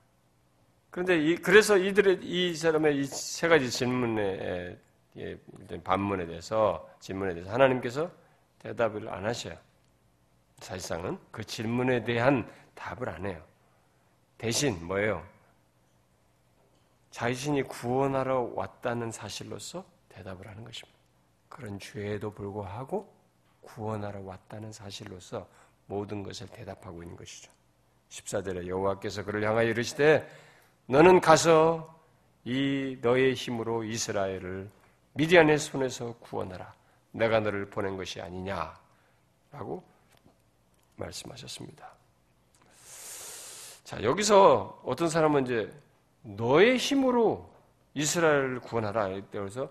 그런데 0.89 1.17
이, 1.17 1.37
그래서 1.37 1.77
이들의 1.77 2.19
이 2.23 2.53
사람의 2.53 2.97
이 2.99 3.05
세 3.05 3.47
가지 3.47 3.71
질문에 3.71 4.77
예, 5.15 5.39
반문에 5.81 6.25
대해서 6.25 6.89
질문에 6.99 7.33
대해서 7.33 7.53
하나님께서 7.53 8.11
대답을 8.59 9.07
안 9.07 9.25
하셔요. 9.25 9.57
사실상은 10.59 11.17
그 11.31 11.41
질문에 11.41 12.03
대한 12.03 12.51
답을 12.73 13.07
안 13.07 13.25
해요. 13.25 13.41
대신 14.37 14.85
뭐예요? 14.85 15.25
자신이 17.11 17.63
구원하러 17.63 18.51
왔다는 18.55 19.09
사실로서 19.09 19.85
대답을 20.09 20.49
하는 20.49 20.65
것입니다. 20.65 20.99
그런 21.47 21.79
죄에도 21.79 22.29
불구하고 22.29 23.09
구원하러 23.61 24.19
왔다는 24.19 24.73
사실로서 24.73 25.47
모든 25.85 26.23
것을 26.23 26.47
대답하고 26.49 27.03
있는 27.03 27.15
것이죠. 27.15 27.54
14절에 28.09 28.67
여호와께서 28.67 29.23
그를 29.23 29.43
향하여 29.43 29.69
이르시되 29.69 30.27
너는 30.87 31.21
가서 31.21 31.93
이 32.43 32.97
너의 33.01 33.33
힘으로 33.33 33.83
이스라엘을 33.83 34.69
미디안의 35.13 35.57
손에서 35.57 36.13
구원하라. 36.19 36.73
내가 37.11 37.39
너를 37.39 37.65
보낸 37.65 37.95
것이 37.97 38.21
아니냐 38.21 38.77
라고 39.51 39.83
말씀하셨습니다. 40.97 41.89
자, 43.83 44.01
여기서 44.03 44.81
어떤 44.83 45.09
사람은 45.09 45.45
이제 45.45 45.71
너의 46.23 46.77
힘으로 46.77 47.49
이스라엘을 47.93 48.59
구원하라. 48.59 49.21
그래서 49.31 49.69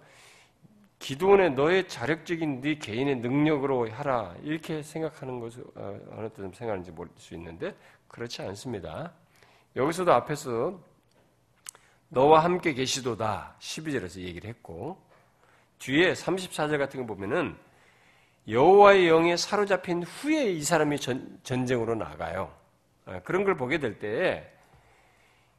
기도원의 0.98 1.50
너의 1.52 1.86
자력적인 1.88 2.62
네 2.62 2.76
개인의 2.76 3.16
능력으로 3.16 3.90
하라. 3.90 4.34
이렇게 4.42 4.82
생각하는 4.82 5.38
것을 5.40 5.64
어, 5.74 5.98
어느 6.12 6.28
때좀 6.30 6.52
생각하는지 6.52 6.92
모를 6.92 7.12
수 7.18 7.34
있는데 7.34 7.74
그렇지 8.14 8.42
않습니다. 8.42 9.12
여기서도 9.74 10.12
앞에서 10.12 10.78
너와 12.10 12.44
함께 12.44 12.72
계시도다 12.72 13.56
12절에서 13.58 14.20
얘기를 14.20 14.48
했고 14.48 15.02
뒤에 15.80 16.12
34절 16.12 16.78
같은 16.78 17.00
거 17.00 17.06
보면은 17.06 17.56
여호와의 18.46 19.08
영에 19.08 19.36
사로잡힌 19.36 20.04
후에 20.04 20.52
이 20.52 20.62
사람이 20.62 21.00
전, 21.00 21.40
전쟁으로 21.42 21.96
나가요. 21.96 22.54
아, 23.04 23.18
그런 23.20 23.42
걸 23.44 23.56
보게 23.56 23.78
될 23.78 23.98
때 23.98 24.54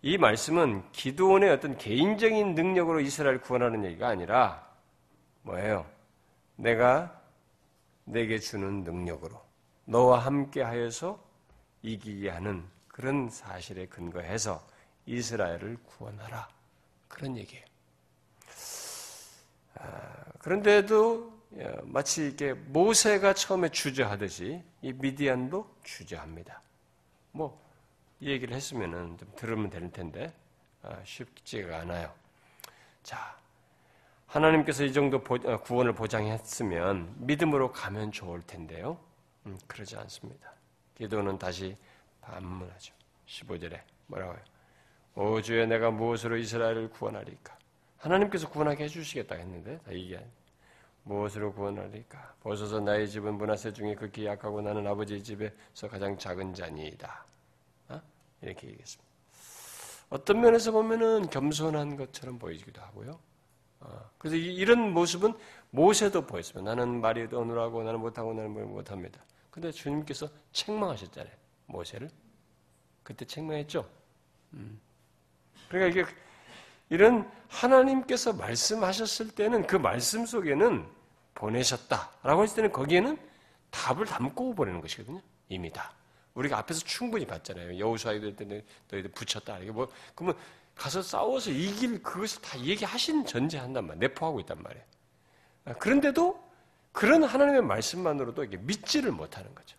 이 0.01 0.20
말씀은 0.20 0.84
기도원의 0.91 1.49
어떤 1.49 1.78
개인적인 1.78 2.53
능력으로 2.53 2.99
이스라엘 2.99 3.41
구원하는 3.41 3.84
얘기가 3.86 4.08
아니라 4.08 4.64
뭐예요? 5.41 5.84
내가 6.58 7.20
내게 8.03 8.38
주는 8.38 8.84
능력으로 8.84 9.41
너와 9.86 10.20
함께 10.20 10.62
하여서 10.62 11.20
이기게 11.86 12.30
하는 12.30 12.66
그런 12.88 13.30
사실에 13.30 13.86
근거해서 13.86 14.66
이스라엘을 15.06 15.78
구원하라. 15.86 16.48
그런 17.08 17.38
얘기예요. 17.38 17.66
아, 19.76 20.26
그런데도 20.40 21.36
어, 21.58 21.82
마치 21.84 22.28
이게 22.28 22.54
모세가 22.54 23.34
처음에 23.34 23.70
주저하듯이 23.70 24.62
이 24.82 24.94
미디안도 24.94 25.78
주저합니다. 25.84 26.62
뭐, 27.32 27.62
이 28.20 28.30
얘기를 28.30 28.56
했으면은 28.56 29.18
좀 29.18 29.32
들으면 29.36 29.70
될 29.70 29.92
텐데, 29.92 30.34
아, 30.82 30.98
쉽지가 31.04 31.82
않아요. 31.82 32.14
자, 33.04 33.38
하나님께서 34.28 34.84
이 34.84 34.92
정도 34.92 35.18
어, 35.18 35.58
구원을 35.62 35.94
보장했으면 35.94 37.14
믿음으로 37.18 37.72
가면 37.72 38.12
좋을 38.12 38.42
텐데요. 38.42 39.00
음, 39.46 39.58
그러지 39.68 39.96
않습니다. 39.98 40.55
기도는 40.96 41.38
다시 41.38 41.76
반문하죠. 42.22 42.93
15절에 43.28 43.80
뭐라고요? 44.08 44.39
오 45.16 45.41
주여 45.41 45.66
내가 45.66 45.91
무엇으로 45.91 46.38
이스라엘을 46.38 46.89
구원하리까? 46.89 47.58
하나님께서 47.98 48.50
구원하게 48.50 48.86
해주시겠다 48.86 49.36
했는데 49.36 49.78
다 49.80 49.91
이게 49.91 50.26
무엇으로 51.04 51.54
구원하리까? 51.54 52.36
보소서 52.41 52.80
나의 52.80 53.10
집은 53.10 53.36
문화세 53.36 53.72
중에 53.74 53.96
극히 53.96 54.26
약하고 54.26 54.62
나는 54.62 54.86
아버지 54.88 55.22
집에서 55.24 55.88
가장 55.89 56.18
작은 56.18 56.54
자니이다. 56.54 57.26
어? 57.89 58.02
이렇게 58.41 58.68
얘기했습니다. 58.68 59.06
어떤 60.10 60.41
면에서 60.41 60.72
보면은 60.72 61.30
겸손한 61.30 61.98
것처럼 61.98 62.38
보이기도 62.39 62.82
하고요. 62.82 63.20
어, 63.82 64.10
그래서 64.18 64.36
이 64.36 64.64
런 64.66 64.91
모습은 64.93 65.34
모세도 65.72 66.26
보였습니다. 66.26 66.74
나는 66.76 67.02
말이 67.02 67.28
어느라고 67.32 67.84
나는 67.84 68.00
못하고 68.00 68.34
나는 68.34 68.52
못합니다. 68.70 69.24
근데 69.56 69.72
주님께서 69.72 70.28
책망하셨잖아요. 70.51 71.34
모세를. 71.68 72.12
그때 73.03 73.24
책망했죠. 73.24 73.89
음. 74.51 74.82
그러니까 75.70 76.01
이게 76.01 76.12
이런 76.89 77.32
하나님께서 77.47 78.34
말씀하셨을 78.34 79.30
때는 79.32 79.66
그 79.66 79.78
말씀 79.78 80.26
속에는 80.26 80.86
보내셨다라고 81.36 82.43
했을 82.43 82.58
때는 82.58 82.74
거기에는 82.74 83.18
답을 83.72 84.06
담고 84.06 84.56
보내는 84.56 84.82
것이거든요. 84.82 85.22
이미 85.47 85.72
다. 85.72 85.93
우리가 86.34 86.58
앞에서 86.58 86.82
충분히 86.82 87.26
봤잖아요. 87.26 87.80
여호수아에게 87.80 88.36
너희들 88.91 89.12
붙였다. 89.12 89.60
이게 89.60 89.72
뭐 89.72 89.89
그러면 90.16 90.38
가서 90.76 91.01
싸워서 91.01 91.51
이길 91.51 92.03
그것을 92.03 92.41
다 92.41 92.60
얘기하신 92.60 93.26
전제한단 93.26 93.88
말이에요. 93.88 94.10
내포하고 94.10 94.41
있단 94.41 94.62
말이에요. 94.62 94.86
아, 95.64 95.74
그런데도 95.76 96.45
그런 96.96 97.26
하나님의 97.26 97.62
말씀만으로도 97.64 98.46
이게 98.46 98.56
믿지를 98.56 99.12
못하는 99.12 99.54
거죠. 99.54 99.78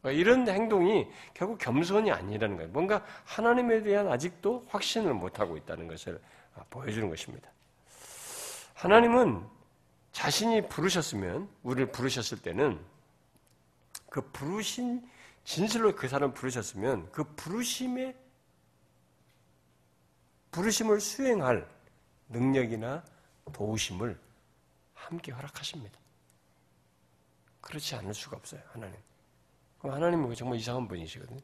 그러니까 0.00 0.20
이런 0.20 0.48
행동이 0.48 1.08
결국 1.34 1.58
겸손이 1.58 2.12
아니라는 2.12 2.56
거예요. 2.56 2.70
뭔가 2.70 3.04
하나님에 3.24 3.82
대한 3.82 4.06
아직도 4.06 4.64
확신을 4.68 5.12
못하고 5.12 5.56
있다는 5.56 5.88
것을 5.88 6.22
아, 6.54 6.62
보여주는 6.70 7.10
것입니다. 7.10 7.50
하나님은 8.74 9.44
자신이 10.12 10.68
부르셨으면, 10.68 11.48
우리를 11.64 11.90
부르셨을 11.90 12.40
때는 12.40 12.80
그 14.08 14.20
부르신, 14.30 15.04
진실로 15.42 15.96
그 15.96 16.06
사람을 16.06 16.32
부르셨으면 16.32 17.10
그 17.10 17.24
부르심의, 17.34 18.14
부르심을 20.52 21.00
수행할 21.00 21.68
능력이나 22.28 23.02
도우심을 23.52 24.16
함께 24.94 25.32
허락하십니다. 25.32 25.98
그렇지 27.70 27.94
않을 27.94 28.12
수가 28.12 28.36
없어요, 28.36 28.60
하나님. 28.72 28.96
그럼 29.78 29.94
하나님은 29.94 30.34
정말 30.34 30.58
이상한 30.58 30.88
분이시거든요. 30.88 31.40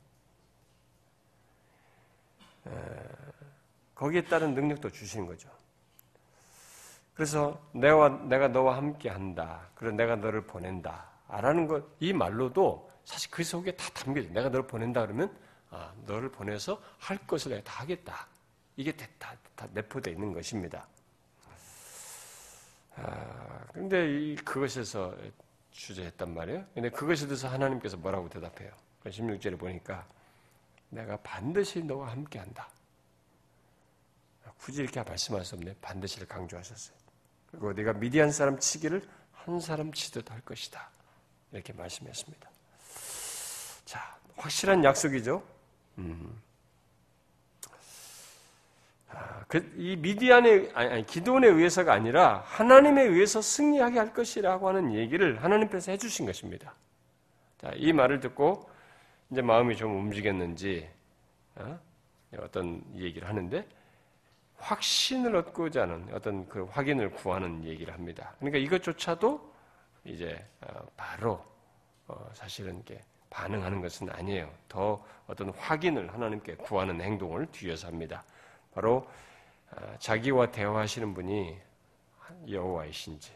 거기에 3.94 4.24
따른 4.24 4.54
능력도 4.54 4.90
주시는 4.90 5.26
거죠. 5.26 5.48
그래서 7.14 7.62
내가, 7.72 8.08
내가 8.08 8.48
너와 8.48 8.76
함께 8.76 9.08
한다. 9.08 9.70
그리고 9.74 9.96
내가 9.96 10.16
너를 10.16 10.46
보낸다. 10.46 11.08
라는 11.28 11.66
것, 11.66 11.84
이 11.98 12.12
말로도 12.12 12.90
사실 13.04 13.30
그 13.30 13.42
속에 13.42 13.74
다 13.74 13.88
담겨져. 13.94 14.28
내가 14.30 14.48
너를 14.50 14.66
보낸다 14.66 15.00
그러면, 15.00 15.34
아, 15.70 15.94
너를 16.04 16.30
보내서 16.30 16.82
할 16.98 17.16
것을 17.26 17.52
내가 17.52 17.62
다 17.64 17.80
하겠다. 17.80 18.26
이게 18.76 18.92
다, 18.92 19.06
다 19.54 19.66
내포되어 19.72 20.12
있는 20.12 20.34
것입니다. 20.34 20.86
아, 22.96 23.64
근데 23.72 24.12
이, 24.12 24.36
그것에서 24.36 25.14
주제했단 25.76 26.34
말이에요. 26.34 26.64
근데 26.74 26.90
그것에 26.90 27.26
대해서 27.26 27.48
하나님께서 27.48 27.96
뭐라고 27.96 28.28
대답해요? 28.28 28.72
16절에 29.04 29.58
보니까 29.58 30.06
내가 30.88 31.16
반드시 31.18 31.82
너와 31.82 32.10
함께 32.10 32.38
한다. 32.38 32.68
굳이 34.58 34.82
이렇게 34.82 35.02
말씀할 35.02 35.44
수 35.44 35.54
없네. 35.54 35.76
반드시를 35.80 36.26
강조하셨어요. 36.26 36.96
그리고 37.50 37.72
네가 37.72 37.92
미디안 37.94 38.32
사람 38.32 38.58
치기를 38.58 39.06
한 39.32 39.60
사람 39.60 39.92
치듯 39.92 40.30
할 40.30 40.40
것이다. 40.40 40.90
이렇게 41.52 41.72
말씀했습니다. 41.72 42.50
자, 43.84 44.18
확실한 44.36 44.82
약속이죠. 44.82 45.42
음. 45.98 46.40
아, 49.08 49.44
그, 49.48 49.72
이 49.76 49.96
미디안의 49.96 50.70
아니, 50.74 51.06
기도원에 51.06 51.46
의해서가 51.46 51.92
아니라 51.92 52.42
하나님에 52.46 53.02
의해서 53.02 53.40
승리하게 53.40 53.98
할 53.98 54.12
것이라고 54.12 54.68
하는 54.68 54.94
얘기를 54.94 55.42
하나님께서 55.42 55.92
해주신 55.92 56.26
것입니다. 56.26 56.74
자, 57.58 57.72
이 57.76 57.92
말을 57.92 58.20
듣고 58.20 58.68
이제 59.30 59.42
마음이 59.42 59.76
좀 59.76 59.96
움직였는지 59.98 60.88
어? 61.56 61.78
떤 62.52 62.82
얘기를 62.96 63.28
하는데 63.28 63.66
확신을 64.58 65.36
얻고자 65.36 65.82
하는 65.82 66.08
어떤 66.12 66.48
그 66.48 66.64
확인을 66.64 67.10
구하는 67.10 67.64
얘기를 67.64 67.92
합니다. 67.92 68.34
그러니까 68.38 68.58
이것조차도 68.58 69.54
이제 70.04 70.44
어, 70.60 70.86
바로 70.96 71.44
어, 72.08 72.30
사실은 72.34 72.78
이게 72.80 73.00
반응하는 73.30 73.80
것은 73.80 74.10
아니에요. 74.10 74.50
더 74.68 75.04
어떤 75.26 75.50
확인을 75.50 76.12
하나님께 76.12 76.56
구하는 76.56 77.00
행동을 77.00 77.46
뒤에서 77.46 77.88
합니다. 77.88 78.24
바로 78.76 79.08
어, 79.70 79.96
자기와 79.98 80.50
대화하시는 80.52 81.14
분이 81.14 81.56
여호와이신지 82.50 83.32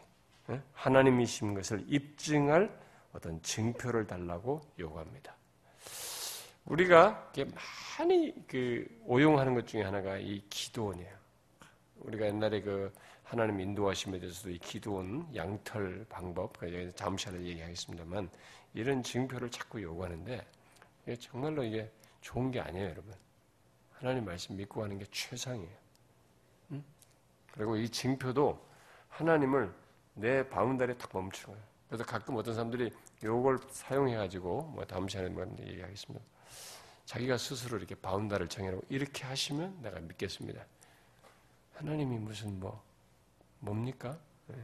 하나님이신 0.73 1.55
것을 1.55 1.83
입증할 1.87 2.69
어떤 3.11 3.41
증표를 3.41 4.05
달라고 4.05 4.61
요구합니다. 4.77 5.35
우리가 6.65 7.31
많이 7.97 8.33
그 8.47 8.85
오용하는 9.05 9.55
것 9.55 9.65
중에 9.65 9.81
하나가 9.81 10.17
이 10.17 10.43
기도원이에요. 10.49 11.11
우리가 12.01 12.27
옛날에 12.27 12.61
그 12.61 12.93
하나님 13.23 13.59
인도하심에 13.61 14.19
대해서도 14.19 14.51
이 14.51 14.59
기도원 14.59 15.27
양털 15.35 16.05
방법, 16.07 16.57
그 16.59 16.91
잠시 16.95 17.29
후에 17.29 17.41
얘기하겠습니다만 17.41 18.29
이런 18.75 19.01
증표를 19.01 19.49
자꾸 19.49 19.81
요구하는데 19.81 20.45
정말로 21.19 21.63
이게 21.63 21.89
좋은 22.19 22.51
게 22.51 22.59
아니에요, 22.59 22.89
여러분. 22.89 23.30
하나님 24.01 24.25
말씀 24.25 24.55
믿고 24.55 24.83
하는 24.83 24.97
게 24.97 25.05
최상이에요. 25.11 25.77
응? 26.71 26.83
그리고 27.51 27.77
이 27.77 27.87
증표도 27.87 28.59
하나님을 29.09 29.71
내 30.15 30.47
바운다리에 30.49 30.97
딱 30.97 31.11
멈추는 31.13 31.53
거예요. 31.53 31.67
그래서 31.87 32.03
가끔 32.03 32.35
어떤 32.35 32.55
사람들이 32.55 32.91
요걸 33.23 33.59
사용해가지고 33.69 34.63
뭐 34.73 34.85
다음 34.85 35.07
시간에 35.07 35.29
뭐 35.29 35.45
얘기하겠습니다. 35.59 36.25
자기가 37.05 37.37
스스로 37.37 37.77
이렇게 37.77 37.93
바운다를 37.93 38.47
정해놓고 38.47 38.87
이렇게 38.89 39.23
하시면 39.23 39.83
내가 39.83 39.99
믿겠습니다. 39.99 40.65
하나님이 41.75 42.17
무슨 42.17 42.59
뭐 42.59 42.83
뭡니까? 43.59 44.17
네. 44.47 44.55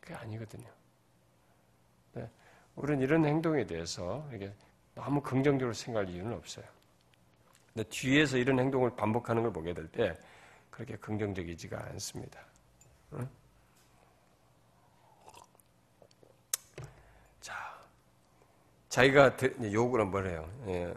그게 0.00 0.14
아니거든요. 0.14 0.70
네. 2.14 2.30
우리는 2.74 3.02
이런 3.02 3.26
행동에 3.26 3.66
대해서 3.66 4.26
이게 4.32 4.54
너무 4.94 5.20
긍정적으로 5.20 5.74
생각할 5.74 6.08
이유는 6.08 6.32
없어요. 6.32 6.75
근데 7.76 7.90
뒤에서 7.90 8.38
이런 8.38 8.58
행동을 8.58 8.96
반복하는 8.96 9.42
걸 9.42 9.52
보게 9.52 9.74
될 9.74 9.86
때 9.88 10.16
그렇게 10.70 10.96
긍정적이지가 10.96 11.78
않습니다. 11.90 12.40
응? 13.12 13.28
자기가 18.88 19.36
요구를 19.60 20.26
해요. 20.26 20.50
예, 20.68 20.94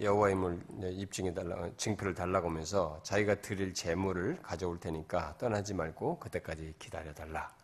여호와임을 0.00 0.60
입증해 0.92 1.34
달라, 1.34 1.68
증표를 1.76 2.14
달라고 2.14 2.48
하면서 2.48 2.98
자기가 3.02 3.42
드릴 3.42 3.74
재물을 3.74 4.40
가져올 4.40 4.80
테니까 4.80 5.36
떠나지 5.36 5.74
말고 5.74 6.20
그때까지 6.20 6.72
기다려 6.78 7.12
달라. 7.12 7.54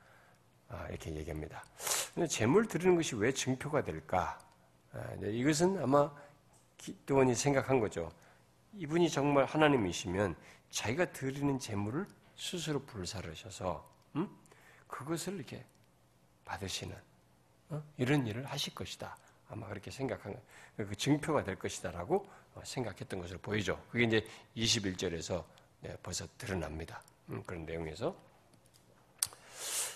아, 0.68 0.86
이렇게 0.90 1.14
얘기합니다. 1.14 1.64
근데 2.14 2.26
재물 2.26 2.66
드리는 2.68 2.94
것이 2.94 3.16
왜 3.16 3.32
증표가 3.32 3.82
될까? 3.82 4.38
아, 4.92 5.14
이것은 5.22 5.82
아마 5.82 6.12
기도원이 6.76 7.34
생각한 7.34 7.80
거죠. 7.80 8.12
이분이 8.74 9.10
정말 9.10 9.44
하나님이시면 9.44 10.36
자기가 10.70 11.12
드리는 11.12 11.58
재물을 11.58 12.06
스스로 12.36 12.80
불사르셔서 12.84 13.88
음? 14.16 14.28
그것을 14.86 15.34
이렇게 15.34 15.64
받으시는 16.44 16.96
어? 17.70 17.82
이런 17.96 18.26
일을 18.26 18.44
하실 18.46 18.74
것이다. 18.74 19.16
아마 19.48 19.66
그렇게 19.66 19.90
생각한 19.90 20.40
그 20.76 20.94
증표가 20.94 21.42
될 21.42 21.56
것이다라고 21.56 22.28
생각했던 22.62 23.20
것으로 23.20 23.38
보이죠. 23.40 23.82
그게 23.90 24.04
이제 24.04 24.26
21절에서 24.56 25.44
벌써 26.02 26.26
드러납니다. 26.38 27.02
음, 27.30 27.42
그런 27.44 27.64
내용에서. 27.64 28.16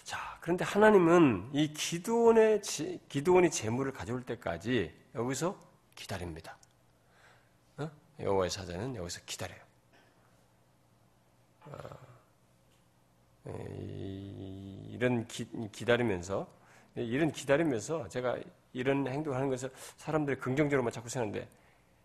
자, 0.04 0.38
그런데 0.40 0.64
하나님은 0.64 1.50
이 1.52 1.72
기도원의, 1.72 2.62
기도원이 3.08 3.50
재물을 3.50 3.92
가져올 3.92 4.22
때까지 4.24 4.94
여기서 5.14 5.58
기다립니다. 5.94 6.58
어? 8.18 8.22
여호와의 8.22 8.50
사자는 8.50 8.96
여기서 8.96 9.20
기다려요. 9.26 9.60
어, 11.66 11.80
이런 14.90 15.26
기, 15.26 15.48
기다리면서 15.70 16.46
이런 16.94 17.32
기다리면서 17.32 18.08
제가 18.08 18.38
이런 18.72 19.06
행동을 19.06 19.36
하는 19.36 19.50
것을 19.50 19.70
사람들이 19.96 20.38
긍정적으로만 20.38 20.92
자꾸 20.92 21.08
생각하는데 21.08 21.48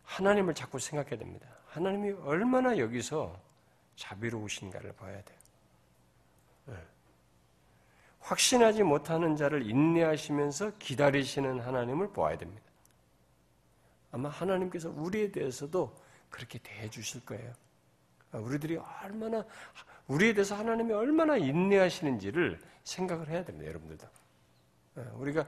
하나님을 0.04 0.54
자꾸 0.54 0.80
생각해야 0.80 1.18
됩니다. 1.18 1.48
하나님이 1.68 2.12
얼마나 2.24 2.78
여기서 2.78 3.40
자비로우신가를 3.96 4.94
봐야 4.94 5.22
돼요. 5.22 5.38
네. 6.66 6.76
확신하지 8.20 8.84
못하는 8.84 9.36
자를 9.36 9.70
인내하시면서 9.70 10.78
기다리시는 10.78 11.60
하나님을 11.60 12.10
보아야 12.10 12.38
됩니다. 12.38 12.69
아마 14.12 14.30
하나님께서 14.30 14.90
우리에 14.90 15.32
대해서도 15.32 15.96
그렇게 16.30 16.60
대해 16.60 16.90
주실 16.90 17.26
거예요. 17.26 17.54
우리들이 18.32 18.78
얼마나 18.78 19.46
우리에 20.08 20.34
대해서 20.34 20.56
하나님이 20.56 20.94
얼마나 20.94 21.38
인내하시는지를 21.38 22.62
생각을 22.84 23.30
해야 23.30 23.44
됩니다, 23.44 23.68
여러분들도. 23.68 24.08
네, 24.96 25.04
우리가 25.14 25.48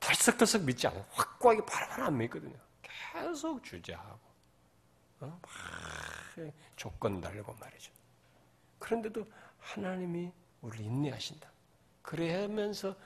덜썩덜썩 0.00 0.64
믿지 0.64 0.86
않아요. 0.86 1.04
확고하게 1.10 1.64
바로바로 1.64 2.04
안 2.04 2.18
믿거든요. 2.18 2.56
계속 2.82 3.62
주저하고, 3.62 4.20
어? 5.20 5.40
막 5.40 6.52
조건 6.76 7.20
달고 7.20 7.54
말이죠. 7.54 7.92
그런데도 8.78 9.26
하나님이 9.58 10.32
우리를 10.62 10.84
인내하신다. 10.84 11.50
그래 12.02 12.42
하면서 12.42 12.96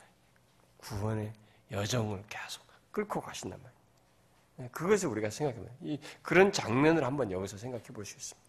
구원의 0.79 1.33
여정을 1.71 2.25
계속 2.29 2.65
끌고 2.91 3.21
가신단 3.21 3.61
말이에요. 3.61 3.76
네, 4.57 4.69
그것을 4.73 5.09
우리가 5.09 5.31
생각해보면 5.31 5.77
이 5.83 5.99
그런 6.23 6.51
장면을 6.53 7.05
한번 7.05 7.31
여기서 7.31 7.59
생각해 7.59 7.85
볼 7.85 8.05
수 8.05 8.17
있습니다. 8.17 8.47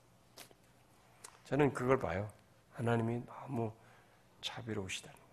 저는 1.45 1.74
그걸 1.74 1.99
봐요. 1.99 2.30
하나님이 2.74 3.22
너무 3.26 3.72
자비로우시다는 4.41 5.16
거죠. 5.16 5.28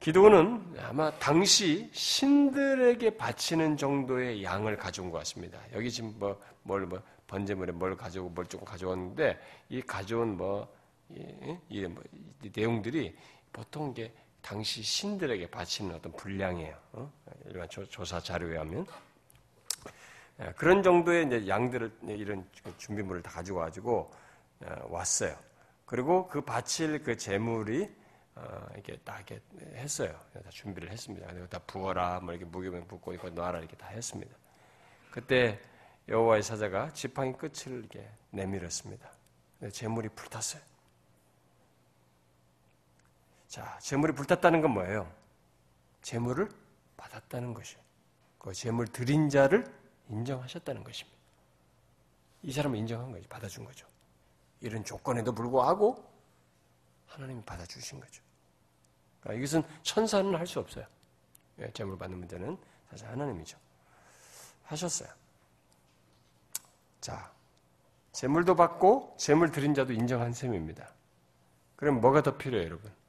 기도는 0.00 0.76
아마 0.80 1.10
당시 1.18 1.88
신들에게 1.92 3.16
바치는 3.16 3.78
정도의 3.78 4.44
양을 4.44 4.76
가져온 4.76 5.10
것 5.10 5.18
같습니다. 5.18 5.58
여기 5.72 5.90
지금 5.90 6.14
뭐, 6.18 6.38
뭘, 6.62 6.86
뭐, 6.86 7.02
번제물에 7.26 7.72
뭘 7.72 7.96
가져오고 7.96 8.30
뭘 8.30 8.46
조금 8.46 8.66
가져왔는데, 8.66 9.40
이 9.70 9.80
가져온 9.80 10.36
뭐, 10.36 10.70
이, 11.08 11.56
이, 11.70 11.86
뭐, 11.86 12.02
이 12.42 12.50
내용들이 12.54 13.16
보통 13.50 13.92
이게 13.92 14.12
당시 14.44 14.82
신들에게 14.82 15.50
바치는 15.50 15.94
어떤 15.94 16.12
분량이에요. 16.12 16.76
어? 16.92 17.10
일반 17.46 17.66
조, 17.70 18.04
사 18.04 18.20
자료에 18.20 18.58
하면. 18.58 18.86
예, 20.40 20.52
그런 20.56 20.82
정도의 20.82 21.26
이제 21.26 21.48
양들을, 21.48 21.90
이런 22.08 22.46
준비물을 22.76 23.22
다 23.22 23.30
가지고 23.30 23.60
가지고 23.60 24.12
어, 24.60 24.86
왔어요. 24.90 25.34
그리고 25.86 26.28
그 26.28 26.42
바칠 26.42 27.02
그 27.02 27.16
재물이 27.16 27.88
어, 28.34 28.66
이렇게 28.74 28.98
딱 28.98 29.16
이렇게 29.18 29.40
했어요. 29.76 30.20
다 30.34 30.50
준비를 30.50 30.90
했습니다. 30.90 31.26
그리고 31.28 31.48
다 31.48 31.58
부어라, 31.66 32.20
뭐 32.20 32.34
이렇게 32.34 32.44
무게면 32.44 32.86
붓고 32.86 33.14
이거 33.14 33.30
놔라 33.30 33.60
이렇게 33.60 33.76
다 33.76 33.86
했습니다. 33.86 34.36
그때 35.10 35.58
여호와의 36.08 36.42
사자가 36.42 36.92
지팡이 36.92 37.32
끝을 37.32 37.78
이렇게 37.78 38.06
내밀었습니다. 38.30 39.10
재물이 39.72 40.10
불탔어요. 40.10 40.60
자, 43.54 43.78
재물이 43.78 44.14
불탔다는 44.14 44.62
건 44.62 44.72
뭐예요? 44.72 45.08
재물을 46.02 46.48
받았다는 46.96 47.54
것이에요. 47.54 47.80
그 48.36 48.52
재물 48.52 48.88
드린 48.88 49.30
자를 49.30 49.64
인정하셨다는 50.08 50.82
것입니다. 50.82 51.16
이 52.42 52.50
사람을 52.50 52.76
인정한 52.76 53.12
거지, 53.12 53.28
받아준 53.28 53.64
거죠. 53.64 53.86
이런 54.60 54.82
조건에도 54.82 55.32
불구하고 55.32 56.04
하나님이 57.06 57.44
받아주신 57.44 58.00
거죠. 58.00 58.24
그러니까 59.20 59.38
이것은 59.38 59.62
천사는 59.84 60.34
할 60.34 60.48
수 60.48 60.58
없어요. 60.58 60.84
예, 61.60 61.70
재물 61.70 61.96
받는 61.96 62.18
문제는 62.18 62.58
사실 62.90 63.06
하나님이죠. 63.06 63.56
하셨어요. 64.64 65.10
자, 67.00 67.32
재물도 68.10 68.56
받고 68.56 69.14
재물 69.16 69.52
드린 69.52 69.74
자도 69.74 69.92
인정한 69.92 70.32
셈입니다. 70.32 70.92
그럼 71.76 72.00
뭐가 72.00 72.24
더 72.24 72.36
필요해요, 72.36 72.66
여러분? 72.66 73.03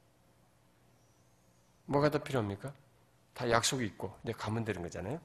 뭐가 1.86 2.10
더 2.10 2.18
필요합니까? 2.18 2.72
다 3.34 3.50
약속이 3.50 3.84
있고 3.86 4.14
이제 4.22 4.32
가면 4.32 4.64
되는 4.64 4.82
거잖아요. 4.82 5.20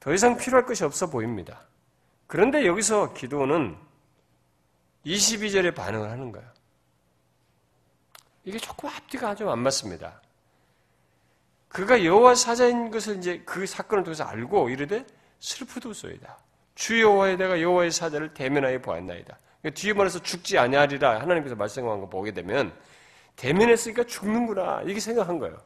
더 0.00 0.12
이상 0.12 0.36
필요할 0.36 0.66
것이 0.66 0.84
없어 0.84 1.08
보입니다. 1.08 1.62
그런데 2.26 2.66
여기서 2.66 3.12
기도는 3.14 3.76
22절에 5.04 5.74
반응을 5.74 6.10
하는 6.10 6.32
거예요. 6.32 6.48
이게 8.44 8.58
조금 8.58 8.88
앞뒤가 8.88 9.34
좀 9.34 9.48
안 9.48 9.58
맞습니다. 9.60 10.20
그가 11.68 12.04
여호와 12.04 12.34
사자인 12.34 12.90
것을 12.90 13.18
이제 13.18 13.42
그 13.44 13.66
사건을 13.66 14.04
통해서 14.04 14.24
알고 14.24 14.70
이르되 14.70 15.04
슬프도소이다. 15.40 16.38
주 16.74 17.00
여호와에 17.00 17.36
내가 17.36 17.60
여호와의 17.60 17.90
사자를 17.90 18.32
대면하여 18.34 18.80
보았나이다. 18.80 19.38
그러니까 19.60 19.80
뒤에 19.80 19.92
말해서 19.92 20.22
죽지 20.22 20.58
아니하리라 20.58 21.20
하나님께서 21.20 21.54
말씀한 21.56 22.00
거 22.00 22.08
보게 22.08 22.32
되면 22.32 22.72
대면했으니까 23.36 24.04
죽는구나 24.04 24.82
이렇게 24.82 25.00
생각한 25.00 25.38
거예요. 25.38 25.56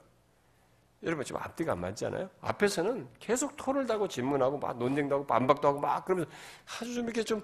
여러분 1.02 1.24
지금 1.24 1.40
앞뒤가 1.40 1.72
안 1.72 1.80
맞잖아요. 1.80 2.28
앞에서는 2.42 3.08
계속 3.18 3.56
토를 3.56 3.86
다고 3.86 4.06
질문하고 4.06 4.58
막 4.58 4.76
논쟁도 4.78 5.14
하고 5.14 5.26
반박도 5.26 5.68
하고 5.68 5.80
막 5.80 6.04
그러면서 6.04 6.30
아주 6.66 6.94
좀 6.94 7.04
이렇게 7.04 7.22
좀 7.22 7.42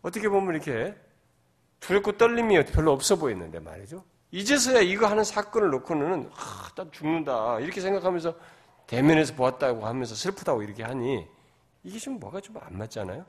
어떻게 0.00 0.28
보면 0.28 0.54
이렇게 0.54 0.94
두렵고 1.80 2.16
떨림이 2.16 2.64
별로 2.66 2.92
없어 2.92 3.16
보이는데 3.16 3.58
말이죠. 3.60 4.02
이제서야 4.30 4.80
이거 4.80 5.06
하는 5.06 5.22
사건을 5.24 5.68
놓고는 5.70 6.30
아, 6.34 6.70
딱 6.74 6.90
죽는다 6.92 7.60
이렇게 7.60 7.80
생각하면서 7.82 8.34
대면에서 8.86 9.34
보았다고 9.34 9.86
하면서 9.86 10.14
슬프다고 10.14 10.62
이렇게 10.62 10.82
하니 10.82 11.26
이게 11.82 11.98
좀 11.98 12.18
뭐가 12.18 12.40
좀 12.40 12.56
안 12.58 12.78
맞잖아요. 12.78 13.24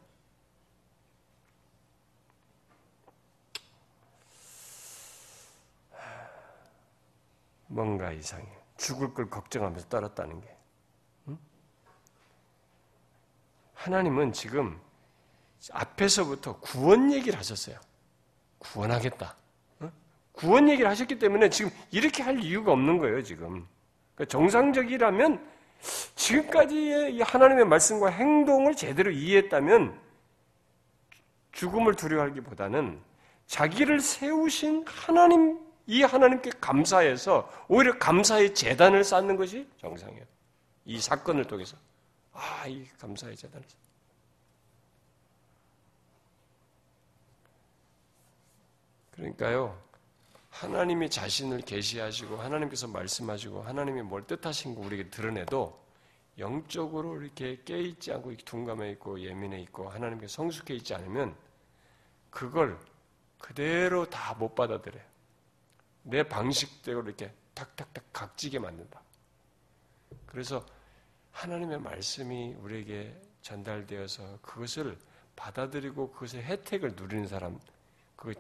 뭔가 7.74 8.11
이상해. 8.11 8.45
죽을 8.78 9.13
걸 9.13 9.30
걱정하면서 9.30 9.88
떨었다는 9.89 10.41
게. 10.41 10.55
응? 11.28 11.38
하나님은 13.74 14.32
지금 14.34 14.80
앞에서부터 15.71 16.59
구원 16.59 17.11
얘기를 17.11 17.38
하셨어요. 17.38 17.80
구원하겠다. 18.59 19.36
구원 20.34 20.67
얘기를 20.67 20.89
하셨기 20.89 21.19
때문에 21.19 21.49
지금 21.49 21.71
이렇게 21.91 22.24
할 22.24 22.39
이유가 22.39 22.71
없는 22.71 22.97
거예요, 22.97 23.21
지금. 23.21 23.67
그러니까 24.15 24.32
정상적이라면 24.32 25.47
지금까지의 26.15 27.19
하나님의 27.21 27.65
말씀과 27.65 28.09
행동을 28.09 28.76
제대로 28.76 29.11
이해했다면 29.11 29.99
죽음을 31.51 31.95
두려워하기보다는 31.95 32.99
자기를 33.45 33.99
세우신 33.99 34.86
하나님, 34.88 35.59
이 35.86 36.01
하나님께 36.03 36.51
감사해서 36.61 37.49
오히려 37.67 37.97
감사의 37.99 38.53
재단을 38.55 39.03
쌓는 39.03 39.36
것이 39.36 39.69
정상이에요. 39.79 40.25
이 40.86 40.99
사건을 40.99 41.45
통해서. 41.45 41.77
아, 42.31 42.65
이 42.67 42.88
감사의 42.99 43.36
재단을. 43.36 43.65
그러니까요, 49.11 49.79
하나님이 50.49 51.09
자신을 51.09 51.61
계시하시고 51.61 52.38
하나님께서 52.38 52.88
말씀하시고 52.88 53.63
하나님이 53.63 54.01
뭘 54.01 54.25
뜻하신 54.25 54.75
거 54.75 54.81
우리에게 54.81 55.09
드러내도 55.09 55.84
영적으로 56.39 57.21
이렇게 57.21 57.61
깨있지 57.63 58.11
않고 58.11 58.36
둔감해 58.38 58.91
있고 58.91 59.19
예민해 59.19 59.59
있고 59.61 59.89
하나님께 59.89 60.27
성숙해 60.27 60.75
있지 60.75 60.95
않으면 60.95 61.36
그걸 62.31 62.79
그대로 63.38 64.09
다 64.09 64.34
못 64.34 64.55
받아들여요. 64.55 65.12
내 66.04 66.24
방식대로 66.24 67.01
이렇게 67.01 67.34
탁탁탁 67.54 68.04
각지게 68.14 68.60
만든다. 68.60 69.01
그래서 70.26 70.66
하나님의 71.32 71.80
말씀이 71.80 72.54
우리에게 72.56 73.20
전달되어서 73.41 74.39
그것을 74.41 74.97
받아들이고 75.36 76.12
그것의 76.12 76.43
혜택을 76.43 76.93
누리는 76.95 77.28
사람, 77.28 77.60
그 78.16 78.34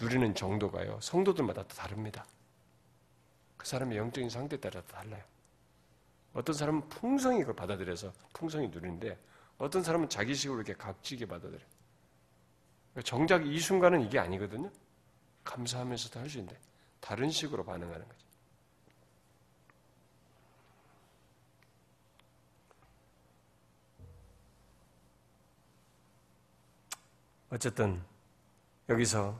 누리는 0.00 0.34
정도가요, 0.34 1.00
성도들마다 1.00 1.66
다 1.66 1.74
다릅니다. 1.74 2.26
그 3.56 3.66
사람의 3.66 3.96
영적인 3.96 4.28
상태에 4.28 4.58
따라 4.58 4.82
달라요. 4.82 5.22
어떤 6.32 6.54
사람은 6.54 6.88
풍성히 6.88 7.40
그걸 7.40 7.54
받아들여서 7.54 8.12
풍성히 8.32 8.68
누리는데, 8.68 9.18
어떤 9.58 9.82
사람은 9.82 10.08
자기식으로 10.08 10.60
이렇게 10.60 10.74
각지게 10.74 11.26
받아들여요. 11.26 11.64
정작 13.04 13.46
이 13.46 13.58
순간은 13.58 14.02
이게 14.02 14.18
아니거든요. 14.18 14.70
감사하면서도 15.44 16.20
할 16.20 16.28
수 16.28 16.38
있는데, 16.38 16.58
다른 17.04 17.30
식으로 17.30 17.62
반응하는 17.66 18.08
거죠. 18.08 18.26
어쨌든, 27.50 28.02
여기서 28.88 29.38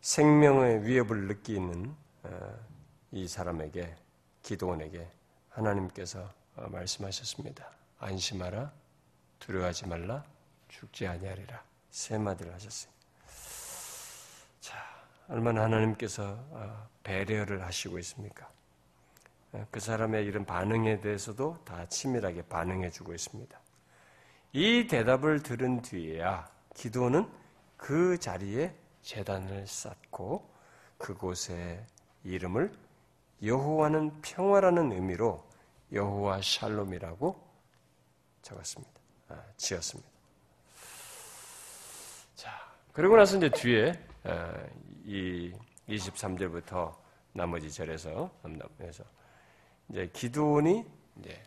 생명의 0.00 0.84
위협을 0.84 1.28
느끼는 1.28 1.94
어, 2.24 2.66
이 3.12 3.28
사람에게 3.28 3.96
기도원에게 4.42 5.08
하나님께서 5.50 6.34
어, 6.56 6.68
말씀하셨습니다. 6.68 7.70
안심하라, 8.00 8.72
두려워하지 9.38 9.86
말라, 9.86 10.24
죽지 10.66 11.06
아니하리라 11.06 11.62
세 11.90 12.18
마디를. 12.18 12.58
자, 12.58 12.68
얼마나 15.28 15.62
하나님께서 15.64 16.38
어, 16.50 16.88
배려를 17.02 17.64
하시고 17.64 17.98
있습니까? 18.00 18.48
그 19.70 19.78
사람의 19.78 20.26
이런 20.26 20.44
반응에 20.44 21.00
대해서도 21.00 21.58
다 21.64 21.86
치밀하게 21.86 22.42
반응해 22.42 22.90
주고 22.90 23.14
있습니다. 23.14 23.60
이 24.52 24.86
대답을 24.88 25.42
들은 25.42 25.80
뒤에야 25.80 26.48
기도는 26.74 27.28
그 27.76 28.18
자리에 28.18 28.74
재단을 29.02 29.66
쌓고 29.66 30.48
그곳에 30.98 31.86
이름을 32.24 32.72
여호와는 33.42 34.22
평화라는 34.22 34.92
의미로 34.92 35.44
여호와 35.92 36.40
샬롬이라고 36.42 37.40
적었습니다. 38.42 38.92
아, 39.28 39.42
지었습니다. 39.56 40.10
자, 42.34 42.50
그리고 42.92 43.16
나서 43.16 43.36
이제 43.36 43.50
뒤에 43.50 43.92
아, 44.24 44.54
이 45.04 45.52
23절부터 45.88 46.94
나머지 47.32 47.70
절에서 47.70 48.30
남남에서 48.42 49.04
이제 49.88 50.08
기도원이 50.12 50.84
이제 51.18 51.42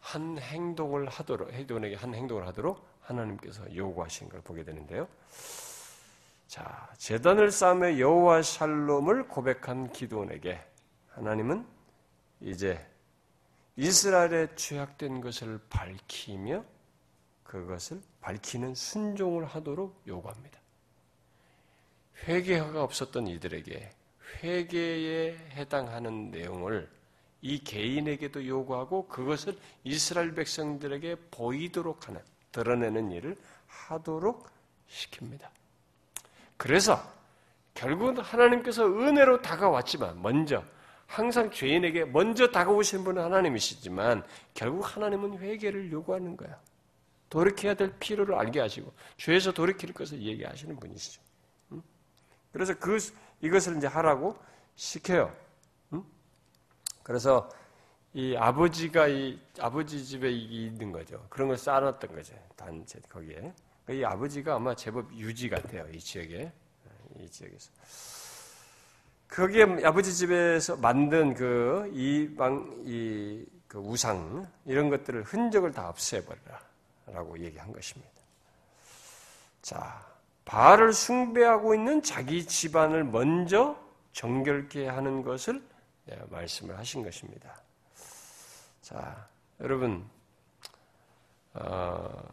한 0.00 0.38
행동을 0.38 1.08
하도록 1.08 1.52
해돈에게 1.52 1.96
한 1.96 2.14
행동을 2.14 2.46
하도록 2.48 2.86
하나님께서 3.00 3.74
요구하신 3.74 4.28
걸 4.28 4.40
보게 4.40 4.62
되는데요. 4.64 5.08
자, 6.46 6.88
재단을 6.96 7.50
쌓으며 7.50 7.98
여호와 7.98 8.42
샬롬을 8.42 9.28
고백한 9.28 9.92
기도원에게 9.92 10.60
하나님은 11.10 11.66
이제 12.40 12.86
이스라엘의 13.76 14.56
죄악된 14.56 15.20
것을 15.20 15.60
밝히며 15.68 16.64
그것을 17.42 18.00
밝히는 18.20 18.74
순종을 18.74 19.44
하도록 19.44 20.02
요구합니다. 20.06 20.57
회개가 22.26 22.82
없었던 22.82 23.26
이들에게 23.26 23.90
회개에 24.42 25.36
해당하는 25.52 26.30
내용을 26.30 26.88
이 27.40 27.62
개인에게도 27.62 28.46
요구하고 28.46 29.06
그것을 29.06 29.56
이스라엘 29.84 30.34
백성들에게 30.34 31.16
보이도록 31.30 32.08
하는 32.08 32.20
드러내는 32.52 33.12
일을 33.12 33.36
하도록 33.66 34.48
시킵니다. 34.88 35.46
그래서 36.56 37.00
결국은 37.74 38.18
하나님께서 38.18 38.86
은혜로 38.86 39.42
다가왔지만 39.42 40.20
먼저 40.20 40.64
항상 41.06 41.50
죄인에게 41.50 42.04
먼저 42.06 42.48
다가오신 42.48 43.04
분은 43.04 43.22
하나님이시지만 43.22 44.24
결국 44.52 44.96
하나님은 44.96 45.38
회개를 45.38 45.92
요구하는 45.92 46.36
거야. 46.36 46.60
돌이켜야 47.30 47.74
될 47.74 47.92
필요를 47.98 48.34
알게 48.34 48.60
하시고 48.60 48.92
죄에서 49.16 49.52
돌이킬 49.52 49.92
것을 49.92 50.20
얘기하시는 50.20 50.76
분이시죠. 50.76 51.27
그래서 52.52 52.74
그 52.78 52.98
이것을 53.40 53.76
이제 53.76 53.86
하라고 53.86 54.36
시켜요. 54.74 55.34
그래서 57.02 57.48
이 58.12 58.36
아버지가 58.36 59.08
이 59.08 59.38
아버지 59.60 60.04
집에 60.04 60.30
있는 60.30 60.92
거죠. 60.92 61.24
그런 61.28 61.48
걸 61.48 61.56
쌓아놨던 61.56 62.14
거죠. 62.14 62.34
단체 62.56 63.00
거기에. 63.08 63.52
이 63.90 64.04
아버지가 64.04 64.56
아마 64.56 64.74
제법 64.74 65.10
유지 65.14 65.48
같아요. 65.48 65.86
이 65.92 65.98
지역에 65.98 66.52
이 67.18 67.28
지역에서. 67.28 67.70
거기에 69.28 69.84
아버지 69.84 70.14
집에서 70.14 70.76
만든 70.76 71.34
그 71.34 71.90
이방 71.94 72.82
이 72.84 73.58
그 73.68 73.78
우상 73.78 74.50
이런 74.64 74.88
것들을 74.88 75.22
흔적을 75.22 75.72
다 75.72 75.90
없애버려라라고 75.90 77.38
얘기한 77.38 77.70
것입니다. 77.70 78.10
자, 79.60 80.04
바알을 80.48 80.94
숭배하고 80.94 81.74
있는 81.74 82.02
자기 82.02 82.46
집안을 82.46 83.04
먼저 83.04 83.78
정결케 84.12 84.88
하는 84.88 85.22
것을 85.22 85.62
말씀을 86.30 86.78
하신 86.78 87.02
것입니다. 87.02 87.62
자, 88.80 89.28
여러분, 89.60 90.08
어, 91.52 92.32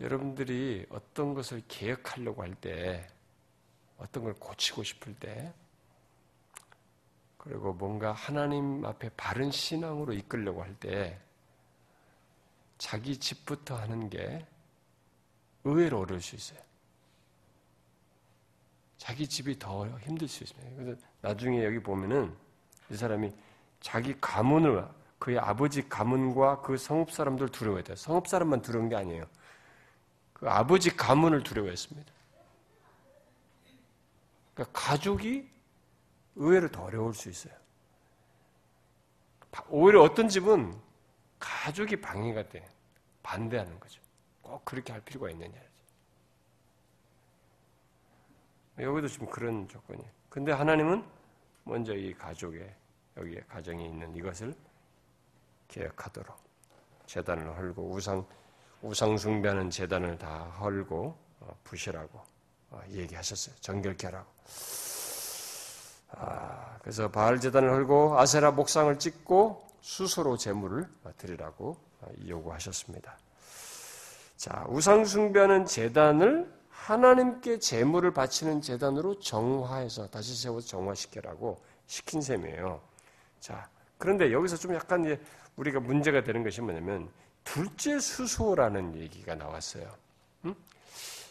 여러분들이 0.00 0.86
어떤 0.90 1.34
것을 1.34 1.62
개혁하려고 1.68 2.42
할 2.42 2.52
때, 2.56 3.06
어떤 3.96 4.24
걸 4.24 4.34
고치고 4.34 4.82
싶을 4.82 5.14
때, 5.14 5.52
그리고 7.36 7.72
뭔가 7.72 8.10
하나님 8.10 8.84
앞에 8.84 9.10
바른 9.16 9.52
신앙으로 9.52 10.14
이끌려고 10.14 10.64
할 10.64 10.74
때, 10.80 11.16
자기 12.76 13.16
집부터 13.16 13.76
하는 13.76 14.10
게 14.10 14.44
의외로 15.68 16.00
어려울 16.00 16.20
수 16.20 16.34
있어요. 16.34 16.58
자기 18.96 19.26
집이 19.26 19.58
더 19.58 19.88
힘들 20.00 20.28
수 20.28 20.44
있습니다. 20.44 20.76
그래서 20.76 21.00
나중에 21.20 21.64
여기 21.64 21.78
보면은 21.78 22.34
이 22.90 22.96
사람이 22.96 23.32
자기 23.80 24.14
가문을 24.20 24.86
그의 25.18 25.38
아버지 25.38 25.88
가문과 25.88 26.60
그 26.62 26.76
성읍 26.76 27.10
사람들 27.10 27.48
두려워했다. 27.50 27.96
성읍 27.96 28.26
사람만 28.26 28.62
두려운 28.62 28.88
게 28.88 28.96
아니에요. 28.96 29.24
그 30.32 30.48
아버지 30.48 30.94
가문을 30.96 31.42
두려워했습니다. 31.42 32.12
그러니까 34.54 34.80
가족이 34.80 35.48
의외로 36.36 36.70
더 36.70 36.84
어려울 36.84 37.14
수 37.14 37.28
있어요. 37.28 37.54
오히려 39.68 40.02
어떤 40.02 40.28
집은 40.28 40.78
가족이 41.38 42.00
방해가 42.00 42.48
돼. 42.48 42.68
반대하는 43.22 43.78
거죠. 43.80 44.00
꼭 44.48 44.64
그렇게 44.64 44.92
할 44.92 45.02
필요가 45.02 45.30
있느냐. 45.30 45.60
여기도 48.80 49.08
지금 49.08 49.28
그런 49.28 49.68
조건이. 49.68 50.02
근데 50.28 50.52
하나님은 50.52 51.04
먼저 51.64 51.94
이 51.94 52.14
가족에, 52.14 52.74
여기에 53.16 53.40
가정에 53.48 53.84
있는 53.84 54.14
이것을 54.14 54.54
계획하도록 55.68 56.36
재단을 57.06 57.56
헐고 57.56 57.90
우상, 57.90 58.24
우상 58.80 59.18
숭배하는 59.18 59.70
재단을 59.70 60.16
다 60.16 60.44
헐고 60.60 61.16
어, 61.40 61.56
부시라고 61.64 62.22
어, 62.70 62.82
얘기하셨어요. 62.88 63.54
정결케 63.60 64.06
하라고. 64.06 64.30
아, 66.12 66.78
그래서 66.80 67.10
바알 67.10 67.40
재단을 67.40 67.70
헐고 67.70 68.18
아세라 68.18 68.52
목상을 68.52 68.98
찍고 68.98 69.66
수소로 69.80 70.36
제물을 70.36 70.88
드리라고 71.18 71.76
어, 72.00 72.08
요구하셨습니다. 72.26 73.18
자, 74.38 74.64
우상 74.68 75.04
숭배하는 75.04 75.66
재단을 75.66 76.48
하나님께 76.70 77.58
제물을 77.58 78.12
바치는 78.12 78.62
재단으로 78.62 79.18
정화해서 79.18 80.08
다시 80.10 80.40
세워서 80.40 80.68
정화시켜라고 80.68 81.60
시킨 81.88 82.20
셈이에요. 82.22 82.80
자, 83.40 83.68
그런데 83.98 84.32
여기서 84.32 84.56
좀 84.56 84.74
약간 84.76 85.04
이제 85.04 85.20
우리가 85.56 85.80
문제가 85.80 86.22
되는 86.22 86.44
것이 86.44 86.60
뭐냐면 86.60 87.10
둘째 87.42 87.98
수소라는 87.98 88.94
얘기가 88.94 89.34
나왔어요. 89.34 89.92
응? 90.44 90.54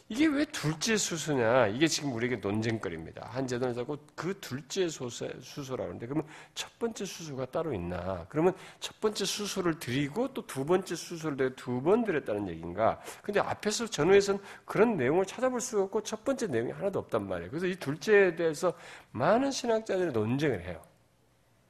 이게 0.10 0.26
왜 0.28 0.46
둘째 0.46 0.96
수소냐? 0.96 1.68
이게 1.68 1.86
지금 1.86 2.14
우리에게 2.14 2.38
논쟁거리입니다. 2.38 3.28
한 3.30 3.46
재단에서 3.46 3.86
그 4.16 4.40
둘째 4.40 4.88
수소, 4.88 5.28
수소라고 5.42 5.90
하는데 5.90 6.08
그러면 6.08 6.26
첫 6.56 6.80
번째 6.80 7.04
수소가 7.04 7.48
따로 7.48 7.74
있나? 7.74 8.26
그러면 8.30 8.54
첫 8.80 8.98
번째 9.02 9.26
수소를 9.26 9.80
드리고 9.80 10.34
또 10.34 10.48
두 10.48 10.66
번째 10.66 10.96
수소를 10.96 11.56
두 11.58 11.82
번 11.82 12.06
드렸다는 12.06 12.48
얘기인가? 12.48 13.02
근데 13.22 13.42
앞에서 13.42 13.86
전후에서는 13.88 14.40
그런 14.64 14.96
내용을 14.96 15.26
찾아볼 15.26 15.60
수가 15.60 15.84
없고 15.84 16.04
첫 16.04 16.24
번째 16.24 16.48
내용이 16.48 16.72
하나도 16.72 17.00
없단 17.00 17.28
말이에요. 17.28 17.50
그래서 17.52 17.68
이 17.68 17.76
둘째에 17.76 18.36
대해서 18.38 18.74
많은 19.12 19.52
신학자들이 19.52 20.14
논쟁을 20.14 20.62
해요. 20.62 20.82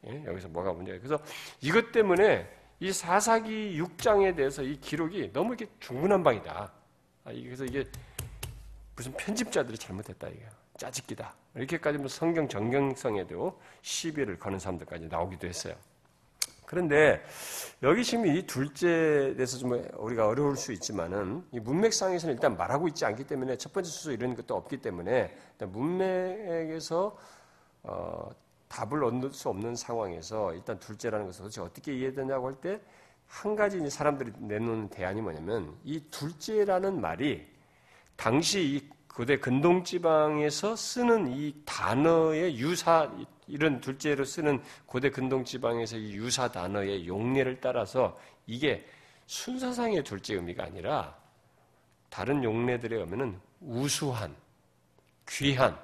예? 0.06 0.24
여기서 0.26 0.48
뭐가 0.50 0.74
문제예요? 0.74 1.00
그래서 1.02 1.18
이것 1.62 1.92
때문에 1.92 2.48
이 2.80 2.92
사사기 2.94 3.82
6장에 3.82 4.36
대해서 4.36 4.62
이 4.62 4.80
기록이 4.80 5.32
너무 5.34 5.56
이렇게 5.56 5.66
중구난방이다. 5.80 6.72
아, 7.26 7.32
그래서 7.32 7.66
이게 7.66 7.84
무슨 8.98 9.14
편집자들이 9.14 9.78
잘못했다 9.78 10.28
이게 10.28 10.46
짜집기다 10.78 11.34
이렇게까지 11.56 11.98
뭐 12.00 12.10
성경 12.10 12.50
정경성에도 12.50 13.58
시비를 13.82 14.38
거는 14.38 14.60
사람들까지 14.60 15.08
나오기도 15.08 15.48
했어요. 15.48 15.76
그런데 16.66 17.24
여기 17.82 18.04
지금 18.04 18.26
이 18.26 18.46
둘째에 18.46 19.36
대해서 19.36 19.58
좀 19.58 19.72
우리가 19.96 20.28
어려울 20.28 20.58
수 20.58 20.74
있지만은 20.74 21.46
이 21.54 21.62
문맥상에서는 21.62 22.36
일단 22.36 22.58
말하고 22.58 22.90
있지 22.90 23.06
않기 23.06 23.24
때문에 23.24 23.56
첫 23.58 23.72
번째 23.72 23.90
수소 23.90 24.12
이런 24.12 24.36
것도 24.36 24.54
없기 24.54 24.82
때문에 24.82 25.34
문맥에서 25.60 27.18
어, 27.84 28.30
답을 28.68 29.06
얻을 29.06 29.32
수 29.32 29.48
없는 29.48 29.78
상황에서 29.78 30.54
일단 30.54 30.78
둘째라는 30.78 31.28
것을 31.28 31.44
도대체 31.44 31.62
어떻게 31.62 31.96
이해되냐고 31.96 32.48
할 32.48 32.56
때 32.60 32.82
한 33.28 33.56
가지 33.56 33.88
사람들이 33.90 34.32
내놓는 34.40 34.90
대안이 34.90 35.22
뭐냐면 35.22 35.76
이 35.84 36.00
둘째라는 36.10 37.00
말이 37.02 37.46
당시 38.18 38.62
이 38.62 38.90
고대 39.08 39.38
근동 39.38 39.84
지방에서 39.84 40.76
쓰는 40.76 41.28
이 41.28 41.56
단어의 41.66 42.58
유사 42.60 43.10
이런 43.48 43.80
둘째로 43.80 44.26
쓰는 44.26 44.62
고대 44.86 45.10
근동 45.10 45.46
지방에서 45.46 45.98
이 45.98 46.14
유사 46.14 46.52
단어의 46.52 47.08
용례를 47.08 47.62
따라서 47.62 48.20
이게 48.46 48.86
순서상의 49.28 50.04
둘째 50.04 50.36
의미가 50.36 50.66
아니라 50.66 51.18
다른 52.10 52.44
용례들의 52.44 53.00
의미는 53.00 53.40
우수한, 53.62 54.36
귀한 55.30 55.80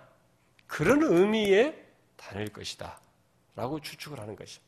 그런 0.67 1.01
의미의 1.03 1.85
단어일 2.15 2.49
것이다. 2.49 2.99
라고 3.55 3.79
추측을 3.79 4.19
하는 4.19 4.35
것이죠. 4.35 4.61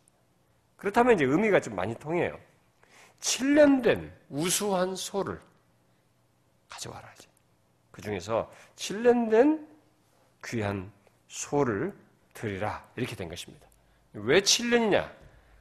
그렇다면 0.75 1.15
이제 1.15 1.25
의미가 1.25 1.59
좀 1.61 1.75
많이 1.75 1.95
통해요. 1.95 2.37
7년 3.19 3.81
된 3.81 4.13
우수한 4.29 4.95
소를 4.95 5.41
가져와라. 6.69 7.11
이제. 7.17 7.27
그 7.95 8.01
중에서 8.01 8.51
7년 8.75 9.31
된 9.31 9.65
귀한 10.43 10.91
소를 11.29 11.93
드리라. 12.33 12.85
이렇게 12.97 13.15
된 13.15 13.29
것입니다. 13.29 13.65
왜 14.11 14.41
7년이냐? 14.41 15.09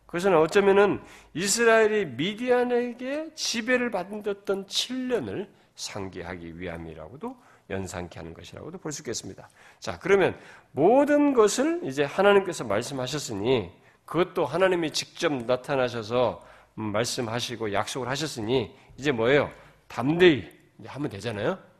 그것은 0.07 0.37
어쩌면은 0.37 1.01
이스라엘이 1.35 2.07
미디안에게 2.07 3.37
지배를 3.37 3.93
받았던 3.93 4.67
7년을 4.67 5.47
상기하기 5.77 6.59
위함이라고도 6.59 7.37
연상케 7.71 8.19
하는 8.19 8.35
것이라고도 8.35 8.79
볼 8.79 8.91
수 8.91 9.03
있겠습니다. 9.03 9.49
자, 9.79 10.01
그러면 10.01 10.37
모든 10.73 11.35
것을 11.35 11.83
이제 11.85 12.03
하나님께서 12.03 12.65
말씀하셨으니 12.65 13.71
그것도 14.07 14.45
하나님이 14.45 14.91
직접 14.91 15.33
나타나셔서 15.33 16.45
음, 16.79 16.83
말씀하시고 16.91 17.73
약속을 17.73 18.09
하셨으니 18.09 18.77
이제 18.97 19.13
뭐예요? 19.13 19.53
담대히 19.87 20.51
하면 20.85 21.09
되잖아요. 21.11 21.74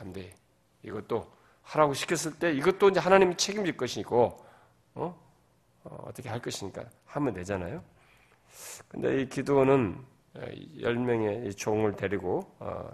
담대히 0.00 0.32
이것도 0.82 1.30
하라고 1.62 1.92
시켰을 1.92 2.38
때 2.38 2.52
이것도 2.52 2.88
이제 2.88 3.00
하나님이 3.00 3.36
책임질 3.36 3.76
것이고 3.76 4.44
어? 4.94 5.30
어 5.84 6.12
떻게 6.14 6.28
할 6.28 6.40
것이니까 6.40 6.84
하면 7.06 7.34
되잖아요. 7.34 7.84
근데 8.88 9.22
이 9.22 9.28
기도는 9.28 10.02
열 10.80 10.94
명의 10.96 11.54
종을 11.54 11.94
데리고 11.96 12.54
어, 12.58 12.90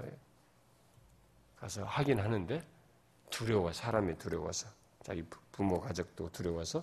가서 1.57 1.85
하긴 1.85 2.19
하는데 2.19 2.63
두려워 3.31 3.73
사람이 3.73 4.19
두려워서 4.19 4.69
자기 5.03 5.25
부모 5.53 5.81
가족도 5.81 6.31
두려워서 6.31 6.83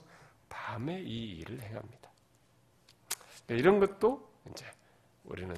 밤에 0.50 1.02
이 1.02 1.40
일을 1.40 1.62
행합니다. 1.62 2.10
그러니까 3.46 3.56
이런 3.56 3.80
것도 3.80 4.30
이제 4.52 4.66
우리는 5.26 5.56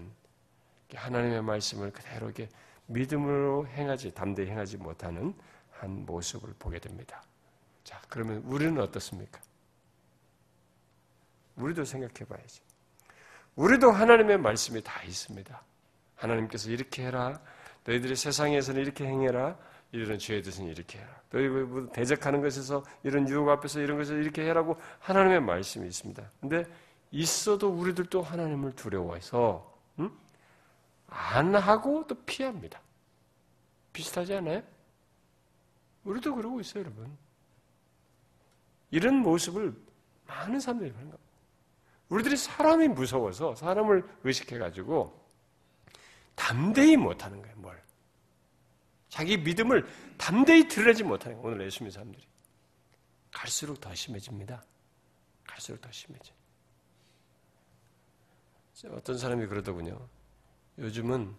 하나님의 0.93 1.43
말씀을 1.43 1.91
그대로 1.91 2.27
이렇게 2.27 2.49
믿음으로 2.87 3.67
행하지 3.67 4.13
담대히 4.13 4.49
행하지 4.49 4.77
못하는 4.77 5.33
한 5.71 6.05
모습을 6.05 6.53
보게 6.59 6.79
됩니다. 6.79 7.23
자, 7.83 8.01
그러면 8.09 8.37
우리는 8.45 8.79
어떻습니까? 8.79 9.39
우리도 11.55 11.85
생각해 11.85 12.25
봐야지. 12.27 12.61
우리도 13.55 13.91
하나님의 13.91 14.37
말씀이 14.37 14.81
다 14.83 15.01
있습니다. 15.03 15.61
하나님께서 16.15 16.69
이렇게 16.69 17.05
해라. 17.05 17.39
너희들이 17.85 18.15
세상에서는 18.15 18.81
이렇게 18.81 19.05
행해라. 19.05 19.57
이런 19.91 20.17
죄에 20.19 20.41
대해서는 20.41 20.71
이렇게 20.71 20.99
해라. 20.99 21.09
너희 21.29 21.47
뭐 21.47 21.89
대적하는 21.91 22.41
것에서 22.41 22.83
이런 23.03 23.27
유혹 23.29 23.47
앞에서 23.49 23.79
이런 23.79 23.97
것을 23.97 24.21
이렇게 24.21 24.43
해라고 24.43 24.77
하나님의 24.99 25.41
말씀이 25.41 25.87
있습니다. 25.87 26.23
근데 26.41 26.65
있어도 27.11 27.69
우리들도 27.69 28.21
하나님을 28.21 28.73
두려워해서 28.73 29.73
음? 29.99 30.11
안 31.15 31.55
하고 31.55 32.05
또 32.07 32.15
피합니다. 32.25 32.81
비슷하지 33.93 34.35
않아요? 34.35 34.61
우리도 36.03 36.35
그러고 36.35 36.59
있어요, 36.59 36.83
여러분. 36.83 37.17
이런 38.91 39.15
모습을 39.15 39.73
많은 40.27 40.59
사람들이 40.59 40.91
하는 40.91 41.09
겁니다. 41.09 41.23
우리들이 42.09 42.35
사람이 42.35 42.89
무서워서 42.89 43.55
사람을 43.55 44.07
의식해가지고 44.23 45.25
담대히 46.35 46.97
못하는 46.97 47.41
거예요, 47.41 47.55
뭘. 47.57 47.81
자기 49.07 49.37
믿음을 49.37 49.87
담대히 50.17 50.67
드러내지 50.67 51.03
못하는 51.03 51.37
거예요, 51.37 51.55
오늘 51.55 51.65
예수님 51.65 51.91
사람들이. 51.91 52.27
갈수록 53.31 53.79
더 53.79 53.95
심해집니다. 53.95 54.63
갈수록 55.47 55.79
더 55.79 55.91
심해져. 55.91 56.33
어떤 58.91 59.17
사람이 59.17 59.47
그러더군요. 59.47 60.07
요즘은 60.77 61.35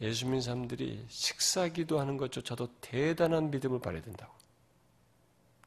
예수 0.00 0.24
믿는 0.24 0.40
사람들이 0.40 1.04
식사 1.08 1.68
기도하는 1.68 2.16
것조차도 2.16 2.80
대단한 2.80 3.50
믿음을 3.50 3.80
발휘야 3.80 4.02
된다고. 4.02 4.34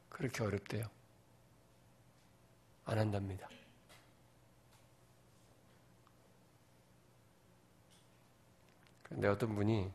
그렇게 0.08 0.42
어렵대요. 0.42 0.84
안 2.84 2.98
한답니다. 2.98 3.48
근데 9.02 9.28
어떤 9.28 9.54
분이 9.54 9.90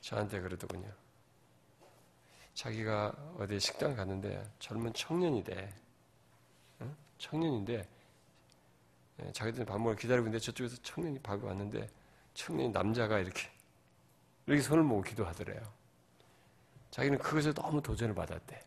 저한테 0.00 0.40
그러더군요. 0.40 0.92
자기가 2.54 3.34
어디 3.38 3.58
식당 3.58 3.96
갔는데 3.96 4.50
젊은 4.58 4.92
청년이 4.92 5.44
돼. 5.44 5.74
청년인데 7.18 7.74
예, 7.74 7.88
자기들 9.32 9.64
밥 9.64 9.78
먹을 9.78 9.96
기다리고 9.96 10.26
있는데 10.26 10.44
저쪽에서 10.44 10.76
청년이 10.82 11.20
밥이 11.20 11.42
왔는데 11.42 11.88
청년이 12.34 12.70
남자가 12.70 13.18
이렇게 13.18 13.48
이렇게 14.46 14.62
손을 14.62 14.82
모으고 14.82 15.02
기도하더래요. 15.02 15.60
자기는 16.90 17.18
그것에 17.18 17.52
너무 17.52 17.80
도전을 17.80 18.14
받았대. 18.14 18.60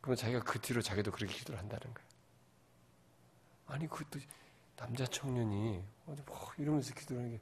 그러면 0.00 0.16
자기가 0.16 0.40
그 0.40 0.60
뒤로 0.60 0.82
자기도 0.82 1.10
그렇게 1.10 1.32
기도를 1.32 1.58
한다는 1.58 1.82
거예요. 1.94 2.08
아니 3.66 3.88
그것도 3.88 4.20
남자 4.76 5.06
청년이 5.06 5.82
어디 6.06 6.22
뭐 6.26 6.52
이러면서 6.58 6.94
기도하는 6.94 7.30
게 7.30 7.40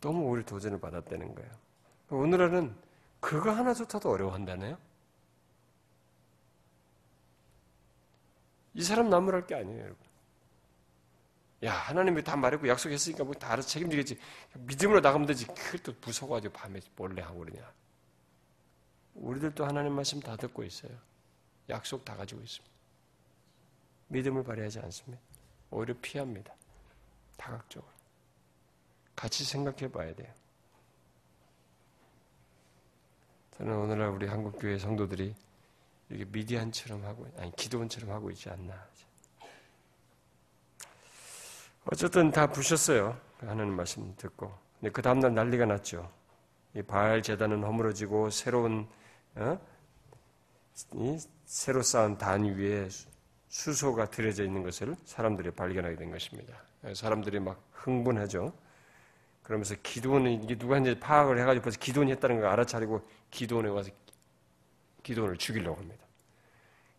너무 0.00 0.24
오히려 0.24 0.44
도전을 0.44 0.80
받았다는 0.80 1.34
거예요. 1.34 1.50
오늘날은 2.10 2.74
그거 3.20 3.52
하나조차도 3.52 4.10
어려워한다네요. 4.10 4.76
이 8.74 8.82
사람 8.82 9.08
나무랄 9.08 9.46
게 9.46 9.54
아니에요. 9.54 9.94
야, 11.64 11.72
하나님이 11.74 12.24
다 12.24 12.34
말했고 12.36 12.66
약속했으니까 12.68 13.24
뭐 13.24 13.34
다 13.34 13.52
알아서 13.52 13.68
책임지겠지. 13.68 14.18
믿음으로 14.58 15.00
나가면 15.00 15.26
되지. 15.28 15.46
그걸 15.46 15.80
또 15.80 15.94
무서워가지고 16.04 16.52
밤에 16.52 16.80
몰래 16.96 17.22
하고 17.22 17.40
그러냐. 17.40 17.72
우리들도 19.14 19.64
하나님 19.64 19.92
말씀 19.92 20.18
다 20.20 20.36
듣고 20.36 20.64
있어요. 20.64 20.92
약속 21.68 22.04
다 22.04 22.16
가지고 22.16 22.40
있습니다. 22.42 22.72
믿음을 24.08 24.42
발휘하지 24.42 24.80
않습니다. 24.80 25.22
오히려 25.70 25.94
피합니다. 26.02 26.52
다각적으로. 27.36 27.90
같이 29.14 29.44
생각해 29.44 29.90
봐야 29.92 30.14
돼요. 30.14 30.32
저는 33.56 33.76
오늘날 33.76 34.08
우리 34.08 34.26
한국교회 34.26 34.78
성도들이 34.78 35.34
이렇게 36.08 36.24
미디안처럼 36.30 37.04
하고, 37.04 37.26
아니, 37.38 37.54
기도원처럼 37.54 38.10
하고 38.10 38.30
있지 38.30 38.50
않나. 38.50 38.74
어쨌든 41.84 42.30
다 42.30 42.46
부셨어요. 42.46 43.18
하는 43.40 43.74
말씀 43.74 44.14
듣고. 44.16 44.52
근데 44.78 44.92
그 44.92 45.02
다음날 45.02 45.34
난리가 45.34 45.66
났죠. 45.66 46.10
이 46.74 46.82
바알 46.82 47.22
재단은 47.22 47.62
허물어지고 47.64 48.30
새로운 48.30 48.88
어? 49.34 49.58
이 50.94 51.18
새로 51.44 51.82
쌓은 51.82 52.18
단 52.18 52.44
위에 52.44 52.88
수소가 53.48 54.10
들여져 54.10 54.44
있는 54.44 54.62
것을 54.62 54.96
사람들이 55.04 55.50
발견하게 55.50 55.96
된 55.96 56.10
것입니다. 56.10 56.56
사람들이 56.94 57.40
막 57.40 57.62
흥분하죠. 57.72 58.52
그러면서 59.42 59.74
기도원은 59.82 60.44
이게 60.44 60.56
누가 60.56 60.76
했는지 60.76 60.98
파악을 60.98 61.38
해가지고 61.40 61.64
벌써 61.64 61.78
기도원이 61.78 62.12
했다는 62.12 62.40
걸 62.40 62.46
알아차리고 62.48 63.06
기도원에 63.30 63.68
와서 63.68 63.90
기도원을 65.02 65.36
죽이려고 65.36 65.78
합니다. 65.78 66.04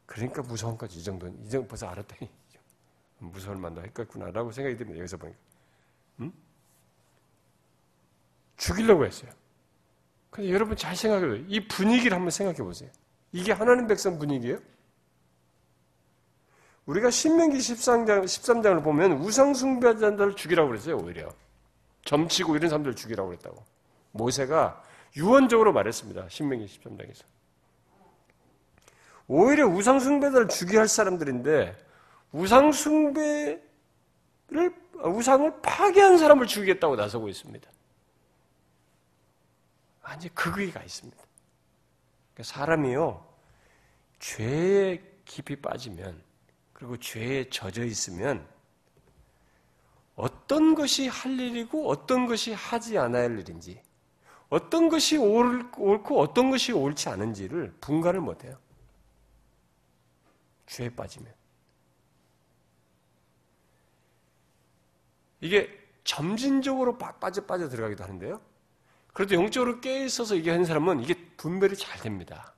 그러니까 0.05 0.41
무서운 0.43 0.77
거지 0.77 0.99
이 0.99 1.03
정도는 1.03 1.45
이 1.45 1.49
정도 1.49 1.67
벌써 1.67 1.87
알았더니 1.87 2.29
무서울 3.31 3.57
만도 3.57 3.81
했겠구나라고 3.83 4.51
생각이 4.51 4.77
듭니다. 4.77 4.99
여기서 4.99 5.17
보니까. 5.17 5.39
음? 6.19 6.33
죽이려고 8.57 9.05
했어요. 9.05 9.31
근데 10.29 10.51
여러분 10.51 10.75
잘 10.75 10.95
생각해 10.95 11.25
보세요. 11.27 11.45
이 11.47 11.67
분위기를 11.67 12.15
한번 12.15 12.31
생각해 12.31 12.57
보세요. 12.57 12.89
이게 13.31 13.51
하나님 13.51 13.87
백성 13.87 14.17
분위기예요? 14.17 14.59
우리가 16.85 17.09
신명기 17.11 17.57
13장, 17.57 18.23
13장을 18.23 18.83
보면 18.83 19.13
우상숭배자들을 19.13 20.35
죽이라고 20.35 20.69
그랬어요, 20.69 20.97
오히려. 20.97 21.33
점치고 22.03 22.55
이런 22.57 22.69
사람들을 22.69 22.95
죽이라고 22.95 23.29
그랬다고. 23.29 23.63
모세가 24.11 24.83
유언적으로 25.15 25.71
말했습니다. 25.71 26.27
신명기 26.29 26.65
13장에서. 26.65 27.23
오히려 29.27 29.67
우상숭배자를 29.67 30.49
죽여야 30.49 30.81
할 30.81 30.87
사람들인데 30.87 31.77
우상 32.33 32.71
숭배를 32.71 33.61
우상을 34.95 35.61
파괴한 35.61 36.17
사람을 36.17 36.47
죽이겠다고 36.47 36.95
나서고 36.95 37.29
있습니다. 37.29 37.69
완전 40.03 40.33
극의가 40.33 40.83
있습니다. 40.83 41.23
그러니까 42.33 42.53
사람이요 42.53 43.33
죄에 44.19 45.01
깊이 45.25 45.55
빠지면 45.55 46.21
그리고 46.73 46.97
죄에 46.97 47.49
젖어 47.49 47.83
있으면 47.83 48.47
어떤 50.15 50.75
것이 50.75 51.07
할 51.07 51.39
일이고 51.39 51.89
어떤 51.89 52.25
것이 52.25 52.53
하지 52.53 52.97
않아야 52.97 53.23
할 53.23 53.39
일인지 53.39 53.81
어떤 54.49 54.89
것이 54.89 55.17
옳고 55.17 56.19
어떤 56.19 56.49
것이 56.51 56.71
옳지 56.71 57.09
않은지를 57.09 57.75
분간을 57.81 58.21
못해요. 58.21 58.57
죄에 60.67 60.89
빠지면. 60.89 61.42
이게 65.43 65.69
점진적으로 66.05 66.97
빠져 66.97 67.45
빠져 67.45 67.67
들어가기도 67.67 68.01
하는데요. 68.05 68.41
그래도 69.11 69.35
영적으로 69.35 69.81
깨 69.81 70.05
있어서 70.05 70.35
이게 70.35 70.51
하는 70.51 70.63
사람은 70.63 71.01
이게 71.01 71.13
분별이 71.35 71.75
잘 71.75 71.99
됩니다. 71.99 72.53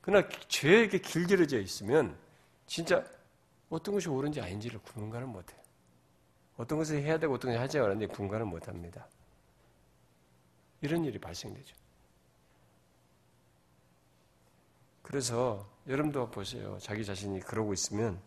그러나 0.00 0.28
죄에게 0.48 0.98
길들여져 0.98 1.60
있으면 1.60 2.18
진짜 2.66 3.04
어떤 3.70 3.94
것이 3.94 4.08
옳은지 4.08 4.40
아닌지를 4.40 4.80
분간을 4.80 5.28
못해요. 5.28 5.60
어떤 6.56 6.78
것을 6.78 7.00
해야 7.00 7.18
되고 7.18 7.34
어떤 7.34 7.52
것을 7.52 7.62
하지 7.62 7.78
않는데 7.78 8.08
분간을 8.08 8.46
못합니다. 8.46 9.06
이런 10.80 11.04
일이 11.04 11.20
발생되죠. 11.20 11.76
그래서 15.02 15.70
여러분도 15.86 16.30
보세요. 16.30 16.78
자기 16.80 17.04
자신이 17.04 17.40
그러고 17.40 17.72
있으면 17.72 18.20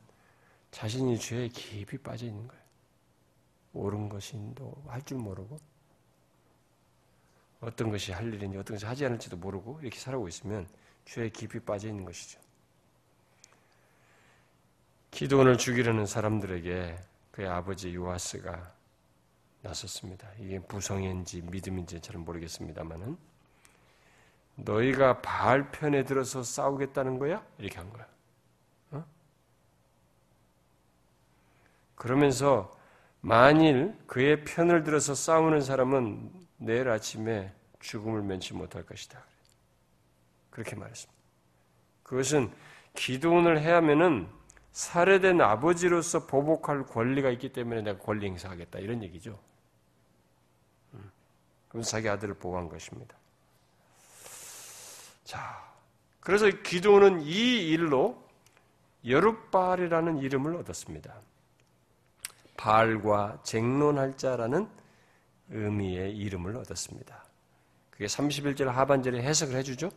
자신이 0.71 1.19
죄에 1.19 1.49
깊이 1.49 1.97
빠져 1.97 2.25
있는 2.25 2.47
거예요. 2.47 2.60
옳은 3.73 4.09
것인도 4.09 4.83
할 4.87 5.01
줄 5.01 5.17
모르고 5.17 5.57
어떤 7.61 7.91
것이 7.91 8.11
할 8.11 8.33
일인지 8.33 8.57
어떤 8.57 8.75
것이 8.75 8.85
하지 8.85 9.05
않을지도 9.05 9.37
모르고 9.37 9.79
이렇게 9.81 9.99
살아오고 9.99 10.27
있으면 10.27 10.67
죄에 11.05 11.29
깊이 11.29 11.59
빠져 11.59 11.87
있는 11.87 12.05
것이죠. 12.05 12.39
기도원을 15.11 15.57
죽이려는 15.57 16.05
사람들에게 16.05 16.97
그의 17.31 17.47
아버지 17.47 17.93
요아스가 17.93 18.73
나섰습니다. 19.61 20.27
이게 20.39 20.59
부성인지 20.59 21.41
믿음인지 21.43 22.01
잘 22.01 22.17
모르겠습니다만은 22.17 23.17
너희가 24.55 25.21
바알 25.21 25.71
편에 25.71 26.03
들어서 26.03 26.43
싸우겠다는 26.43 27.19
거야? 27.19 27.45
이렇게 27.57 27.77
한 27.77 27.89
거야. 27.91 28.07
어? 28.91 29.05
그러면서 31.95 32.75
만일 33.21 33.95
그의 34.07 34.43
편을 34.43 34.83
들어서 34.83 35.13
싸우는 35.13 35.61
사람은 35.61 36.31
내일 36.57 36.89
아침에 36.89 37.53
죽음을 37.79 38.21
면치 38.23 38.53
못할 38.53 38.83
것이다. 38.83 39.23
그렇게 40.49 40.75
말했습니다. 40.75 41.21
그것은 42.03 42.51
기도원을 42.95 43.61
해야 43.61 43.77
하면은 43.77 44.27
살해된 44.71 45.41
아버지로서 45.41 46.25
보복할 46.25 46.85
권리가 46.85 47.29
있기 47.31 47.53
때문에 47.53 47.81
내가 47.81 47.99
권리 47.99 48.25
행사하겠다 48.25 48.79
이런 48.79 49.03
얘기죠. 49.03 49.39
음. 50.93 51.11
그럼 51.69 51.83
자기 51.83 52.09
아들을 52.09 52.35
보호한 52.35 52.69
것입니다. 52.69 53.15
자, 55.23 55.63
그래서 56.19 56.49
기도는 56.49 57.21
이 57.21 57.69
일로 57.69 58.21
여룻발이라는 59.05 60.19
이름을 60.19 60.55
얻었습니다. 60.57 61.15
발과 62.57 63.39
쟁론할 63.43 64.17
자라는 64.17 64.69
의미의 65.49 66.15
이름을 66.17 66.55
얻었습니다. 66.57 67.23
그게 67.89 68.05
31절 68.05 68.65
하반절에 68.65 69.21
해석을 69.21 69.55
해주죠. 69.57 69.91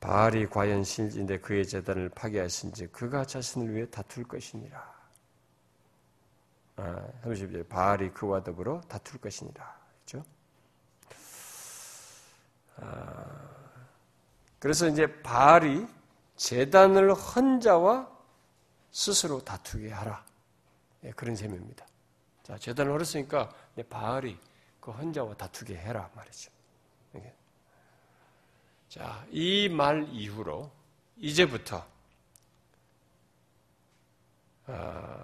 바알이 0.00 0.46
과연 0.46 0.82
신인데 0.82 1.38
그의 1.40 1.66
재단을 1.66 2.08
파괴하신지 2.08 2.86
그가 2.88 3.24
자신을 3.24 3.74
위해 3.74 3.88
다툴 3.90 4.24
것이니라. 4.24 5.00
아, 6.76 7.06
30절 7.22 7.68
바알이 7.68 8.10
그와 8.10 8.42
더불어 8.42 8.80
다툴 8.88 9.20
것이니라. 9.20 9.78
그렇죠? 10.06 10.26
아, 12.76 13.24
그래서 14.58 14.88
이제 14.88 15.06
바알이 15.22 15.86
재단을 16.40 17.12
헌 17.12 17.60
자와 17.60 18.10
스스로 18.90 19.44
다투게 19.44 19.90
하라. 19.92 20.24
네, 21.02 21.12
그런 21.12 21.36
셈입니다. 21.36 21.86
자, 22.42 22.56
재단을 22.56 22.92
헐었으니까 22.92 23.52
바알이 23.90 24.38
그 24.80 24.90
헌자와 24.90 25.34
다투게 25.34 25.76
해라 25.76 26.08
말이죠. 26.14 26.50
자, 28.88 29.24
이 29.30 29.68
말 29.68 30.08
이후로 30.08 30.72
이제부터 31.18 31.86
어, 34.66 35.22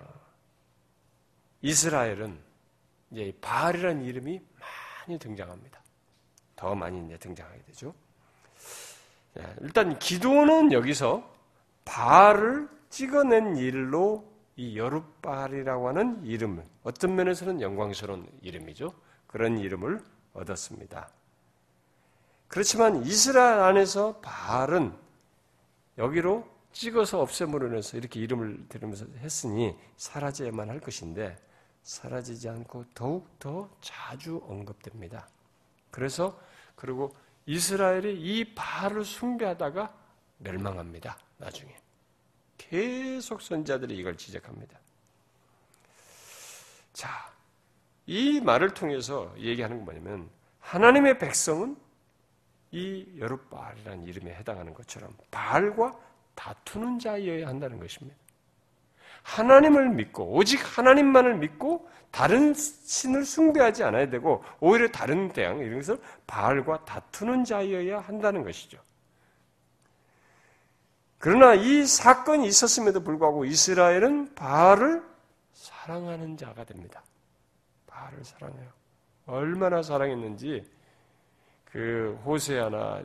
이스라엘은 1.63 2.39
이제 3.11 3.33
바알이라는 3.41 4.05
이름이 4.05 4.43
많이 5.09 5.19
등장합니다. 5.19 5.81
더 6.57 6.75
많이 6.75 7.03
이제 7.07 7.17
등장하게 7.17 7.63
되죠. 7.63 7.95
일단 9.61 9.99
기도는 9.99 10.73
여기서 10.73 11.29
바알을 11.85 12.69
찍어낸 12.91 13.57
일로 13.57 14.25
이 14.57 14.79
여룻바알이라고 14.79 15.89
하는 15.89 16.25
이름을 16.25 16.65
어떤 16.83 17.15
면에서는 17.15 17.61
영광스러운 17.61 18.27
이름이죠. 18.41 18.93
그런 19.27 19.59
이름을 19.59 20.03
얻었습니다. 20.33 21.09
그렇지만 22.49 23.05
이스라엘 23.05 23.61
안에서 23.61 24.21
바알은 24.21 24.95
여기로 25.99 26.47
찍어서 26.73 27.21
없애므로 27.21 27.69
인해서 27.69 27.97
이렇게 27.97 28.21
이름을 28.21 28.67
들으면서 28.69 29.07
했으니 29.19 29.77
사라져야만 29.97 30.69
할 30.69 30.81
것인데 30.81 31.37
사라지지 31.83 32.49
않고 32.49 32.85
더욱 32.95 33.39
더 33.39 33.71
자주 33.81 34.43
언급됩니다. 34.47 35.29
그래서 35.91 36.39
그리고 36.75 37.15
이스라엘이 37.47 38.21
이 38.21 38.55
바알을 38.55 39.05
숭배하다가 39.05 39.95
멸망합니다. 40.39 41.17
나중에 41.39 41.75
계속 42.59 43.41
선자들이 43.41 43.97
이걸 43.97 44.17
지적합니다. 44.17 44.79
자, 46.93 47.33
이 48.07 48.41
말을 48.41 48.75
통해서 48.75 49.33
얘기하는 49.39 49.77
건 49.77 49.85
뭐냐면 49.85 50.31
하나님의 50.61 51.19
백성은 51.19 51.77
이 52.73 53.07
여룻바알이라는 53.19 54.07
이름에 54.07 54.35
해당하는 54.35 54.75
것처럼 54.75 55.17
바알과 55.31 55.99
다투는 56.35 56.99
자여야 56.99 57.47
한다는 57.47 57.79
것입니다. 57.79 58.17
하나님을 59.27 59.91
믿고 59.91 60.25
오직 60.35 60.61
하나님만을 60.79 61.39
믿고 61.39 61.89
다른 62.13 62.55
신을 62.55 63.25
숭배하지 63.25 63.83
않아야 63.83 64.09
되고 64.09 64.45
오히려 64.61 64.89
다른 64.89 65.33
대항 65.33 65.59
이런 65.59 65.81
것을 65.81 66.01
바알과 66.29 66.85
다투는 66.85 67.45
자여야 67.45 68.01
한다는 68.01 68.45
것이죠. 68.45 68.79
그러나 71.19 71.55
이 71.55 71.85
사건이 71.85 72.47
있었음에도 72.47 73.03
불구하고 73.03 73.45
이스라엘은 73.45 74.35
바알을 74.37 75.03
사랑하는 75.53 76.37
자가 76.37 76.65
됩니다. 76.65 77.03
바알을 77.89 78.25
사랑해요. 78.25 78.71
얼마나 79.27 79.83
사랑했는지 79.83 80.65
그 81.65 82.19
호세아나 82.25 83.03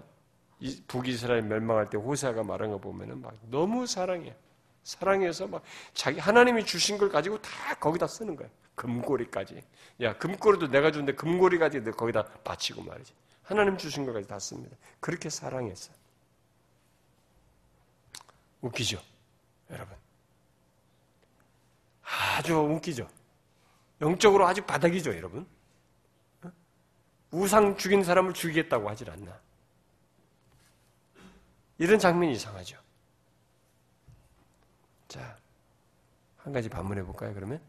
북이스라엘 0.88 1.42
멸망할 1.42 1.90
때 1.90 1.98
호세아가 1.98 2.44
말한 2.44 2.70
거 2.70 2.78
보면은 2.78 3.22
막 3.22 3.34
너무 3.50 3.88
사랑해. 3.88 4.36
사랑해서 4.84 5.48
막 5.48 5.64
자기 5.94 6.20
하나님이 6.20 6.66
주신 6.66 6.98
걸 6.98 7.10
가지고 7.10 7.42
다 7.42 7.76
거기다 7.76 8.08
쓰는 8.08 8.36
거야. 8.36 8.50
금고리까지. 8.76 9.62
야, 10.02 10.18
금고리도 10.18 10.68
내가 10.70 10.92
주는데 10.92 11.14
금고리까지 11.14 11.82
거기다 11.92 12.24
바치고 12.44 12.82
말이지. 12.84 13.14
하나님 13.44 13.78
주신 13.78 14.06
것까지 14.06 14.28
다 14.28 14.40
씁니다. 14.40 14.76
그렇게 15.00 15.30
사랑했어요. 15.30 15.96
웃기죠? 18.62 19.02
여러분. 19.70 19.96
아주 22.04 22.56
웃기죠? 22.56 23.08
영적으로 24.02 24.48
아주 24.48 24.64
바닥이죠, 24.64 25.16
여러분? 25.16 25.48
우상 27.30 27.78
죽인 27.78 28.04
사람을 28.04 28.34
죽이겠다고 28.34 28.90
하질 28.90 29.10
않나. 29.10 29.40
이런 31.78 31.98
장면이 32.00 32.34
이상하죠. 32.34 32.81
자, 35.12 35.38
한 36.38 36.54
가지 36.54 36.70
반문해 36.70 37.04
볼까요, 37.04 37.34
그러면? 37.34 37.62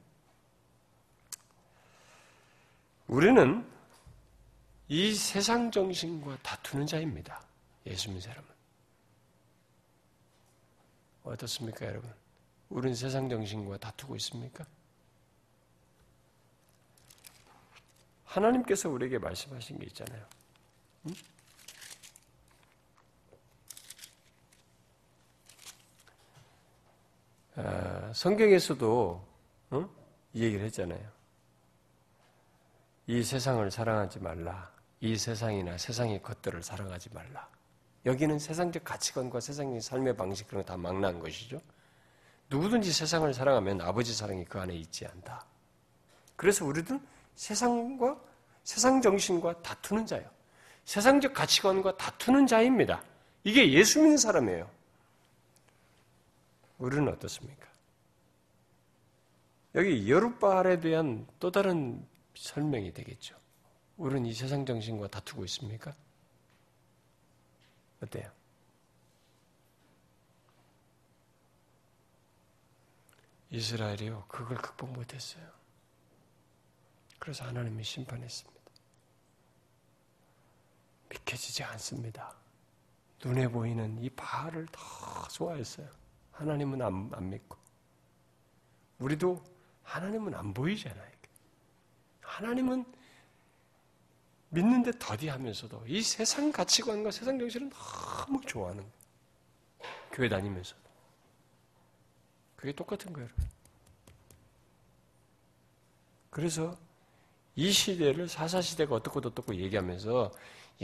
우리는 3.08 3.68
이 4.86 5.12
세상 5.12 5.68
정신과 5.72 6.38
다투는 6.40 6.86
자입니다. 6.86 7.44
예수 7.86 8.10
믿는 8.10 8.20
사람은. 8.20 8.48
어떻습니까, 11.24 11.86
여러분? 11.86 12.14
우리는 12.68 12.94
세상 12.94 13.28
정신과 13.28 13.78
다투고 13.78 14.14
있습니까? 14.16 14.64
하나님께서 18.24 18.88
우리에게 18.88 19.18
말씀하신 19.18 19.80
게 19.80 19.86
있잖아요. 19.86 20.24
응? 21.06 21.14
성경에서도 28.14 29.26
응? 29.72 29.88
이 30.32 30.42
얘기를 30.44 30.64
했잖아요. 30.66 31.00
이 33.06 33.22
세상을 33.22 33.70
사랑하지 33.70 34.20
말라. 34.20 34.70
이 35.00 35.16
세상이나 35.16 35.76
세상의 35.76 36.22
것들을 36.22 36.62
사랑하지 36.62 37.10
말라. 37.12 37.48
여기는 38.06 38.38
세상적 38.38 38.84
가치관과 38.84 39.40
세상의 39.40 39.80
삶의 39.80 40.16
방식 40.16 40.48
그런 40.48 40.64
거 40.64 40.72
다 40.72 40.76
망라한 40.76 41.18
것이죠. 41.20 41.60
누구든지 42.48 42.92
세상을 42.92 43.32
사랑하면 43.32 43.80
아버지 43.80 44.14
사랑이 44.14 44.44
그 44.44 44.60
안에 44.60 44.74
있지 44.74 45.06
않다. 45.06 45.44
그래서 46.36 46.64
우리도 46.64 47.00
세상과 47.34 48.20
세상 48.64 49.00
정신과 49.00 49.62
다투는 49.62 50.06
자요. 50.06 50.24
세상적 50.84 51.32
가치관과 51.34 51.96
다투는 51.96 52.46
자입니다. 52.46 53.02
이게 53.44 53.72
예수 53.72 54.00
믿는 54.00 54.16
사람이에요. 54.16 54.68
우리는 56.82 57.06
어떻습니까? 57.06 57.70
여기 59.76 60.10
여룻바알에 60.10 60.80
대한 60.80 61.28
또 61.38 61.52
다른 61.52 62.04
설명이 62.34 62.92
되겠죠. 62.92 63.36
우리는 63.96 64.26
이 64.26 64.34
세상 64.34 64.66
정신과 64.66 65.06
다투고 65.06 65.44
있습니까? 65.44 65.94
어때요? 68.02 68.28
이스라엘이요, 73.50 74.24
그걸 74.26 74.56
극복 74.56 74.90
못했어요. 74.90 75.48
그래서 77.20 77.44
하나님이 77.44 77.84
심판했습니다. 77.84 78.60
믿겨지지 81.10 81.62
않습니다. 81.62 82.34
눈에 83.24 83.46
보이는 83.46 84.02
이 84.02 84.10
바알을 84.10 84.66
더 84.72 85.28
좋아했어요. 85.28 86.01
하나님은 86.42 86.82
안, 86.82 87.10
안 87.12 87.30
믿고. 87.30 87.56
우리도 88.98 89.42
하나님은 89.82 90.34
안 90.34 90.52
보이잖아요. 90.52 91.12
하나님은 92.20 92.84
믿는데 94.50 94.92
더디하면서도 94.98 95.84
이 95.86 96.02
세상 96.02 96.50
가치관과 96.52 97.10
세상 97.10 97.38
정신을 97.38 97.70
너무 97.70 98.40
좋아하는. 98.42 98.84
교회 100.12 100.28
다니면서도. 100.28 100.80
그게 102.56 102.72
똑같은 102.72 103.12
거예요. 103.12 103.28
그래서 106.30 106.76
이 107.54 107.70
시대를 107.70 108.28
사사시대가 108.28 108.94
어떻고 108.94 109.20
어떻고 109.20 109.54
얘기하면서 109.54 110.32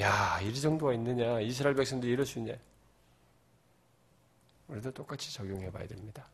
야, 0.01 0.41
이 0.41 0.61
정도가 0.61 0.93
있느냐? 0.95 1.41
이스라엘 1.41 1.75
백성들이 1.75 2.13
이럴 2.13 2.27
수 2.27 2.39
있냐? 2.39 2.55
우리도 4.69 4.93
똑같이 4.93 5.33
적용해 5.33 5.71
봐야 5.73 5.87
됩니다. 5.87 6.29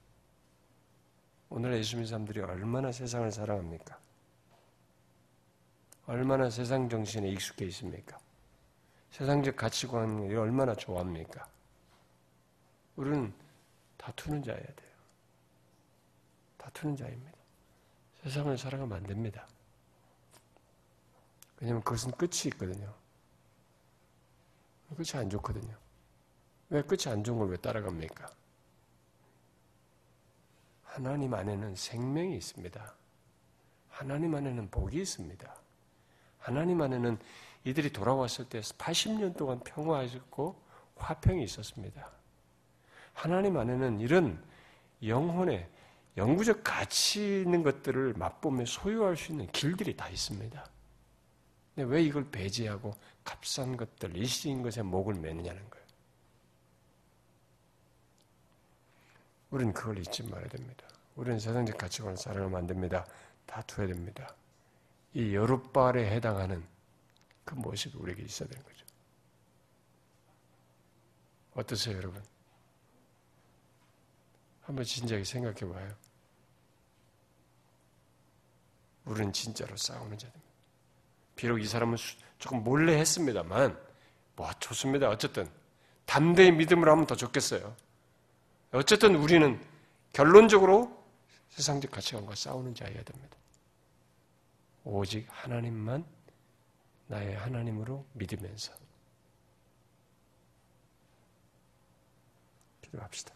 오늘 1.49 1.77
예수님 1.79 2.05
사람들이 2.05 2.41
얼마나 2.41 2.91
세상을 2.91 3.31
사랑합니까? 3.31 3.99
얼마나 6.07 6.51
세상 6.51 6.89
정신에 6.89 7.29
익숙해 7.29 7.65
있습니까? 7.67 8.19
세상적 9.13 9.57
가치관을 9.57 10.37
얼마나 10.37 10.75
좋아합니까? 10.75 11.49
우리는 12.97 13.33
다투는 13.97 14.43
자여야 14.43 14.61
돼요. 14.61 14.95
다투는 16.59 16.97
자입니다. 16.97 17.39
세상을 18.23 18.59
살아가면 18.59 18.97
안 18.97 19.03
됩니다. 19.05 19.47
왜냐하면 21.61 21.83
그것은 21.85 22.11
끝이 22.13 22.47
있거든요. 22.47 22.93
끝이 24.97 25.11
안 25.15 25.31
좋거든요. 25.31 25.84
왜 26.75 26.83
끝이 26.83 27.03
안 27.07 27.23
좋은 27.23 27.39
걸 27.39 27.51
왜 27.51 27.57
따라갑니까? 27.57 28.27
하나님 30.83 31.33
안에는 31.33 31.77
생명이 31.77 32.37
있습니다. 32.37 32.95
하나님 33.91 34.35
안에는 34.35 34.71
복이 34.71 35.01
있습니다. 35.01 35.55
하나님 36.41 36.83
안에는 36.83 37.17
이들이 37.63 37.93
돌아왔을 37.93 38.49
때 38.49 38.59
80년 38.59 39.37
동안 39.37 39.61
평화하셨고 39.61 40.61
화평이 40.97 41.45
있었습니다. 41.45 42.11
하나님 43.13 43.57
안에는 43.57 44.01
이런 44.01 44.45
영혼의 45.01 45.69
영구적 46.17 46.63
가치 46.65 47.43
있는 47.43 47.63
것들을 47.63 48.15
맛보며 48.15 48.67
소유할 48.67 49.17
수 49.17 49.31
있는 49.31 49.47
길들이 49.53 49.97
다 49.97 50.09
있습니다. 50.09 50.69
근데 51.75 51.89
왜 51.89 52.03
이걸 52.03 52.29
배제하고 52.31 52.95
값싼 53.23 53.77
것들, 53.77 54.17
일시적인 54.17 54.63
것에 54.63 54.83
목을 54.83 55.15
매느냐는 55.15 55.71
거예요. 55.71 55.84
우리는 59.55 59.73
그걸 59.73 59.99
잊지 59.99 60.25
말아야 60.25 60.49
됩니다. 60.49 60.85
우리는 61.15 61.39
세상적 61.39 61.79
가치관을 61.79 62.17
사랑하면 62.17 62.59
안 62.59 62.67
됩니다. 62.67 63.07
다투어야 63.47 63.87
됩니다. 63.87 64.35
이 65.13 65.33
여룻발에 65.33 66.11
해당하는 66.11 66.67
그 67.45 67.55
모습이 67.55 67.97
우리에게 67.97 68.23
있어야 68.25 68.49
되는 68.49 68.65
거죠. 68.65 68.85
어떠세요, 71.55 71.97
여러분? 71.99 72.21
한번 74.63 74.85
진지하게 74.85 75.23
생각해 75.23 75.73
봐요. 75.73 75.95
우리는 79.05 79.33
진짜로 79.33 79.77
싸우는 79.77 80.19
자입니다. 80.19 80.45
비록 81.37 81.61
이 81.61 81.67
사람은 81.67 81.97
조금 82.41 82.65
몰래 82.65 82.99
했습니다만, 82.99 83.79
뭐, 84.35 84.53
좋습니다. 84.55 85.11
어쨌든, 85.11 85.49
담대히 86.07 86.51
믿음을 86.51 86.89
하면 86.89 87.07
더 87.07 87.15
좋겠어요. 87.15 87.84
어쨌든 88.75 89.15
우리는 89.15 89.65
결론적으로 90.13 91.05
세상적 91.51 91.93
가치관과 91.93 92.35
싸우는 92.35 92.75
자여야 92.75 93.05
됩니다. 93.05 93.37
오직 94.83 95.27
하나님만 95.31 96.05
나의 97.07 97.37
하나님으로 97.37 98.05
믿으면서 98.15 98.73
기도합시다. 102.83 103.33